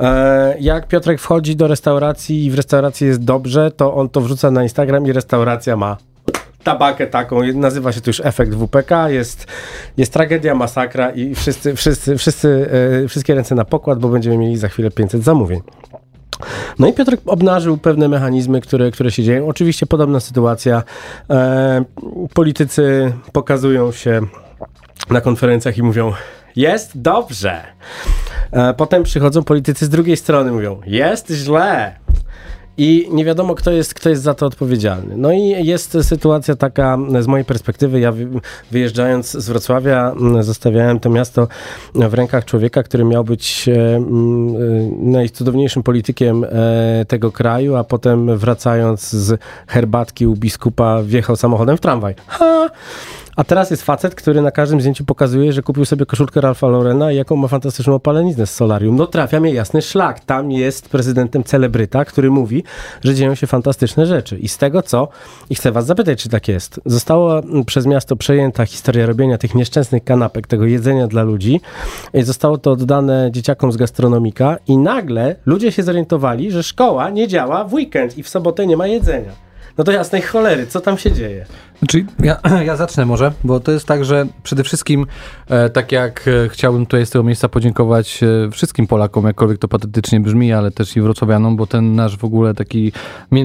E, 0.00 0.56
jak 0.60 0.88
Piotrek 0.88 1.20
wchodzi 1.20 1.56
do 1.56 1.66
restauracji 1.66 2.44
i 2.44 2.50
w 2.50 2.54
restauracji 2.54 3.06
jest 3.06 3.24
dobrze, 3.24 3.70
to 3.70 3.94
on 3.94 4.08
to 4.08 4.20
wrzuca 4.20 4.50
na 4.50 4.62
Instagram 4.62 5.06
i 5.06 5.12
restauracja 5.12 5.76
ma 5.76 5.96
tabakę 6.64 7.06
taką, 7.06 7.40
nazywa 7.54 7.92
się 7.92 8.00
to 8.00 8.10
już 8.10 8.20
efekt 8.24 8.54
WPK, 8.54 9.08
jest, 9.08 9.46
jest 9.96 10.12
tragedia, 10.12 10.54
masakra 10.54 11.10
i 11.10 11.34
wszyscy, 11.34 11.76
wszyscy, 11.76 12.18
wszyscy, 12.18 12.70
e, 13.04 13.08
wszystkie 13.08 13.34
ręce 13.34 13.54
na 13.54 13.64
pokład, 13.64 13.98
bo 13.98 14.08
będziemy 14.08 14.38
mieli 14.38 14.56
za 14.56 14.68
chwilę 14.68 14.90
500 14.90 15.24
zamówień. 15.24 15.60
No 16.78 16.88
i 16.88 16.92
Piotrek 16.92 17.20
obnażył 17.26 17.78
pewne 17.78 18.08
mechanizmy, 18.08 18.60
które, 18.60 18.90
które 18.90 19.10
się 19.10 19.22
dzieją. 19.22 19.46
Oczywiście 19.46 19.86
podobna 19.86 20.20
sytuacja. 20.20 20.82
E, 21.30 21.84
politycy 22.34 23.12
pokazują 23.32 23.92
się 23.92 24.20
na 25.10 25.20
konferencjach 25.20 25.78
i 25.78 25.82
mówią: 25.82 26.12
Jest 26.56 27.00
dobrze. 27.00 27.62
E, 28.52 28.74
potem 28.74 29.02
przychodzą 29.02 29.42
politycy 29.42 29.86
z 29.86 29.88
drugiej 29.88 30.16
strony, 30.16 30.52
mówią: 30.52 30.80
Jest 30.86 31.30
źle. 31.30 32.03
I 32.78 33.08
nie 33.12 33.24
wiadomo, 33.24 33.54
kto 33.54 33.70
jest, 33.70 33.94
kto 33.94 34.08
jest 34.10 34.22
za 34.22 34.34
to 34.34 34.46
odpowiedzialny. 34.46 35.14
No 35.16 35.32
i 35.32 35.66
jest 35.66 35.96
sytuacja 36.02 36.56
taka 36.56 36.98
z 37.20 37.26
mojej 37.26 37.44
perspektywy. 37.44 38.00
Ja 38.00 38.12
wy- 38.12 38.28
wyjeżdżając 38.70 39.30
z 39.30 39.48
Wrocławia, 39.48 40.12
m, 40.20 40.42
zostawiałem 40.42 41.00
to 41.00 41.10
miasto 41.10 41.48
w 41.94 42.14
rękach 42.14 42.44
człowieka, 42.44 42.82
który 42.82 43.04
miał 43.04 43.24
być 43.24 43.68
e, 43.68 43.96
m, 43.96 44.04
e, 44.56 44.60
najcudowniejszym 45.10 45.82
politykiem 45.82 46.44
e, 46.44 46.48
tego 47.08 47.32
kraju, 47.32 47.76
a 47.76 47.84
potem 47.84 48.38
wracając 48.38 49.10
z 49.10 49.40
herbatki 49.66 50.26
u 50.26 50.36
biskupa 50.36 51.02
wjechał 51.02 51.36
samochodem 51.36 51.76
w 51.76 51.80
tramwaj. 51.80 52.14
Ha! 52.26 52.70
A 53.36 53.44
teraz 53.44 53.70
jest 53.70 53.82
facet, 53.82 54.14
który 54.14 54.42
na 54.42 54.50
każdym 54.50 54.80
zdjęciu 54.80 55.04
pokazuje, 55.04 55.52
że 55.52 55.62
kupił 55.62 55.84
sobie 55.84 56.06
koszulkę 56.06 56.40
Ralfa 56.40 56.68
Laurena 56.68 57.12
i 57.12 57.16
jaką 57.16 57.36
ma 57.36 57.48
fantastyczną 57.48 57.94
opaleniznę 57.94 58.46
z 58.46 58.54
solarium. 58.54 58.96
No 58.96 59.06
trafia 59.06 59.40
mnie 59.40 59.54
jasny 59.54 59.82
szlak. 59.82 60.20
Tam 60.20 60.50
jest 60.50 60.88
prezydentem 60.88 61.44
celebryta, 61.44 62.04
który 62.04 62.30
mówi, 62.30 62.64
że 63.04 63.14
dzieją 63.14 63.34
się 63.34 63.46
fantastyczne 63.46 64.06
rzeczy. 64.06 64.38
I 64.38 64.48
z 64.48 64.58
tego 64.58 64.82
co, 64.82 65.08
i 65.50 65.54
chcę 65.54 65.72
was 65.72 65.86
zapytać, 65.86 66.22
czy 66.22 66.28
tak 66.28 66.48
jest, 66.48 66.80
została 66.86 67.38
mm, 67.38 67.64
przez 67.64 67.86
miasto 67.86 68.16
przejęta 68.16 68.66
historia 68.66 69.06
robienia 69.06 69.38
tych 69.38 69.54
nieszczęsnych 69.54 70.04
kanapek, 70.04 70.46
tego 70.46 70.66
jedzenia 70.66 71.06
dla 71.06 71.22
ludzi. 71.22 71.60
I 72.14 72.22
zostało 72.22 72.58
to 72.58 72.70
oddane 72.70 73.28
dzieciakom 73.32 73.72
z 73.72 73.76
gastronomika 73.76 74.56
i 74.68 74.78
nagle 74.78 75.36
ludzie 75.46 75.72
się 75.72 75.82
zorientowali, 75.82 76.50
że 76.50 76.62
szkoła 76.62 77.10
nie 77.10 77.28
działa 77.28 77.64
w 77.64 77.74
weekend 77.74 78.18
i 78.18 78.22
w 78.22 78.28
sobotę 78.28 78.66
nie 78.66 78.76
ma 78.76 78.86
jedzenia. 78.86 79.44
No 79.78 79.84
to 79.84 79.92
jasnej 79.92 80.22
cholery, 80.22 80.66
co 80.66 80.80
tam 80.80 80.98
się 80.98 81.12
dzieje? 81.12 81.46
Znaczy, 81.78 82.06
ja, 82.22 82.40
ja 82.66 82.76
zacznę 82.76 83.06
może, 83.06 83.32
bo 83.44 83.60
to 83.60 83.72
jest 83.72 83.86
tak, 83.86 84.04
że 84.04 84.26
przede 84.42 84.64
wszystkim, 84.64 85.06
e, 85.48 85.70
tak 85.70 85.92
jak 85.92 86.28
e, 86.28 86.48
chciałbym 86.48 86.86
tutaj 86.86 87.06
z 87.06 87.10
tego 87.10 87.22
miejsca 87.22 87.48
podziękować 87.48 88.20
e, 88.22 88.50
wszystkim 88.50 88.86
Polakom, 88.86 89.26
jakkolwiek 89.26 89.58
to 89.58 89.68
patetycznie 89.68 90.20
brzmi, 90.20 90.52
ale 90.52 90.70
też 90.70 90.96
i 90.96 91.00
wrocławianom, 91.00 91.56
bo 91.56 91.66
ten 91.66 91.94
nasz 91.94 92.16
w 92.16 92.24
ogóle 92.24 92.54
taki, 92.54 92.92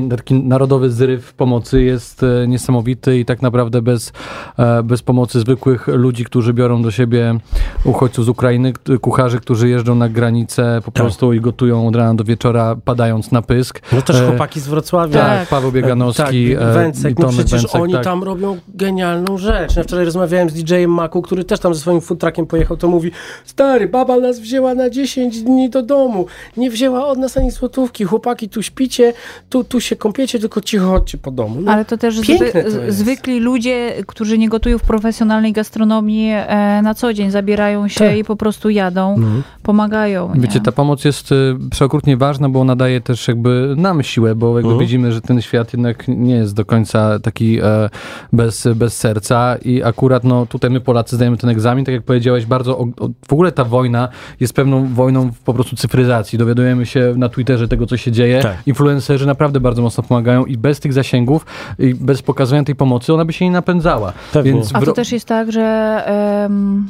taki 0.10 0.34
narodowy 0.34 0.92
zryw 0.92 1.34
pomocy 1.34 1.84
jest 1.84 2.24
e, 2.24 2.48
niesamowity 2.48 3.20
i 3.20 3.26
tak 3.26 3.42
naprawdę 3.42 3.82
bez, 3.82 4.14
e, 4.58 4.84
bez 4.84 5.02
pomocy 5.02 5.40
zwykłych 5.40 5.88
ludzi, 5.88 6.26
którzy 6.26 6.54
biorą 6.54 6.82
do 6.82 6.92
siebie 6.92 7.40
uchodźców 7.84 8.26
z 8.26 8.30
Ukrainy, 8.30 8.74
kucharzy, 9.02 9.40
którzy 9.40 9.70
jeżdżą 9.70 9.96
na 9.96 10.10
granicę 10.10 10.82
po 10.86 10.92
prostu 10.92 11.34
i 11.34 11.42
gotują 11.42 11.88
od 11.88 11.96
rana 11.96 12.16
do 12.16 12.24
wieczora, 12.24 12.76
padając 12.86 13.32
na 13.32 13.42
pysk. 13.42 13.82
No 13.94 14.02
też 14.02 14.22
chłopaki 14.22 14.60
z 14.60 14.68
Wrocławia. 14.68 15.20
Tak, 15.20 15.50
Paweł 15.50 15.72
Bieganowski, 15.72 16.56
tak, 16.56 16.74
Węcek, 16.74 17.20
no 17.20 17.30
przecież 17.30 17.62
Węcek, 17.62 17.82
oni 17.82 17.94
tak. 17.94 18.04
tam 18.04 18.19
robią 18.24 18.58
genialną 18.68 19.38
rzecz. 19.38 19.76
Ja 19.76 19.84
wczoraj 19.84 20.06
rozmawiałem 20.06 20.50
z 20.50 20.54
DJ-em 20.54 20.92
Maku, 20.92 21.22
który 21.22 21.44
też 21.44 21.60
tam 21.60 21.74
ze 21.74 21.80
swoim 21.82 22.02
food 22.02 22.20
truckiem 22.20 22.46
pojechał, 22.48 22.78
to 22.78 22.88
mówi, 22.88 23.12
stary, 23.46 23.88
baba 23.88 24.18
nas 24.18 24.40
wzięła 24.40 24.74
na 24.76 24.90
10 24.90 25.42
dni 25.44 25.70
do 25.70 25.84
domu, 25.84 26.26
nie 26.58 26.70
wzięła 26.70 27.08
od 27.08 27.18
nas 27.20 27.38
ani 27.38 27.52
złotówki, 27.52 28.04
chłopaki 28.04 28.50
tu 28.50 28.62
śpicie, 28.64 29.14
tu, 29.50 29.64
tu 29.64 29.82
się 29.82 29.96
kąpiecie, 29.96 30.40
tylko 30.40 30.62
cicho 30.62 30.86
chodźcie 30.86 31.18
po 31.18 31.32
domu. 31.32 31.62
No, 31.62 31.72
Ale 31.72 31.86
to 31.86 31.98
też 31.98 32.18
zwy, 32.20 32.40
to 32.40 32.70
zwykli 32.88 33.40
ludzie, 33.40 33.94
którzy 34.08 34.38
nie 34.38 34.50
gotują 34.50 34.78
w 34.78 34.82
profesjonalnej 34.84 35.54
gastronomii 35.54 36.32
e, 36.34 36.82
na 36.84 36.94
co 36.94 37.14
dzień, 37.14 37.32
zabierają 37.32 37.88
się 37.88 38.00
Tak. 38.06 38.18
i 38.18 38.24
po 38.24 38.36
prostu 38.36 38.70
jadą, 38.70 39.14
Mhm. 39.16 39.44
pomagają. 39.64 40.36
Nie? 40.36 40.42
Wiecie, 40.42 40.60
ta 40.60 40.72
pomoc 40.72 41.06
jest 41.06 41.32
y, 41.32 41.56
przeokrutnie 41.72 42.18
ważna, 42.18 42.50
bo 42.50 42.62
ona 42.62 42.76
daje 42.76 43.02
też 43.02 43.28
jakby 43.28 43.74
nam 43.78 44.04
siłę, 44.04 44.36
bo 44.36 44.48
jakby 44.48 44.60
Mhm. 44.72 44.80
widzimy, 44.80 45.12
że 45.12 45.22
ten 45.22 45.42
świat 45.42 45.74
jednak 45.74 46.08
nie 46.08 46.36
jest 46.36 46.54
do 46.56 46.66
końca 46.66 47.20
taki 47.20 47.60
e, 47.60 47.90
bez, 48.34 48.68
bez 48.76 48.98
serca 48.98 49.58
i 49.66 49.84
akurat 49.84 50.24
no 50.24 50.46
tutaj 50.46 50.70
my 50.70 50.80
Polacy 50.80 51.16
zdajemy 51.16 51.38
ten 51.38 51.50
egzamin, 51.50 51.86
tak 51.86 51.94
jak 51.94 52.04
powiedziałeś, 52.04 52.46
bardzo, 52.46 52.78
o, 52.78 52.82
o, 52.82 53.10
w 53.28 53.34
ogóle 53.34 53.52
ta 53.52 53.64
wojna 53.64 54.10
jest 54.40 54.54
pewną 54.54 54.94
wojną 54.94 55.32
po 55.46 55.54
prostu 55.54 55.76
cyfryzacji. 55.76 56.40
Dowiadujemy 56.40 56.86
się 56.86 57.14
na 57.18 57.30
Twitterze 57.30 57.68
tego, 57.68 57.86
co 57.86 57.98
się 57.98 58.12
dzieje. 58.12 58.42
Tak. 58.42 58.58
Influencerzy 58.66 59.26
naprawdę 59.26 59.60
bardzo 59.60 59.82
mocno 59.82 60.04
pomagają 60.04 60.46
i 60.46 60.58
bez 60.58 60.80
tych 60.80 60.94
zasięgów 60.94 61.46
i 61.80 61.96
bez 61.96 62.22
pokazywania 62.22 62.64
tej 62.64 62.76
pomocy, 62.76 63.14
ona 63.14 63.26
by 63.26 63.34
się 63.34 63.46
nie 63.46 63.52
napędzała. 63.52 64.14
Pewnie. 64.34 64.54
Więc 64.54 64.76
A 64.76 64.82
to 64.82 64.94
też 64.94 65.12
jest 65.12 65.26
tak, 65.26 65.52
że 65.52 66.04
em, 66.46 66.90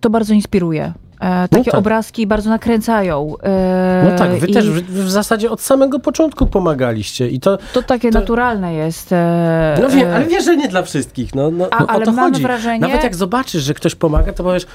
to 0.00 0.10
bardzo 0.10 0.34
inspiruje. 0.34 0.92
E, 1.20 1.48
takie 1.48 1.70
tak. 1.70 1.74
obrazki 1.80 2.26
bardzo 2.26 2.50
nakręcają. 2.50 3.34
E, 3.42 4.02
No 4.10 4.18
tak, 4.18 4.30
wy 4.30 4.46
i 4.46 4.52
też 4.52 4.70
w, 4.70 5.04
w 5.04 5.10
zasadzie 5.10 5.50
od 5.50 5.60
samego 5.60 5.98
początku 5.98 6.46
pomagaliście 6.46 7.28
i 7.28 7.40
to... 7.40 7.58
To 7.72 7.82
takie 7.82 8.10
naturalne 8.10 8.74
jest. 8.74 9.12
E, 9.12 9.78
No 9.82 9.88
wiem, 9.88 10.08
e, 10.08 10.14
ale 10.16 10.24
wiesz, 10.26 10.44
że 10.44 10.56
nie 10.56 10.68
dla 10.68 10.82
wszystkich. 10.82 11.34
No, 11.34 11.50
no, 11.50 11.68
A- 11.70 11.80
no 11.80 11.86
ale 11.88 12.04
to 12.04 12.12
chodzi. 12.12 12.42
wrażenie- 12.42 12.80
Nawet 12.80 13.02
jak 13.04 13.16
zobaczysz, 13.16 13.62
że 13.62 13.74
ktoś 13.74 13.94
pomaga, 13.94 14.32
to 14.32 14.44
powiesz, 14.44 14.66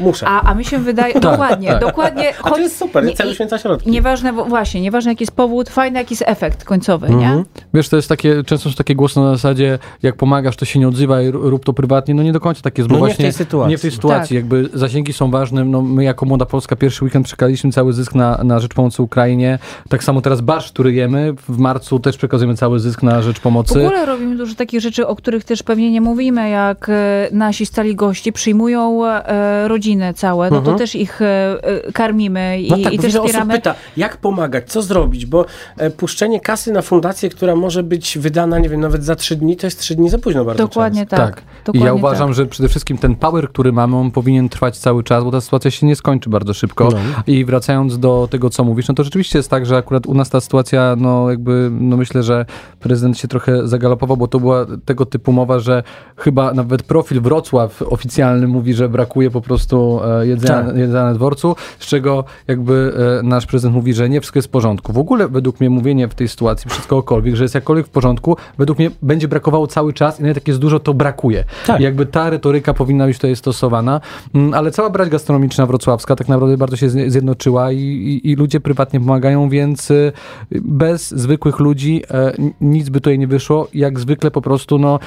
muszę. 0.00 0.26
A, 0.28 0.42
a 0.50 0.54
mi 0.54 0.64
się 0.64 0.78
wydaje, 0.78 1.12
Tak, 1.12 1.22
dokładnie, 1.22 1.68
tak. 1.68 1.80
dokładnie. 1.80 2.32
A 2.42 2.50
to 2.50 2.58
jest 2.58 2.76
super, 2.78 3.04
nie- 3.04 3.14
cel 3.14 3.28
uświęca 3.28 3.58
środki. 3.58 3.90
Nieważne, 3.90 4.32
właśnie, 4.32 4.80
nieważne 4.80 5.10
jaki 5.12 5.22
jest 5.22 5.32
powód, 5.36 5.68
fajny 5.70 5.98
jaki 5.98 6.12
jest 6.14 6.24
efekt 6.26 6.64
końcowy, 6.64 7.06
Mhm. 7.06 7.36
nie? 7.38 7.44
Wiesz, 7.74 7.88
to 7.88 7.96
jest 7.96 8.08
takie, 8.08 8.44
często 8.44 8.70
są 8.70 8.74
takie 8.76 8.94
głosy 8.94 9.20
na 9.20 9.30
zasadzie, 9.32 9.78
jak 10.02 10.16
pomagasz, 10.16 10.56
to 10.56 10.64
się 10.64 10.78
nie 10.78 10.88
odzywaj, 10.88 11.30
rób 11.30 11.64
to 11.64 11.72
prywatnie. 11.72 12.14
No 12.14 12.22
nie 12.22 12.32
do 12.32 12.40
końca 12.40 12.62
tak 12.62 12.78
jest, 12.78 12.90
bo 12.90 12.94
No 12.94 12.98
nie 13.00 13.04
w 13.04 13.08
właśnie 13.08 13.24
tej 13.24 13.32
sytuacji. 13.32 13.70
Nie 13.70 13.78
w 13.78 13.80
tej 13.82 13.90
sytuacji. 13.90 14.28
Tak. 14.28 14.30
Jakby 14.44 14.68
zasięgi 14.74 15.12
są 15.12 15.30
ważne. 15.30 15.64
No 15.64 15.82
my 15.82 16.04
jako 16.04 16.26
Młoda 16.26 16.46
Polska 16.46 16.76
pierwszy 16.76 17.04
weekend 17.04 17.26
przekazaliśmy 17.26 17.72
cały 17.72 17.92
zysk 17.92 18.14
na, 18.14 18.40
na 18.44 18.60
rzecz 18.60 18.74
pomocy 18.74 19.02
Ukrainie. 19.02 19.58
Tak 19.88 20.04
samo 20.04 20.20
teraz 20.20 20.40
barsz, 20.40 20.72
który 20.72 20.92
jemy, 20.92 21.34
w 21.48 21.58
marcu 21.58 21.98
też 22.00 22.16
przekazujemy 22.16 22.56
cały 22.56 22.80
zysk 22.80 23.02
na 23.02 23.22
rzecz 23.22 23.38
W 23.38 23.40
pomocy. 23.40 23.86
ogóle 23.86 24.06
robimy 24.06 24.36
dużo 24.36 24.54
takich 24.54 24.80
rzeczy, 24.80 25.06
o 25.06 25.16
których 25.16 25.44
też 25.44 25.62
pewnie 25.62 25.90
nie 25.90 26.00
mówimy, 26.00 26.48
jak 26.50 26.88
e, 26.88 27.28
nasi 27.32 27.66
stali 27.66 27.94
goście 27.96 28.32
przyjmują 28.32 29.06
e, 29.06 29.68
rodziny 29.68 29.81
całe, 30.14 30.46
no 30.50 30.56
to 30.56 30.58
Mhm. 30.60 30.78
też 30.78 30.94
ich 30.94 31.22
e, 31.22 31.56
e, 31.86 31.92
karmimy 31.92 32.60
i, 32.60 32.70
No 32.70 32.76
tak, 32.84 32.92
i 32.92 32.98
też 32.98 33.06
wiele 33.12 33.20
osób 33.20 33.26
wspieramy. 33.30 33.54
pyta, 33.54 33.74
jak 33.96 34.16
pomagać, 34.16 34.70
co 34.70 34.82
zrobić, 34.82 35.26
bo 35.26 35.44
e, 35.76 35.90
puszczenie 35.90 36.40
kasy 36.40 36.72
na 36.72 36.82
fundację, 36.82 37.28
która 37.28 37.56
może 37.56 37.82
być 37.82 38.18
wydana, 38.18 38.58
nie 38.58 38.68
wiem, 38.68 38.80
nawet 38.80 39.04
za 39.04 39.16
trzy 39.16 39.36
dni, 39.36 39.56
to 39.56 39.66
jest 39.66 39.80
trzy 39.80 39.94
dni 39.94 40.10
za 40.10 40.18
późno 40.18 40.44
bardzo 40.44 40.62
Dokładnie 40.62 41.00
często. 41.06 41.16
tak. 41.16 41.38
I 41.38 41.64
Dokładnie 41.64 41.86
ja 41.86 41.94
uważam, 41.94 42.28
tak. 42.28 42.36
że 42.36 42.46
przede 42.46 42.68
wszystkim 42.68 42.98
ten 42.98 43.14
power, 43.14 43.48
który 43.48 43.72
mamy, 43.72 43.96
on 43.96 44.10
powinien 44.10 44.48
trwać 44.48 44.78
cały 44.78 45.02
czas, 45.04 45.24
bo 45.24 45.30
ta 45.30 45.40
sytuacja 45.40 45.70
się 45.70 45.86
nie 45.86 45.96
skończy 45.96 46.30
bardzo 46.30 46.54
szybko. 46.54 46.88
No. 46.92 46.98
I 47.26 47.44
wracając 47.44 47.98
do 47.98 48.28
tego, 48.30 48.50
co 48.50 48.64
mówisz, 48.64 48.88
no 48.88 48.94
to 48.94 49.04
rzeczywiście 49.04 49.38
jest 49.38 49.50
tak, 49.50 49.66
że 49.66 49.76
akurat 49.76 50.06
u 50.06 50.14
nas 50.14 50.30
ta 50.30 50.40
sytuacja, 50.40 50.94
no 50.98 51.30
jakby, 51.30 51.68
no 51.80 51.96
myślę, 51.96 52.22
że 52.22 52.46
prezydent 52.80 53.18
się 53.18 53.28
trochę 53.28 53.68
zagalopował, 53.68 54.16
bo 54.16 54.28
to 54.28 54.40
była 54.40 54.66
tego 54.84 55.06
typu 55.06 55.32
mowa, 55.32 55.58
że 55.58 55.82
chyba 56.16 56.52
nawet 56.54 56.82
profil 56.82 57.20
Wrocław 57.20 57.82
oficjalny 57.82 58.48
mówi, 58.48 58.74
że 58.74 58.88
brakuje 58.88 59.30
po 59.30 59.40
prostu 59.40 59.71
e, 59.76 60.26
jedzenia, 60.26 60.62
Tak. 60.64 60.76
jedzenia 60.76 61.04
na 61.04 61.14
dworcu, 61.14 61.56
z 61.78 61.86
czego 61.86 62.24
jakby 62.48 62.92
e, 63.20 63.22
nasz 63.22 63.46
prezydent 63.46 63.74
mówi, 63.74 63.94
że 63.94 64.08
nie 64.08 64.20
wszystko 64.20 64.38
jest 64.38 64.48
w 64.48 64.50
porządku. 64.50 64.92
W 64.92 64.98
ogóle 64.98 65.28
według 65.28 65.60
mnie 65.60 65.70
mówienie 65.70 66.08
w 66.08 66.14
tej 66.14 66.28
sytuacji 66.28 66.70
przez 66.70 66.86
kogokolwiek, 66.86 67.36
że 67.36 67.44
jest 67.44 67.54
jakkolwiek 67.54 67.86
w 67.86 67.90
porządku, 67.90 68.36
według 68.58 68.78
mnie 68.78 68.90
będzie 69.02 69.28
brakowało 69.28 69.66
cały 69.66 69.92
czas 69.92 70.20
i 70.20 70.22
nawet 70.22 70.36
jak 70.36 70.48
jest 70.48 70.60
dużo, 70.60 70.80
to 70.80 70.94
brakuje. 70.94 71.44
Tak. 71.66 71.80
I 71.80 71.82
jakby 71.82 72.06
ta 72.06 72.30
retoryka 72.30 72.74
powinna 72.74 73.06
być 73.06 73.16
tutaj 73.16 73.36
stosowana, 73.36 74.00
Mm, 74.34 74.54
ale 74.54 74.70
cała 74.70 74.90
brać 74.90 75.08
gastronomiczna 75.08 75.66
wrocławska 75.66 76.16
tak 76.16 76.28
naprawdę 76.28 76.56
bardzo 76.56 76.76
się 76.76 76.88
zje- 76.88 77.10
zjednoczyła 77.10 77.72
i, 77.72 77.78
i, 77.78 78.30
i 78.30 78.36
ludzie 78.36 78.60
prywatnie 78.60 79.00
pomagają, 79.00 79.48
więc 79.48 79.90
y, 79.90 80.12
bez 80.52 81.10
zwykłych 81.10 81.58
ludzi 81.58 82.02
e, 82.10 82.32
nic 82.60 82.88
by 82.88 83.00
tutaj 83.00 83.18
nie 83.18 83.26
wyszło. 83.26 83.68
Jak 83.74 84.00
zwykle 84.00 84.30
po 84.30 84.42
prostu 84.42 84.78
no, 84.78 84.98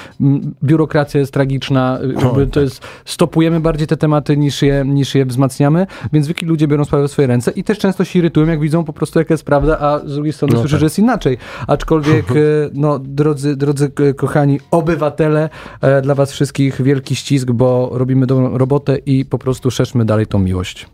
biurokracja 0.64 1.20
jest 1.20 1.34
tragiczna, 1.34 2.00
y, 2.42 2.48
to 2.48 2.62
jest, 2.62 2.82
stopujemy 3.06 3.60
bardziej 3.60 3.88
te 3.88 3.98
tematy 3.98 4.38
niż 4.38 4.55
je, 4.62 4.84
niż 4.86 5.16
je 5.16 5.26
wzmacniamy, 5.26 5.88
więc 6.14 6.26
zwykli 6.26 6.48
ludzie 6.48 6.68
biorą 6.68 6.86
sprawę 6.86 7.08
w 7.08 7.12
swoje 7.12 7.28
ręce 7.28 7.52
i 7.52 7.64
też 7.64 7.80
często 7.80 8.06
się 8.06 8.20
irytują, 8.20 8.48
jak 8.48 8.60
widzą 8.60 8.84
po 8.84 8.94
prostu 8.94 9.20
jaka 9.20 9.34
jest 9.34 9.46
prawda, 9.46 9.80
a 9.80 10.00
z 10.06 10.14
drugiej 10.14 10.34
strony 10.34 10.54
No 10.54 10.60
słyszę, 10.60 10.74
tak. 10.74 10.80
że 10.80 10.86
jest 10.86 11.00
inaczej. 11.00 11.38
Aczkolwiek, 11.68 12.32
e, 12.32 12.36
no, 12.74 13.00
drodzy, 13.00 13.56
drodzy 13.56 13.92
kochani 14.16 14.60
obywatele, 14.72 15.50
e, 15.82 16.02
dla 16.02 16.16
was 16.16 16.32
wszystkich 16.32 16.82
wielki 16.82 17.16
ścisk, 17.16 17.52
bo 17.52 17.90
robimy 17.94 18.28
dobrą 18.28 18.58
robotę 18.58 18.98
i 18.98 19.26
po 19.26 19.38
prostu 19.38 19.72
szerzmy 19.72 20.06
dalej 20.06 20.28
tą 20.28 20.40
miłość. 20.40 20.88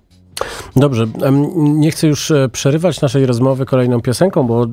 Dobrze, 0.75 1.05
nie 1.55 1.91
chcę 1.91 2.07
już 2.07 2.31
e, 2.31 2.49
przerywać 2.49 3.01
naszej 3.01 3.25
rozmowy 3.25 3.65
kolejną 3.65 4.01
piosenką, 4.01 4.43
bo 4.43 4.63
e, 4.63 4.67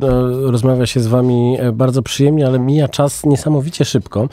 rozmawia 0.50 0.86
się 0.86 1.00
z 1.00 1.06
wami 1.06 1.56
e, 1.60 1.72
bardzo 1.72 2.02
przyjemnie, 2.02 2.46
ale 2.46 2.58
mija 2.58 2.88
czas 2.88 3.26
niesamowicie 3.26 3.84
szybko. 3.84 4.28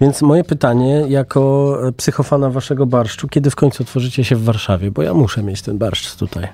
Więc 0.00 0.22
moje 0.22 0.44
pytanie 0.44 1.04
jako 1.08 1.72
psychofana 1.96 2.50
waszego 2.50 2.86
barszczu, 2.86 3.28
kiedy 3.28 3.50
w 3.50 3.56
końcu 3.56 3.82
otworzycie 3.82 4.24
się 4.24 4.36
w 4.36 4.44
Warszawie? 4.44 4.90
Bo 4.90 5.02
ja 5.02 5.14
muszę 5.14 5.42
mieć 5.42 5.62
ten 5.62 5.78
barszcz 5.78 6.16
tutaj. 6.16 6.48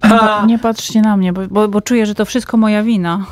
Pa- 0.00 0.46
Nie 0.46 0.58
patrzcie 0.58 1.00
na 1.00 1.16
mnie, 1.16 1.32
bo, 1.32 1.40
bo, 1.50 1.68
bo 1.68 1.80
czuję, 1.80 2.06
że 2.06 2.14
to 2.14 2.24
wszystko 2.24 2.56
moja 2.56 2.82
wina. 2.82 3.26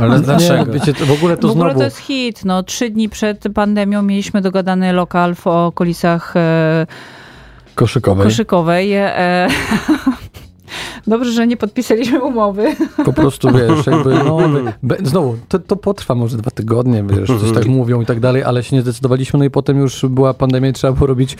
Ale 0.00 0.20
dlaczego? 0.20 0.72
Nie, 0.72 0.78
wiecie, 0.78 0.94
to 0.94 1.06
w 1.06 1.12
ogóle 1.12 1.36
to 1.36 1.48
w 1.48 1.50
ogóle 1.50 1.64
znowu... 1.64 1.78
to 1.78 1.84
jest 1.84 1.98
hit. 1.98 2.44
No, 2.44 2.62
trzy 2.62 2.90
dni 2.90 3.08
przed 3.08 3.44
pandemią 3.54 4.02
mieliśmy 4.02 4.40
dogadany 4.40 4.92
lokal 4.92 5.34
w 5.34 5.46
okolicach 5.46 6.36
e, 6.36 6.86
Koszykowej. 7.78 8.26
Koszykowej. 8.26 8.92
E, 8.92 9.48
Dobrze, 11.06 11.32
że 11.32 11.46
nie 11.46 11.56
podpisaliśmy 11.56 12.22
umowy. 12.22 12.76
Po 13.04 13.12
prostu 13.12 13.48
wiesz, 13.50 13.86
jakby 13.86 14.14
no, 14.14 14.38
be, 14.82 14.96
znowu, 15.02 15.38
to, 15.48 15.58
to 15.58 15.76
potrwa 15.76 16.14
może 16.14 16.36
dwa 16.36 16.50
tygodnie, 16.50 17.04
wiesz, 17.08 17.28
coś 17.40 17.52
tak 17.52 17.66
mówią 17.78 18.00
i 18.00 18.06
tak 18.06 18.20
dalej, 18.20 18.42
ale 18.42 18.62
się 18.62 18.76
nie 18.76 18.82
zdecydowaliśmy, 18.82 19.38
no 19.38 19.44
i 19.44 19.50
potem 19.50 19.78
już 19.78 20.06
była 20.06 20.34
pandemia 20.34 20.68
i 20.68 20.72
trzeba 20.72 20.92
było 20.92 21.06
robić 21.06 21.36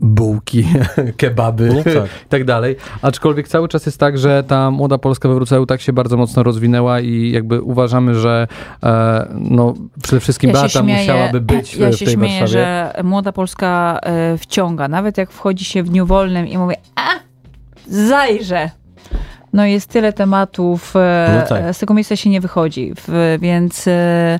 bułki, 0.00 0.66
kebaby 1.16 1.68
No 1.74 1.82
tak. 1.84 1.94
i 2.26 2.28
tak 2.28 2.44
dalej. 2.44 2.76
Aczkolwiek 3.02 3.48
cały 3.48 3.68
czas 3.68 3.86
jest 3.86 3.98
tak, 3.98 4.18
że 4.18 4.44
ta 4.44 4.70
młoda 4.70 4.98
Polska 4.98 5.28
we 5.28 5.34
Wrocławiu 5.34 5.66
tak 5.66 5.80
się 5.80 5.92
bardzo 5.92 6.16
mocno 6.16 6.42
rozwinęła 6.42 7.00
i 7.00 7.30
jakby 7.30 7.62
uważamy, 7.62 8.14
że 8.14 8.46
e, 8.82 9.26
no 9.34 9.74
przede 10.02 10.20
wszystkim 10.20 10.52
Beata 10.52 10.82
musiałaby 10.82 11.40
być 11.40 11.76
ja 11.76 11.90
w 11.90 11.94
się 11.94 12.04
tej 12.04 12.14
śmieję, 12.14 12.40
Warszawie. 12.40 12.48
że 12.64 12.92
młoda 13.04 13.32
Polska 13.32 13.98
e, 14.02 14.38
wciąga. 14.38 14.88
Nawet 14.88 15.18
jak 15.18 15.30
wchodzi 15.30 15.64
się 15.64 15.82
w 15.82 15.88
dniu 15.88 16.06
wolnym 16.06 16.46
i 16.46 16.58
mówi, 16.58 16.74
a 16.96 17.08
zajrzę. 17.88 18.70
No 19.52 19.66
jest 19.66 19.86
tyle 19.90 20.12
tematów, 20.12 20.96
e, 20.96 21.40
No 21.40 21.48
tak. 21.48 21.74
z 21.74 21.78
tego 21.78 21.94
miejsca 21.94 22.16
się 22.16 22.30
nie 22.30 22.40
wychodzi, 22.40 22.92
w, 22.96 23.38
więc 23.40 23.88
e, 23.88 24.38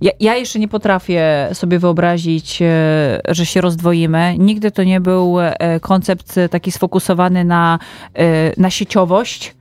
ja, 0.00 0.10
ja 0.20 0.36
jeszcze 0.36 0.58
nie 0.58 0.68
potrafię 0.68 1.48
sobie 1.52 1.78
wyobrazić, 1.78 2.62
e, 2.62 3.20
że 3.28 3.46
się 3.46 3.60
rozdwoimy. 3.60 4.34
Nigdy 4.38 4.70
to 4.70 4.84
nie 4.84 5.00
był 5.00 5.36
e, 5.40 5.80
koncept 5.80 6.34
taki 6.50 6.72
sfokusowany 6.72 7.44
na, 7.44 7.78
e, 8.14 8.24
na 8.60 8.70
sieciowość. 8.70 9.54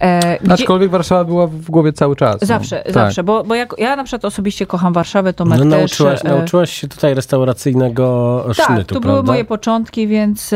E, 0.00 0.38
gdzie- 0.42 0.52
Aczkolwiek 0.52 0.90
Warszawa 0.90 1.24
była 1.24 1.46
w 1.46 1.70
głowie 1.70 1.92
cały 1.92 2.16
czas. 2.16 2.40
no. 2.40 2.46
Zawsze, 2.46 2.82
Tak. 2.82 2.92
zawsze, 2.94 3.22
bo, 3.24 3.44
bo 3.44 3.54
jak, 3.54 3.74
ja 3.78 3.96
na 3.96 4.04
przykład 4.04 4.24
osobiście 4.24 4.66
kocham 4.66 4.92
Warszawę, 4.92 5.32
to 5.32 5.44
No, 5.44 5.56
też... 5.56 5.64
nauczyłaś, 5.66 6.20
e, 6.24 6.28
nauczyłaś 6.28 6.72
się 6.72 6.88
tutaj 6.88 7.14
restauracyjnego 7.14 8.44
tak, 8.56 8.66
sznytu, 8.66 8.94
to 8.94 9.00
prawda? 9.00 9.22
były 9.22 9.32
moje 9.34 9.44
początki, 9.44 10.06
więc, 10.08 10.50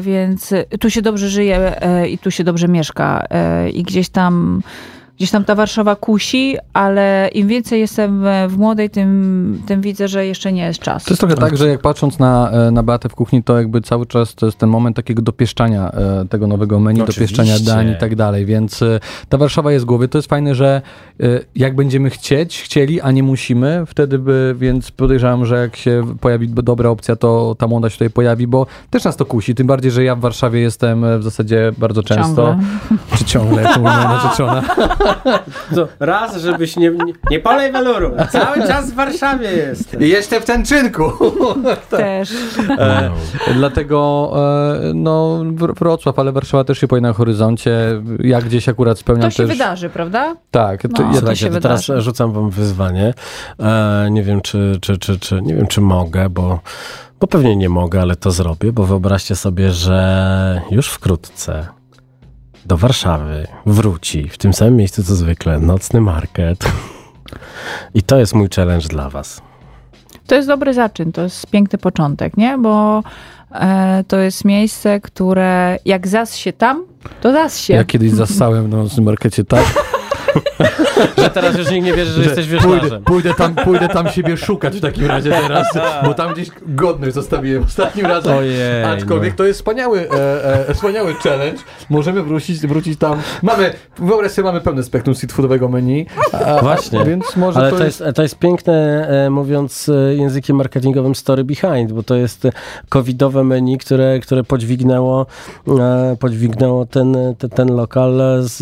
więc 0.00 0.54
tu 0.80 0.90
się 0.90 1.02
dobrze 1.02 1.28
żyje 1.28 1.82
e, 1.82 2.08
i 2.08 2.18
tu 2.18 2.30
się 2.30 2.44
dobrze 2.44 2.68
mieszka. 2.68 3.26
I 3.72 3.82
gdzieś 3.82 4.08
tam, 4.08 4.62
gdzieś 5.16 5.30
tam 5.30 5.44
ta 5.44 5.54
Warszawa 5.54 5.96
kusi, 5.96 6.56
ale 6.72 7.28
im 7.34 7.48
więcej 7.48 7.80
jestem 7.80 8.24
w 8.48 8.58
młodej, 8.58 8.90
tym, 8.90 9.62
tym 9.66 9.80
widzę, 9.80 10.08
że 10.08 10.26
jeszcze 10.26 10.52
nie 10.52 10.62
jest 10.62 10.80
czas. 10.80 11.04
To 11.04 11.10
jest 11.10 11.20
trochę 11.20 11.34
tak, 11.34 11.56
że 11.56 11.68
jak 11.68 11.80
patrząc 11.80 12.18
na, 12.18 12.50
e, 12.50 12.70
na 12.70 12.82
Beatę 12.82 13.08
w 13.08 13.14
kuchni, 13.14 13.42
to 13.42 13.56
jakby 13.56 13.80
cały 13.80 14.06
czas 14.06 14.34
to 14.34 14.46
jest 14.46 14.58
ten 14.58 14.68
moment 14.68 14.96
takiego 14.96 15.22
dopieszczania 15.22 15.90
e, 15.90 16.24
tego 16.28 16.46
nowego 16.46 16.80
menu, 16.80 17.02
Oczywiście. 17.02 17.36
dopieszczania 17.36 17.74
dań 17.74 17.90
i 17.90 17.96
tak 17.96 18.16
dalej, 18.16 18.46
więc 18.46 18.82
e, 18.82 19.00
ta 19.28 19.38
Warszawa 19.38 19.72
jest 19.72 19.84
w 19.84 19.88
głowie. 19.88 20.08
To 20.08 20.18
jest 20.18 20.28
fajne, 20.28 20.54
że 20.54 20.82
jak 21.54 21.76
będziemy 21.76 22.10
chcieć, 22.10 22.62
chcieli, 22.62 23.00
a 23.00 23.10
nie 23.10 23.22
musimy, 23.22 23.84
wtedy 23.86 24.18
by, 24.18 24.54
więc 24.58 24.90
podejrzewam, 24.90 25.46
że 25.46 25.56
jak 25.56 25.76
się 25.76 26.04
pojawi 26.20 26.48
dobra 26.48 26.90
opcja, 26.90 27.16
to 27.16 27.56
ta 27.58 27.66
młoda 27.66 27.90
się 27.90 27.94
tutaj 27.94 28.10
pojawi, 28.10 28.46
bo 28.46 28.66
też 28.90 29.04
nas 29.04 29.16
to 29.16 29.24
kusi, 29.24 29.54
tym 29.54 29.66
bardziej, 29.66 29.90
że 29.90 30.04
ja 30.04 30.16
w 30.16 30.20
Warszawie 30.20 30.60
jestem 30.60 31.18
w 31.18 31.22
zasadzie 31.22 31.72
bardzo 31.78 32.02
często. 32.02 32.46
Ciągle. 32.46 33.16
Czy 33.18 33.24
ciągle, 33.24 33.62
jak 33.62 33.74
to 33.74 33.80
narzeczona. 33.80 34.62
To 35.74 35.88
raz, 36.00 36.36
żebyś 36.36 36.76
nie, 36.76 36.90
nie, 36.90 37.12
nie 37.30 37.40
polej 37.40 37.72
waluru. 37.72 38.10
Cały 38.30 38.56
czas 38.66 38.90
w 38.90 38.94
Warszawie 38.94 39.52
jest. 39.52 40.00
I 40.00 40.08
jeszcze 40.08 40.40
w 40.40 40.44
Tęczynku. 40.44 41.12
Też. 41.90 42.30
E, 42.78 43.10
dlatego 43.54 44.32
e, 44.36 44.92
no 44.94 45.38
Wr- 45.56 45.74
Wrocław, 45.78 46.18
ale 46.18 46.32
Warszawa 46.32 46.64
też 46.64 46.78
się 46.78 46.88
pojawia 46.88 47.08
na 47.08 47.14
horyzoncie. 47.14 48.02
Ja 48.18 48.40
gdzieś 48.40 48.68
akurat 48.68 48.98
spełniam 48.98 49.30
To 49.30 49.36
się 49.36 49.46
też... 49.46 49.52
wydarzy, 49.52 49.88
prawda? 49.90 50.36
Tak, 50.50 50.82
to, 50.82 50.88
No. 51.02 51.14
ja, 51.14 51.20
to 51.20 51.34
się 51.34 51.50
to 51.50 51.60
teraz 51.60 51.86
wydarzy. 51.86 52.02
rzucam 52.04 52.32
wam 52.32 52.50
wyzwanie. 52.50 53.14
E, 53.60 54.08
nie 54.10 54.22
wiem, 54.22 54.40
czy, 54.40 54.78
czy, 54.80 54.98
czy, 54.98 55.18
czy, 55.18 55.42
nie 55.42 55.54
wiem, 55.54 55.66
czy 55.66 55.80
mogę, 55.80 56.28
bo, 56.28 56.60
bo 57.20 57.26
pewnie 57.26 57.56
nie 57.56 57.68
mogę, 57.68 58.00
ale 58.02 58.16
to 58.16 58.30
zrobię, 58.30 58.72
bo 58.72 58.86
wyobraźcie 58.86 59.36
sobie, 59.36 59.70
że 59.70 60.60
już 60.70 60.88
wkrótce 60.88 61.66
do 62.66 62.76
Warszawy 62.76 63.46
wróci 63.66 64.28
w 64.28 64.38
tym 64.38 64.52
samym 64.52 64.76
miejscu 64.76 65.04
co 65.04 65.14
zwykle 65.14 65.58
nocny 65.58 66.00
market. 66.00 66.64
I 67.94 68.02
to 68.02 68.18
jest 68.18 68.34
mój 68.34 68.48
challenge 68.56 68.88
dla 68.88 69.10
was. 69.10 69.42
To 70.26 70.34
jest 70.34 70.48
dobry 70.48 70.74
zaczyn, 70.74 71.12
to 71.12 71.22
jest 71.22 71.46
piękny 71.46 71.78
początek, 71.78 72.36
nie? 72.36 72.58
Bo 72.58 73.02
e, 73.52 74.04
to 74.08 74.16
jest 74.16 74.44
miejsce, 74.44 75.00
które 75.00 75.78
jak 75.84 76.08
zas 76.08 76.36
się 76.36 76.52
tam, 76.52 76.84
to 77.20 77.32
zas 77.32 77.60
się. 77.60 77.74
ja 77.74 77.84
kiedyś 77.84 78.10
zastałem 78.24 78.70
na 78.70 78.76
nocnym 78.76 79.04
markecie 79.04 79.44
tak, 79.44 79.64
Że 81.18 81.30
teraz 81.30 81.58
już 81.58 81.70
nikt 81.70 81.86
nie 81.86 81.92
wierzy, 81.92 82.12
że, 82.12 82.22
jesteś 82.22 82.46
pójdę, 82.46 82.66
wioślarzem. 82.66 83.02
pójdę, 83.02 83.34
tam, 83.34 83.54
pójdę 83.54 83.88
tam 83.88 84.08
siebie 84.08 84.36
szukać 84.36 84.76
w 84.76 84.80
takim 84.80 85.06
razie 85.06 85.30
teraz, 85.30 85.66
bo 86.04 86.14
tam 86.14 86.32
gdzieś 86.32 86.48
godność 86.66 87.14
zostawiłem 87.14 87.64
ostatnim 87.64 88.06
razem. 88.06 88.36
Ojej, 88.36 88.84
Aczkolwiek 88.84 89.30
no. 89.30 89.36
to 89.36 89.44
jest 89.44 89.58
wspaniały, 89.58 90.10
e, 90.10 90.68
e, 90.68 90.74
wspaniały 90.74 91.14
challenge. 91.14 91.62
Możemy 91.90 92.22
wrócić, 92.22 92.66
wrócić 92.66 92.98
tam. 92.98 93.18
Mamy, 93.42 93.72
wyobraź 93.98 94.32
sobie, 94.32 94.46
mamy 94.46 94.60
pełne 94.60 94.82
spektrum 94.82 95.14
streetfoodowego 95.14 95.68
menu. 95.68 96.06
A, 96.32 96.60
Właśnie. 96.62 97.04
Więc 97.04 97.36
może 97.36 97.60
Ale 97.60 97.70
to, 97.70 97.78
to 97.78 97.84
jest, 97.84 98.04
to 98.14 98.22
jest 98.22 98.38
piękne, 98.38 99.08
e, 99.26 99.30
mówiąc 99.30 99.88
e, 99.88 100.14
językiem 100.14 100.56
marketingowym, 100.56 101.14
story 101.14 101.44
behind, 101.44 101.92
bo 101.92 102.02
to 102.02 102.14
jest 102.14 102.44
e, 102.44 102.52
covidowe 102.88 103.44
menu, 103.44 103.78
które, 103.78 104.20
które 104.20 104.44
podźwignęło, 104.44 105.26
e, 105.68 106.16
podźwignęło 106.20 106.86
ten, 106.86 107.16
ten, 107.38 107.50
ten 107.50 107.68
lokal 107.76 108.20
z, 108.40 108.56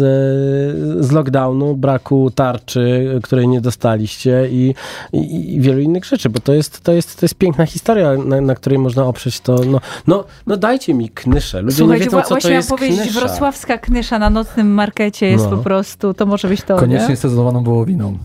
z 1.05 1.13
lockdownu, 1.13 1.64
braku 1.77 2.31
tarczy, 2.35 3.21
której 3.23 3.49
nie 3.49 3.61
dostaliście 3.61 4.49
i, 4.51 4.75
i, 5.13 5.55
i 5.55 5.61
wielu 5.61 5.81
innych 5.81 6.05
rzeczy, 6.05 6.29
bo 6.31 6.41
to 6.41 6.53
jest, 6.55 6.81
to 6.81 6.93
jest, 6.93 7.21
to 7.21 7.25
jest 7.25 7.35
piękna 7.35 7.67
historia, 7.67 8.17
na, 8.17 8.41
na 8.41 8.55
której 8.55 8.79
można 8.79 9.05
oprzeć 9.05 9.41
to. 9.41 9.57
No, 9.67 9.81
no, 10.07 10.25
no 10.47 10.57
dajcie 10.57 10.95
mi 10.95 11.09
knyszę. 11.09 11.63
Ludzie 11.63 11.77
Słuchajcie, 11.77 12.05
nie 12.05 12.11
wiedzą, 12.11 12.23
co 12.23 12.29
to 12.29 12.35
właśnie 12.35 12.51
miałam 12.51 12.59
jest 12.59 12.69
powiedzieć, 12.71 13.01
knysza. 13.01 13.21
wrocławska 13.21 13.79
knysza 13.79 14.19
na 14.19 14.31
nocnym 14.31 14.75
markecie 14.75 15.27
jest 15.27 15.45
No. 15.51 15.57
po 15.57 15.63
prostu, 15.63 16.15
to 16.15 16.27
może 16.27 16.49
być 16.49 16.63
to, 16.63 16.77
koniecznie 16.77 17.09
nie? 17.09 17.17
sezonowaną 17.17 17.65
wołowiną. 17.65 18.19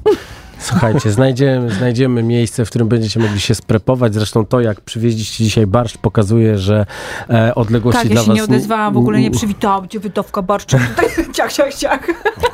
Słuchajcie, 0.60 1.12
znajdziemy, 1.12 1.72
znajdziemy 1.72 2.24
miejsce, 2.24 2.66
w 2.66 2.70
którym 2.70 2.88
będziecie 2.88 3.20
mogli 3.20 3.40
się 3.40 3.56
sprepować. 3.56 4.14
Zresztą 4.14 4.46
to, 4.46 4.62
jak 4.62 4.82
przywieźliście 4.82 5.44
dzisiaj 5.44 5.68
barszcz, 5.68 5.98
pokazuje, 5.98 6.58
że 6.58 6.86
e, 7.30 7.56
odległości 7.56 8.02
Tak, 8.02 8.08
dla 8.12 8.22
ja 8.22 8.26
się 8.26 8.28
was... 8.28 8.38
nie 8.38 8.44
odezwałam, 8.44 8.94
w 8.94 8.98
ogóle 8.98 9.20
nie 9.20 9.32
przywitałam 9.32 9.88
cię, 9.88 10.00
wydawka 10.00 10.42
barszcza, 10.42 10.80
tutaj 10.96 11.06
ciach, 11.36 11.54
ciach, 11.54 11.74
ciach. 11.74 12.08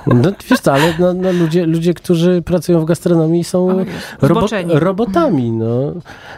No 0.07 0.31
wiesz 0.49 0.59
co, 0.59 0.73
ale 0.73 0.93
no, 0.99 1.13
no, 1.13 1.31
ludzie, 1.31 1.65
ludzie, 1.65 1.93
którzy 1.93 2.41
pracują 2.41 2.81
w 2.81 2.85
gastronomii 2.85 3.43
są 3.43 3.85
robo, 4.21 4.47
robotami, 4.67 5.51
no. 5.51 5.93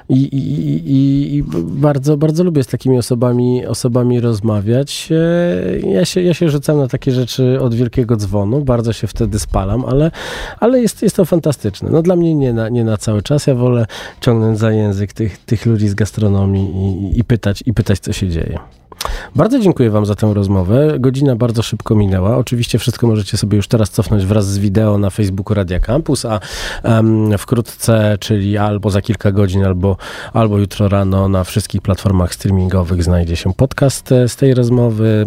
I, 0.10 0.16
i, 0.24 0.92
i, 0.92 1.36
I 1.36 1.44
bardzo, 1.64 2.18
bardzo 2.18 2.44
lubię 2.44 2.64
z 2.64 2.68
takimi 2.68 2.98
osobami, 2.98 3.66
osobami 3.66 4.20
rozmawiać. 4.20 5.10
E, 5.12 5.90
Ja 5.90 6.06
się, 6.06 6.22
ja 6.22 6.34
się 6.34 6.50
rzucam 6.50 6.78
na 6.78 6.88
takie 6.88 7.12
rzeczy 7.12 7.58
od 7.62 7.74
wielkiego 7.74 8.16
dzwonu, 8.16 8.62
bardzo 8.62 8.94
się 8.94 9.08
wtedy 9.08 9.40
spalam, 9.40 9.86
ale, 9.86 10.12
ale 10.60 10.82
jest, 10.82 11.02
jest 11.02 11.16
to 11.16 11.26
fantastyczne. 11.26 11.57
No 11.92 12.02
dla 12.02 12.16
mnie 12.16 12.36
nie 12.36 12.54
na, 12.54 12.70
nie 12.70 12.84
na 12.84 12.98
cały 12.98 13.22
czas, 13.22 13.48
ja 13.48 13.56
wolę 13.56 13.86
ciągnąć 14.22 14.60
za 14.60 14.72
język 14.72 15.14
tych, 15.14 15.38
tych 15.38 15.66
ludzi 15.66 15.88
z 15.88 15.96
gastronomii 15.96 16.72
i, 17.16 17.20
i, 17.20 17.24
pytać, 17.24 17.64
i 17.66 17.74
pytać, 17.74 18.00
co 18.00 18.14
się 18.14 18.30
dzieje. 18.30 18.60
Bardzo 19.36 19.60
dziękuję 19.60 19.90
Wam 19.90 20.06
za 20.06 20.16
tę 20.16 20.34
rozmowę. 20.34 21.00
Godzina 21.00 21.36
bardzo 21.36 21.64
szybko 21.64 21.96
minęła. 21.96 22.38
Oczywiście 22.38 22.80
wszystko 22.80 23.08
możecie 23.08 23.38
sobie 23.38 23.56
już 23.56 23.68
teraz 23.68 23.90
cofnąć 23.90 24.26
wraz 24.26 24.48
z 24.48 24.58
wideo 24.58 24.98
na 24.98 25.10
Facebooku 25.10 25.54
Radia 25.54 25.80
Campus, 25.80 26.26
a 26.26 26.40
em, 26.84 27.38
wkrótce, 27.38 28.18
czyli 28.20 28.58
albo 28.58 28.90
za 28.90 29.02
kilka 29.02 29.32
godzin, 29.32 29.66
albo, 29.66 29.98
albo 30.34 30.58
jutro 30.58 30.88
rano 30.88 31.30
na 31.30 31.44
wszystkich 31.44 31.82
platformach 31.82 32.34
streamingowych 32.34 33.04
znajdzie 33.04 33.36
się 33.36 33.54
podcast 33.54 34.12
e, 34.12 34.30
z 34.30 34.36
tej 34.36 34.54
rozmowy, 34.54 35.26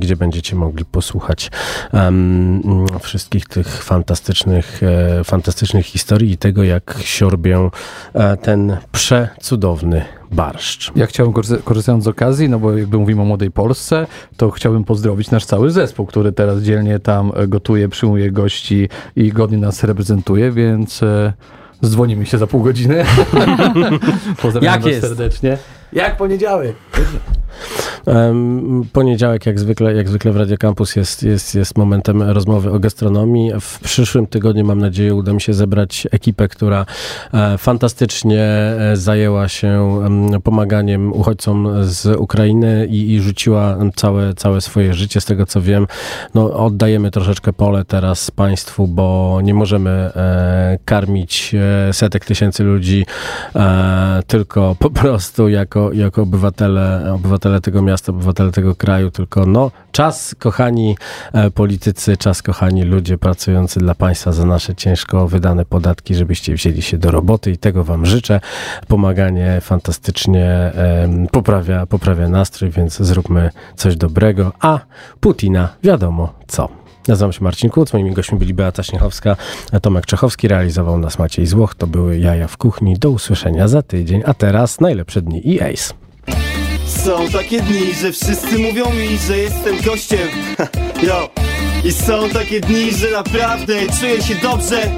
gdzie 0.00 0.16
będziecie 0.16 0.56
mogli 0.56 0.84
posłuchać 0.84 1.50
mm, 1.92 2.86
wszystkich 3.00 3.48
tych 3.48 3.82
fantastycznych, 3.82 4.80
e, 4.82 5.24
fantastycznych 5.24 5.86
historii 5.86 6.32
i 6.32 6.36
tego, 6.38 6.64
jak 6.64 6.98
siorbię 7.00 7.70
e, 8.14 8.36
ten 8.36 8.76
przecudowny 8.92 10.04
barszcz. 10.32 10.92
Ja 10.96 11.06
chciałbym, 11.06 11.34
korzy- 11.34 11.62
korzystając 11.64 12.04
z 12.04 12.08
okazji, 12.08 12.48
no 12.48 12.58
bo 12.58 12.76
jakby 12.76 12.98
mówimy 12.98 13.22
o 13.22 13.24
Młodej 13.24 13.50
Polsce, 13.50 14.06
to 14.36 14.50
chciałbym 14.50 14.84
pozdrowić 14.84 15.30
nasz 15.30 15.44
cały 15.44 15.70
zespół, 15.70 16.06
który 16.06 16.32
teraz 16.32 16.62
dzielnie 16.62 16.98
tam 16.98 17.32
e, 17.36 17.46
gotuje, 17.48 17.88
przyjmuje 17.88 18.32
gości 18.32 18.88
i 19.16 19.32
godnie 19.32 19.58
nas 19.58 19.84
reprezentuje, 19.84 20.52
więc 20.52 21.02
e, 21.02 21.32
zdzwonimy 21.80 22.26
się 22.26 22.38
za 22.38 22.46
pół 22.46 22.62
godziny. 22.62 23.04
Pozdrawiam 24.42 24.82
Jak 24.82 25.00
serdecznie. 25.00 25.58
Jak 25.92 26.16
poniedziałek. 26.16 26.76
Poniedziałek, 28.92 29.46
jak 29.46 29.60
zwykle, 29.60 29.94
jak 29.94 30.08
zwykle 30.08 30.32
w 30.32 30.36
Radio 30.36 30.56
Campus 30.56 30.96
jest, 30.96 31.22
jest, 31.22 31.54
jest 31.54 31.78
momentem 31.78 32.22
rozmowy 32.22 32.72
o 32.72 32.78
gastronomii. 32.78 33.52
W 33.60 33.78
przyszłym 33.80 34.26
tygodniu, 34.26 34.64
mam 34.64 34.78
nadzieję, 34.78 35.14
uda 35.14 35.32
mi 35.32 35.40
się 35.40 35.54
zebrać 35.54 36.08
ekipę, 36.10 36.48
która 36.48 36.86
e, 37.34 37.58
fantastycznie 37.58 38.42
e, 38.42 38.96
zajęła 38.96 39.48
się 39.48 40.00
em, 40.06 40.42
pomaganiem 40.42 41.12
uchodźcom 41.12 41.68
z 41.84 42.06
Ukrainy 42.06 42.86
i, 42.90 43.12
i 43.12 43.20
rzuciła 43.20 43.78
całe, 43.96 44.34
całe 44.34 44.60
swoje 44.60 44.94
życie. 44.94 45.20
Z 45.20 45.24
tego 45.24 45.46
co 45.46 45.60
wiem, 45.60 45.86
no, 46.34 46.52
oddajemy 46.52 47.10
troszeczkę 47.10 47.52
pole 47.52 47.84
teraz 47.84 48.30
państwu, 48.30 48.88
bo 48.88 49.38
nie 49.42 49.54
możemy 49.54 49.90
e, 49.90 50.78
karmić 50.84 51.54
setek 51.92 52.24
tysięcy 52.24 52.64
ludzi 52.64 53.06
tylko 54.26 54.76
po 54.78 54.90
prostu 54.90 55.48
jako, 55.48 55.92
jako 55.92 56.22
obywatele, 56.22 57.12
obywatele 57.14 57.45
tego 57.60 57.82
miasta, 57.82 58.12
obywatele 58.12 58.52
tego 58.52 58.74
kraju, 58.74 59.10
tylko 59.10 59.46
no 59.46 59.70
czas, 59.92 60.34
kochani 60.38 60.96
e, 61.32 61.50
politycy, 61.50 62.16
czas, 62.16 62.42
kochani 62.42 62.82
ludzie 62.82 63.18
pracujący 63.18 63.80
dla 63.80 63.94
państwa 63.94 64.32
za 64.32 64.44
nasze 64.44 64.74
ciężko 64.74 65.28
wydane 65.28 65.64
podatki, 65.64 66.14
żebyście 66.14 66.54
wzięli 66.54 66.82
się 66.82 66.98
do 66.98 67.10
roboty 67.10 67.50
i 67.50 67.58
tego 67.58 67.84
wam 67.84 68.06
życzę. 68.06 68.40
Pomaganie 68.88 69.58
fantastycznie 69.60 70.72
poprawia, 71.32 71.86
poprawia 71.86 72.28
nastrój, 72.28 72.70
więc 72.70 72.96
zróbmy 72.96 73.50
coś 73.76 73.96
dobrego, 73.96 74.52
a 74.60 74.80
Putina 75.20 75.68
wiadomo 75.82 76.32
co. 76.46 76.68
Nazywam 77.08 77.32
się 77.32 77.44
Marcin 77.44 77.70
Kuc, 77.70 77.92
moimi 77.92 78.12
gośćmi 78.12 78.38
byli 78.38 78.54
Beata 78.54 78.82
Śniechowska, 78.82 79.36
Tomek 79.82 80.06
Czechowski, 80.06 80.48
realizował 80.48 80.98
nas 80.98 81.18
Maciej 81.18 81.46
Złoch, 81.46 81.74
to 81.74 81.86
były 81.86 82.18
Jaja 82.18 82.48
w 82.48 82.56
Kuchni, 82.56 82.98
do 82.98 83.10
usłyszenia 83.10 83.68
za 83.68 83.82
tydzień, 83.82 84.22
a 84.26 84.34
teraz 84.34 84.80
najlepsze 84.80 85.22
dni 85.22 85.48
i 85.48 85.62
Ace. 85.62 86.05
Są 86.86 87.28
takie 87.28 87.60
dni, 87.60 87.94
że 87.94 88.12
wszyscy 88.12 88.58
mówią 88.58 88.90
mi, 88.90 89.18
że 89.18 89.38
jestem 89.38 89.82
gościem. 89.82 90.28
Yo 91.06 91.30
I 91.84 91.92
są 91.92 92.28
takie 92.30 92.60
dni, 92.60 92.92
że 92.92 93.10
naprawdę 93.10 93.74
czuję 94.00 94.22
się 94.22 94.34
dobrze. 94.34 94.90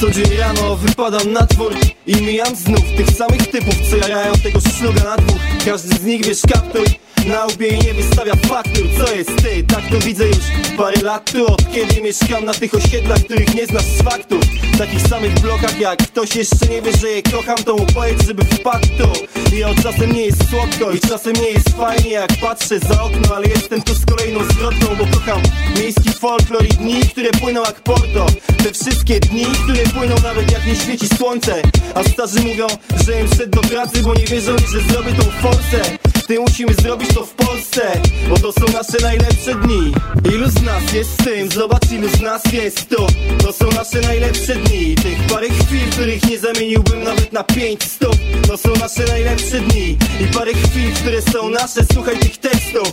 Co 0.00 0.10
dzień 0.10 0.36
rano 0.38 0.76
wypadam 0.76 1.32
na 1.32 1.40
dwór 1.40 1.74
I 2.06 2.16
mijam 2.16 2.56
znów 2.56 2.84
tych 2.96 3.10
samych 3.10 3.46
typów, 3.46 3.74
co 3.90 3.96
jarają 3.96 4.32
tego 4.32 4.60
szluga 4.78 5.04
na 5.04 5.16
dwóch. 5.16 5.40
Każdy 5.64 5.96
z 5.96 6.04
nich 6.04 6.26
wiesz 6.26 6.40
kaptur 6.52 6.84
na 7.26 7.46
łbie 7.46 7.68
i 7.68 7.78
nie 7.78 7.94
wystawia 7.94 8.34
faktur 8.48 8.86
Co 8.98 9.14
jest 9.14 9.42
ty? 9.42 9.62
Tak 9.62 9.84
to 9.90 9.98
widzę 9.98 10.26
już 10.26 10.38
parę 10.76 11.02
lat 11.02 11.32
tu 11.32 11.46
Od 11.46 11.72
kiedy 11.72 12.02
mieszkam 12.02 12.44
na 12.44 12.54
tych 12.54 12.74
osiedlach, 12.74 13.18
których 13.18 13.54
nie 13.54 13.66
znasz 13.66 13.84
z 13.84 14.02
faktów 14.02 14.44
W 14.74 14.78
takich 14.78 15.02
samych 15.02 15.34
blokach 15.40 15.80
jak 15.80 15.98
ktoś 15.98 16.36
jeszcze 16.36 16.66
nie 16.66 16.82
wie, 16.82 16.92
że 16.92 17.08
je 17.08 17.22
kocham 17.22 17.56
To 17.56 17.76
mu 17.76 17.86
powiedz, 17.94 18.26
żeby 18.26 18.44
wpadł 18.44 18.86
tu. 18.98 19.12
I 19.56 19.64
od 19.64 19.82
czasem 19.82 20.12
nie 20.12 20.22
jest 20.22 20.50
słodko 20.50 20.90
i 20.90 21.00
czasem 21.00 21.32
nie 21.32 21.50
jest 21.50 21.68
fajnie 21.68 22.10
Jak 22.10 22.30
patrzę 22.40 22.78
za 22.78 23.02
okno, 23.02 23.36
ale 23.36 23.46
jestem 23.46 23.82
tu 23.82 23.94
z 23.94 24.06
kolejną 24.06 24.44
zwrotną 24.44 24.88
Bo 24.98 25.18
kocham 25.18 25.42
miejski 25.76 26.10
folklor 26.12 26.64
i 26.64 26.68
dni, 26.68 27.00
które 27.00 27.30
płyną 27.30 27.62
jak 27.62 27.80
porto. 27.80 28.26
Te 28.64 28.72
wszystkie 28.72 29.20
dni, 29.20 29.44
które 29.64 29.82
płyną 29.82 30.14
nawet 30.22 30.52
jak 30.52 30.66
nie 30.66 30.76
świeci 30.76 31.08
słońce. 31.16 31.62
A 31.94 32.04
starzy 32.04 32.40
mówią, 32.40 32.66
że 33.06 33.20
im 33.20 33.28
szedł 33.28 33.60
do 33.60 33.68
pracy, 33.68 34.02
bo 34.02 34.14
nie 34.14 34.24
wierzą 34.24 34.56
że 34.72 34.80
zrobię 34.80 35.12
tą 35.12 35.22
forsę 35.22 35.98
ty 36.30 36.40
musimy 36.40 36.74
zrobić 36.74 37.14
to 37.14 37.24
w 37.26 37.34
Polsce 37.34 38.00
Bo 38.28 38.38
to 38.38 38.52
są 38.52 38.72
nasze 38.72 39.02
najlepsze 39.02 39.54
dni. 39.54 39.92
Ilu 40.34 40.48
z 40.50 40.62
nas 40.62 40.92
jest 40.92 41.10
z 41.10 41.16
tym? 41.24 41.50
Zobacz 41.50 41.90
ilu 41.92 42.08
z 42.08 42.20
nas 42.20 42.42
jest 42.52 42.88
tu. 42.88 43.06
To 43.42 43.52
są 43.52 43.70
nasze 43.70 44.00
najlepsze 44.00 44.54
dni. 44.54 44.94
Tych 44.94 45.26
parę 45.26 45.48
chwil, 45.48 45.90
których 45.90 46.30
nie 46.30 46.38
zamieniłbym 46.38 47.04
nawet 47.04 47.32
na 47.32 47.44
pięć 47.44 47.84
stóp. 47.84 48.16
To 48.48 48.56
są 48.56 48.68
nasze 48.80 49.04
najlepsze 49.04 49.60
dni. 49.60 49.98
I 50.20 50.24
parę 50.34 50.52
chwil, 50.52 50.92
które 50.94 51.22
są 51.22 51.50
nasze. 51.50 51.80
Słuchaj 51.92 52.18
tych 52.18 52.36
tekstów. 52.38 52.92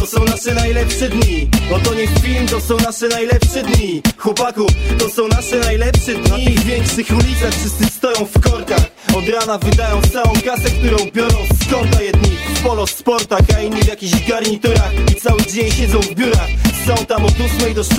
To 0.00 0.06
są 0.06 0.24
nasze 0.24 0.54
najlepsze 0.54 1.08
dni. 1.08 1.48
Bo 1.70 1.78
to 1.78 1.94
nie 1.94 2.06
film, 2.06 2.46
to 2.46 2.60
są 2.60 2.76
nasze 2.76 3.08
najlepsze 3.08 3.62
dni. 3.62 4.02
Chłopaku, 4.16 4.66
to 4.98 5.08
są 5.08 5.28
nasze 5.28 5.56
najlepsze 5.56 6.14
dni. 6.14 6.30
Na 6.30 6.36
tych 6.36 6.64
większych 6.64 7.10
ulicach 7.10 7.54
wszyscy 7.60 7.86
stoją 7.86 8.26
w 8.34 8.50
korkach. 8.50 8.84
Od 9.16 9.28
rana 9.28 9.58
wydają 9.58 10.02
całą 10.12 10.32
kasę, 10.44 10.70
którą 10.70 10.96
biorą 11.14 11.38
z 11.54 11.58
Jedni 12.00 12.36
w 12.68 12.70
polo 12.70 12.86
sportach, 12.86 13.40
a 13.56 13.62
inni 13.62 13.82
w 13.82 13.88
jakichś 13.88 14.28
garniturach. 14.28 14.92
I 15.12 15.14
cały 15.14 15.42
dzień 15.42 15.70
siedzą 15.70 16.00
w 16.00 16.14
biurach. 16.14 16.48
Są 16.86 17.06
tam 17.06 17.24
od 17.24 17.32
8 17.32 17.74
do 17.74 17.84
6 17.84 17.96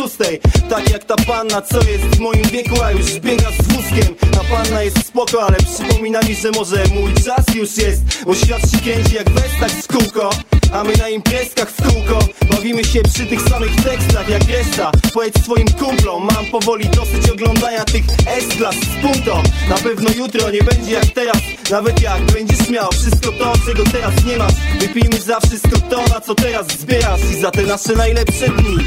Tak 0.70 0.90
jak 0.90 1.04
ta 1.04 1.16
panna, 1.16 1.62
co 1.62 1.78
jest 1.78 2.04
w 2.04 2.20
moim 2.20 2.44
wieku, 2.44 2.84
a 2.84 2.92
już 2.92 3.20
biega 3.20 3.52
z 3.52 3.68
wózkiem. 3.68 4.16
Ta 4.32 4.40
panna 4.56 4.84
jest 4.84 5.08
spoko, 5.08 5.44
ale 5.44 5.58
przypomina 5.58 6.20
mi, 6.22 6.36
że 6.36 6.52
może 6.52 6.84
mój 6.94 7.14
czas 7.14 7.56
już 7.56 7.78
jest. 7.78 8.02
Bo 8.26 8.36
świat 8.36 8.62
się 8.72 8.78
kręci 8.78 9.16
jak 9.16 9.30
westak 9.30 9.72
z 9.72 9.88
kółko 9.88 10.30
a 10.74 10.84
my 10.84 10.94
na 10.98 11.10
imprezkach 11.10 11.70
w 11.70 11.84
kółko 11.84 12.20
Bawimy 12.60 12.84
się 12.84 13.02
przy 13.02 13.26
tych 13.26 13.42
samych 13.42 13.76
tekstach 13.76 14.30
jak 14.30 14.44
reszta. 14.44 14.92
Powiedz 15.14 15.44
swoim 15.44 15.68
kumplom 15.68 16.28
Mam 16.36 16.46
powoli 16.46 16.90
dosyć 16.90 17.30
oglądania 17.30 17.84
tych 17.84 18.04
S-klas 18.26 18.76
z 18.76 19.02
punto. 19.02 19.44
Na 19.70 19.76
pewno 19.76 20.10
jutro 20.18 20.50
nie 20.52 20.64
będzie 20.64 20.92
jak 20.92 21.06
teraz. 21.06 21.38
Nawet 21.72 22.02
jak 22.02 22.22
będziesz 22.22 22.70
miał 22.70 22.92
wszystko 22.92 23.32
to, 23.32 23.54
czego 23.66 23.84
teraz 23.84 24.26
nie 24.26 24.38
masz. 24.38 24.54
Wypijmy 24.80 25.22
za 25.22 25.40
wszystko 25.40 25.80
to, 25.90 26.04
na 26.14 26.22
co 26.22 26.36
teraz 26.36 26.68
zbierasz. 26.68 27.22
I 27.32 27.42
za 27.42 27.52
te 27.52 27.62
nasze 27.62 27.96
najlepsze 27.96 28.50
dni. 28.50 28.78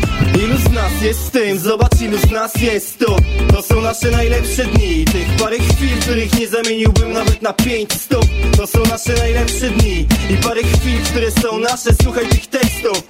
Ilu 0.45 0.57
z 0.59 0.72
nas 0.72 1.03
jest 1.03 1.26
z 1.26 1.30
tym? 1.30 1.59
Zobacz 1.59 2.01
ilu 2.01 2.18
z 2.18 2.30
nas 2.30 2.55
jest 2.57 2.99
tu. 2.99 3.16
To 3.55 3.62
są 3.62 3.80
nasze 3.80 4.11
najlepsze 4.11 4.64
dni. 4.64 5.05
Tych 5.05 5.37
parę 5.39 5.59
chwil, 5.59 6.01
których 6.01 6.39
nie 6.39 6.49
zamieniłbym 6.49 7.12
nawet 7.12 7.43
na 7.43 7.53
pięć 7.53 7.93
stóp. 7.93 8.26
To 8.57 8.66
są 8.66 8.78
nasze 8.91 9.12
najlepsze 9.12 9.70
dni. 9.70 10.07
I 10.30 10.37
parę 10.37 10.62
chwil, 10.62 10.99
które 11.11 11.30
są 11.30 11.59
nasze 11.73 11.91
Słuchaj 12.03 12.29
tych 12.29 12.47
tekstów. 12.47 13.03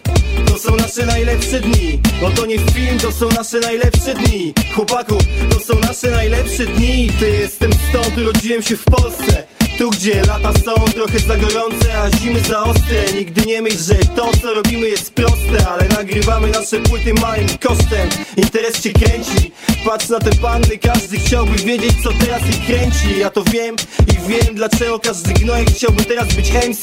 To 0.46 0.58
są 0.58 0.76
nasze 0.76 1.06
najlepsze 1.06 1.60
dni. 1.60 2.00
Bo 2.20 2.30
to 2.30 2.46
nie 2.46 2.58
film, 2.58 2.98
to 2.98 3.12
są 3.12 3.28
nasze 3.28 3.60
najlepsze 3.60 4.14
dni. 4.14 4.54
Chłopaku, 4.74 5.18
to 5.50 5.60
są 5.60 5.80
nasze 5.80 6.10
najlepsze 6.10 6.66
dni. 6.66 7.10
Ty 7.18 7.30
jestem 7.30 7.70
stąd, 7.72 8.18
urodziłem 8.18 8.62
się 8.62 8.76
w 8.76 8.84
Polsce 8.84 9.46
tu 9.78 9.90
gdzie 9.90 10.22
lata 10.22 10.52
są 10.52 10.74
trochę 10.94 11.18
za 11.18 11.36
gorące, 11.36 11.98
a 11.98 12.10
zimy 12.10 12.40
za 12.40 12.62
ostre. 12.62 13.12
Nigdy 13.18 13.46
nie 13.46 13.62
myśl, 13.62 13.78
że 13.78 13.94
to 13.94 14.30
co 14.42 14.54
robimy 14.54 14.88
jest 14.88 15.14
proste 15.14 15.68
Ale 15.68 15.88
nagrywamy 15.88 16.48
nasze 16.48 16.80
płyty 16.80 17.14
małym 17.14 17.46
kosztem. 17.60 18.08
Interes 18.36 18.80
cię 18.80 18.92
kręci. 18.92 19.52
Patrz 19.86 20.08
na 20.08 20.18
te 20.18 20.30
panny, 20.30 20.78
każdy 20.78 21.18
chciałby 21.18 21.56
wiedzieć 21.56 21.92
co 22.02 22.10
teraz 22.12 22.42
ich 22.48 22.66
kręci. 22.66 23.18
Ja 23.18 23.30
to 23.30 23.44
wiem 23.44 23.76
i 24.08 24.28
wiem 24.28 24.54
dlaczego 24.54 24.98
każdy 24.98 25.32
gnojek 25.32 25.70
chciałby 25.70 26.04
teraz 26.04 26.34
być 26.34 26.52
MC 26.52 26.80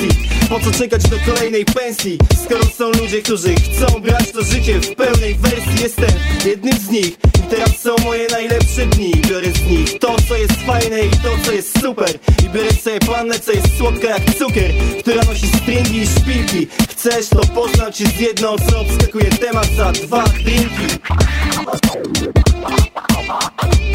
Po 0.49 0.59
co 0.59 0.71
czekać 0.71 1.03
do 1.03 1.33
kolejnej 1.33 1.65
pensji? 1.65 2.17
Skoro 2.45 2.65
są 2.65 2.91
ludzie, 3.01 3.21
którzy 3.21 3.55
chcą 3.55 3.99
brać 3.99 4.31
to 4.31 4.43
życie 4.43 4.79
w 4.79 4.95
pełnej 4.95 5.35
wersji 5.35 5.83
Jestem 5.83 6.09
jednym 6.45 6.77
z 6.77 6.89
nich 6.89 7.17
teraz 7.49 7.81
są 7.81 7.95
moje 8.05 8.27
najlepsze 8.27 8.85
dni. 8.85 9.11
Biorę 9.29 9.47
z 9.51 9.61
nich 9.61 9.99
to 9.99 10.15
co 10.27 10.37
jest 10.37 10.53
fajne 10.53 10.99
i 10.99 11.09
to 11.09 11.37
co 11.45 11.51
jest 11.51 11.81
super. 11.81 12.09
I 12.45 12.49
biorę 12.49 12.73
sobie 12.73 12.99
pannę 12.99 13.39
co 13.39 13.51
jest 13.51 13.77
słodka 13.77 14.07
jak 14.07 14.35
cukier 14.35 14.71
Która 14.99 15.23
nosi 15.23 15.47
stringi 15.47 15.97
i 15.97 16.07
szpilki. 16.07 16.67
Chcesz 16.89 17.29
to 17.29 17.39
poznać 17.39 17.97
się 17.97 18.05
z 18.05 18.19
jedną 18.19 18.55
co 18.57 18.79
obskakuje 18.79 19.25
temat 19.25 19.67
za 19.77 19.91
dwa 19.91 20.23
drinki? 20.23 20.99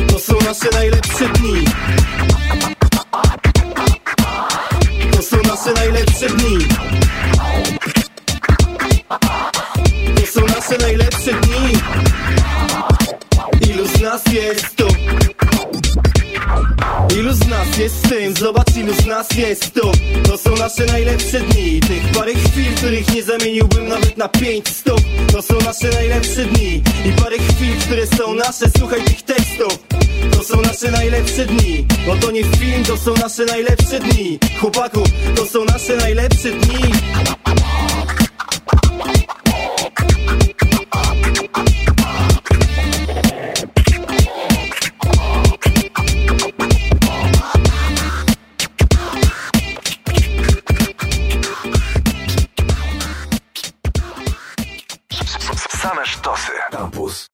To 0.09 0.19
są 0.19 0.35
nasze 0.45 0.71
najlepsze 0.73 1.29
dni. 1.29 1.65
To 5.13 5.23
są 5.23 5.37
nasze 5.37 5.73
najlepsze 5.73 6.29
dni. 6.29 6.59
To 10.15 10.27
są 10.27 10.47
nasze 10.47 10.79
najlepsze 10.79 11.33
dni 11.33 11.74
nas 14.15 14.33
jest 14.33 14.77
tu? 14.77 14.87
Ilu 17.19 17.33
z 17.33 17.49
nas 17.49 17.79
jest 17.79 18.07
z 18.07 18.09
tym? 18.09 18.37
Zobacz 18.37 18.77
ilu 18.77 18.95
z 18.95 19.07
nas 19.07 19.31
jest 19.37 19.75
tu? 19.75 19.93
To 20.25 20.39
są 20.39 20.57
nasze 20.57 20.87
najlepsze 20.87 21.41
dni. 21.41 21.81
Tych 21.81 22.13
parę 22.13 22.35
chwil, 22.35 22.75
których 22.77 23.15
nie 23.15 23.23
zamieniłbym 23.23 23.89
nawet 23.89 24.17
na 24.17 24.29
pięć 24.29 24.69
stóp. 24.69 25.01
To 25.33 25.43
są 25.43 25.55
nasze 25.65 25.91
najlepsze 25.91 26.45
dni. 26.45 26.83
I 27.05 27.23
parę 27.23 27.37
chwil, 27.39 27.81
które 27.81 28.07
są 28.07 28.35
nasze. 28.35 28.67
Słuchaj 28.79 29.03
tych 29.03 29.23
tekstów. 29.23 29.79
To 30.33 30.45
są 30.45 30.63
nasze 30.63 30.91
najlepsze 30.91 31.47
dni. 31.47 31.87
Bo 32.07 32.17
to 32.17 32.31
nie 32.31 32.45
film, 32.45 32.85
to 32.85 32.97
są 32.97 33.15
nasze 33.15 33.45
najlepsze 33.45 34.01
dni. 34.01 34.39
Chłopaku, 34.61 35.03
to 35.37 35.47
są 35.47 35.65
nasze 35.65 35.97
najlepsze 35.97 36.51
dni 36.51 36.93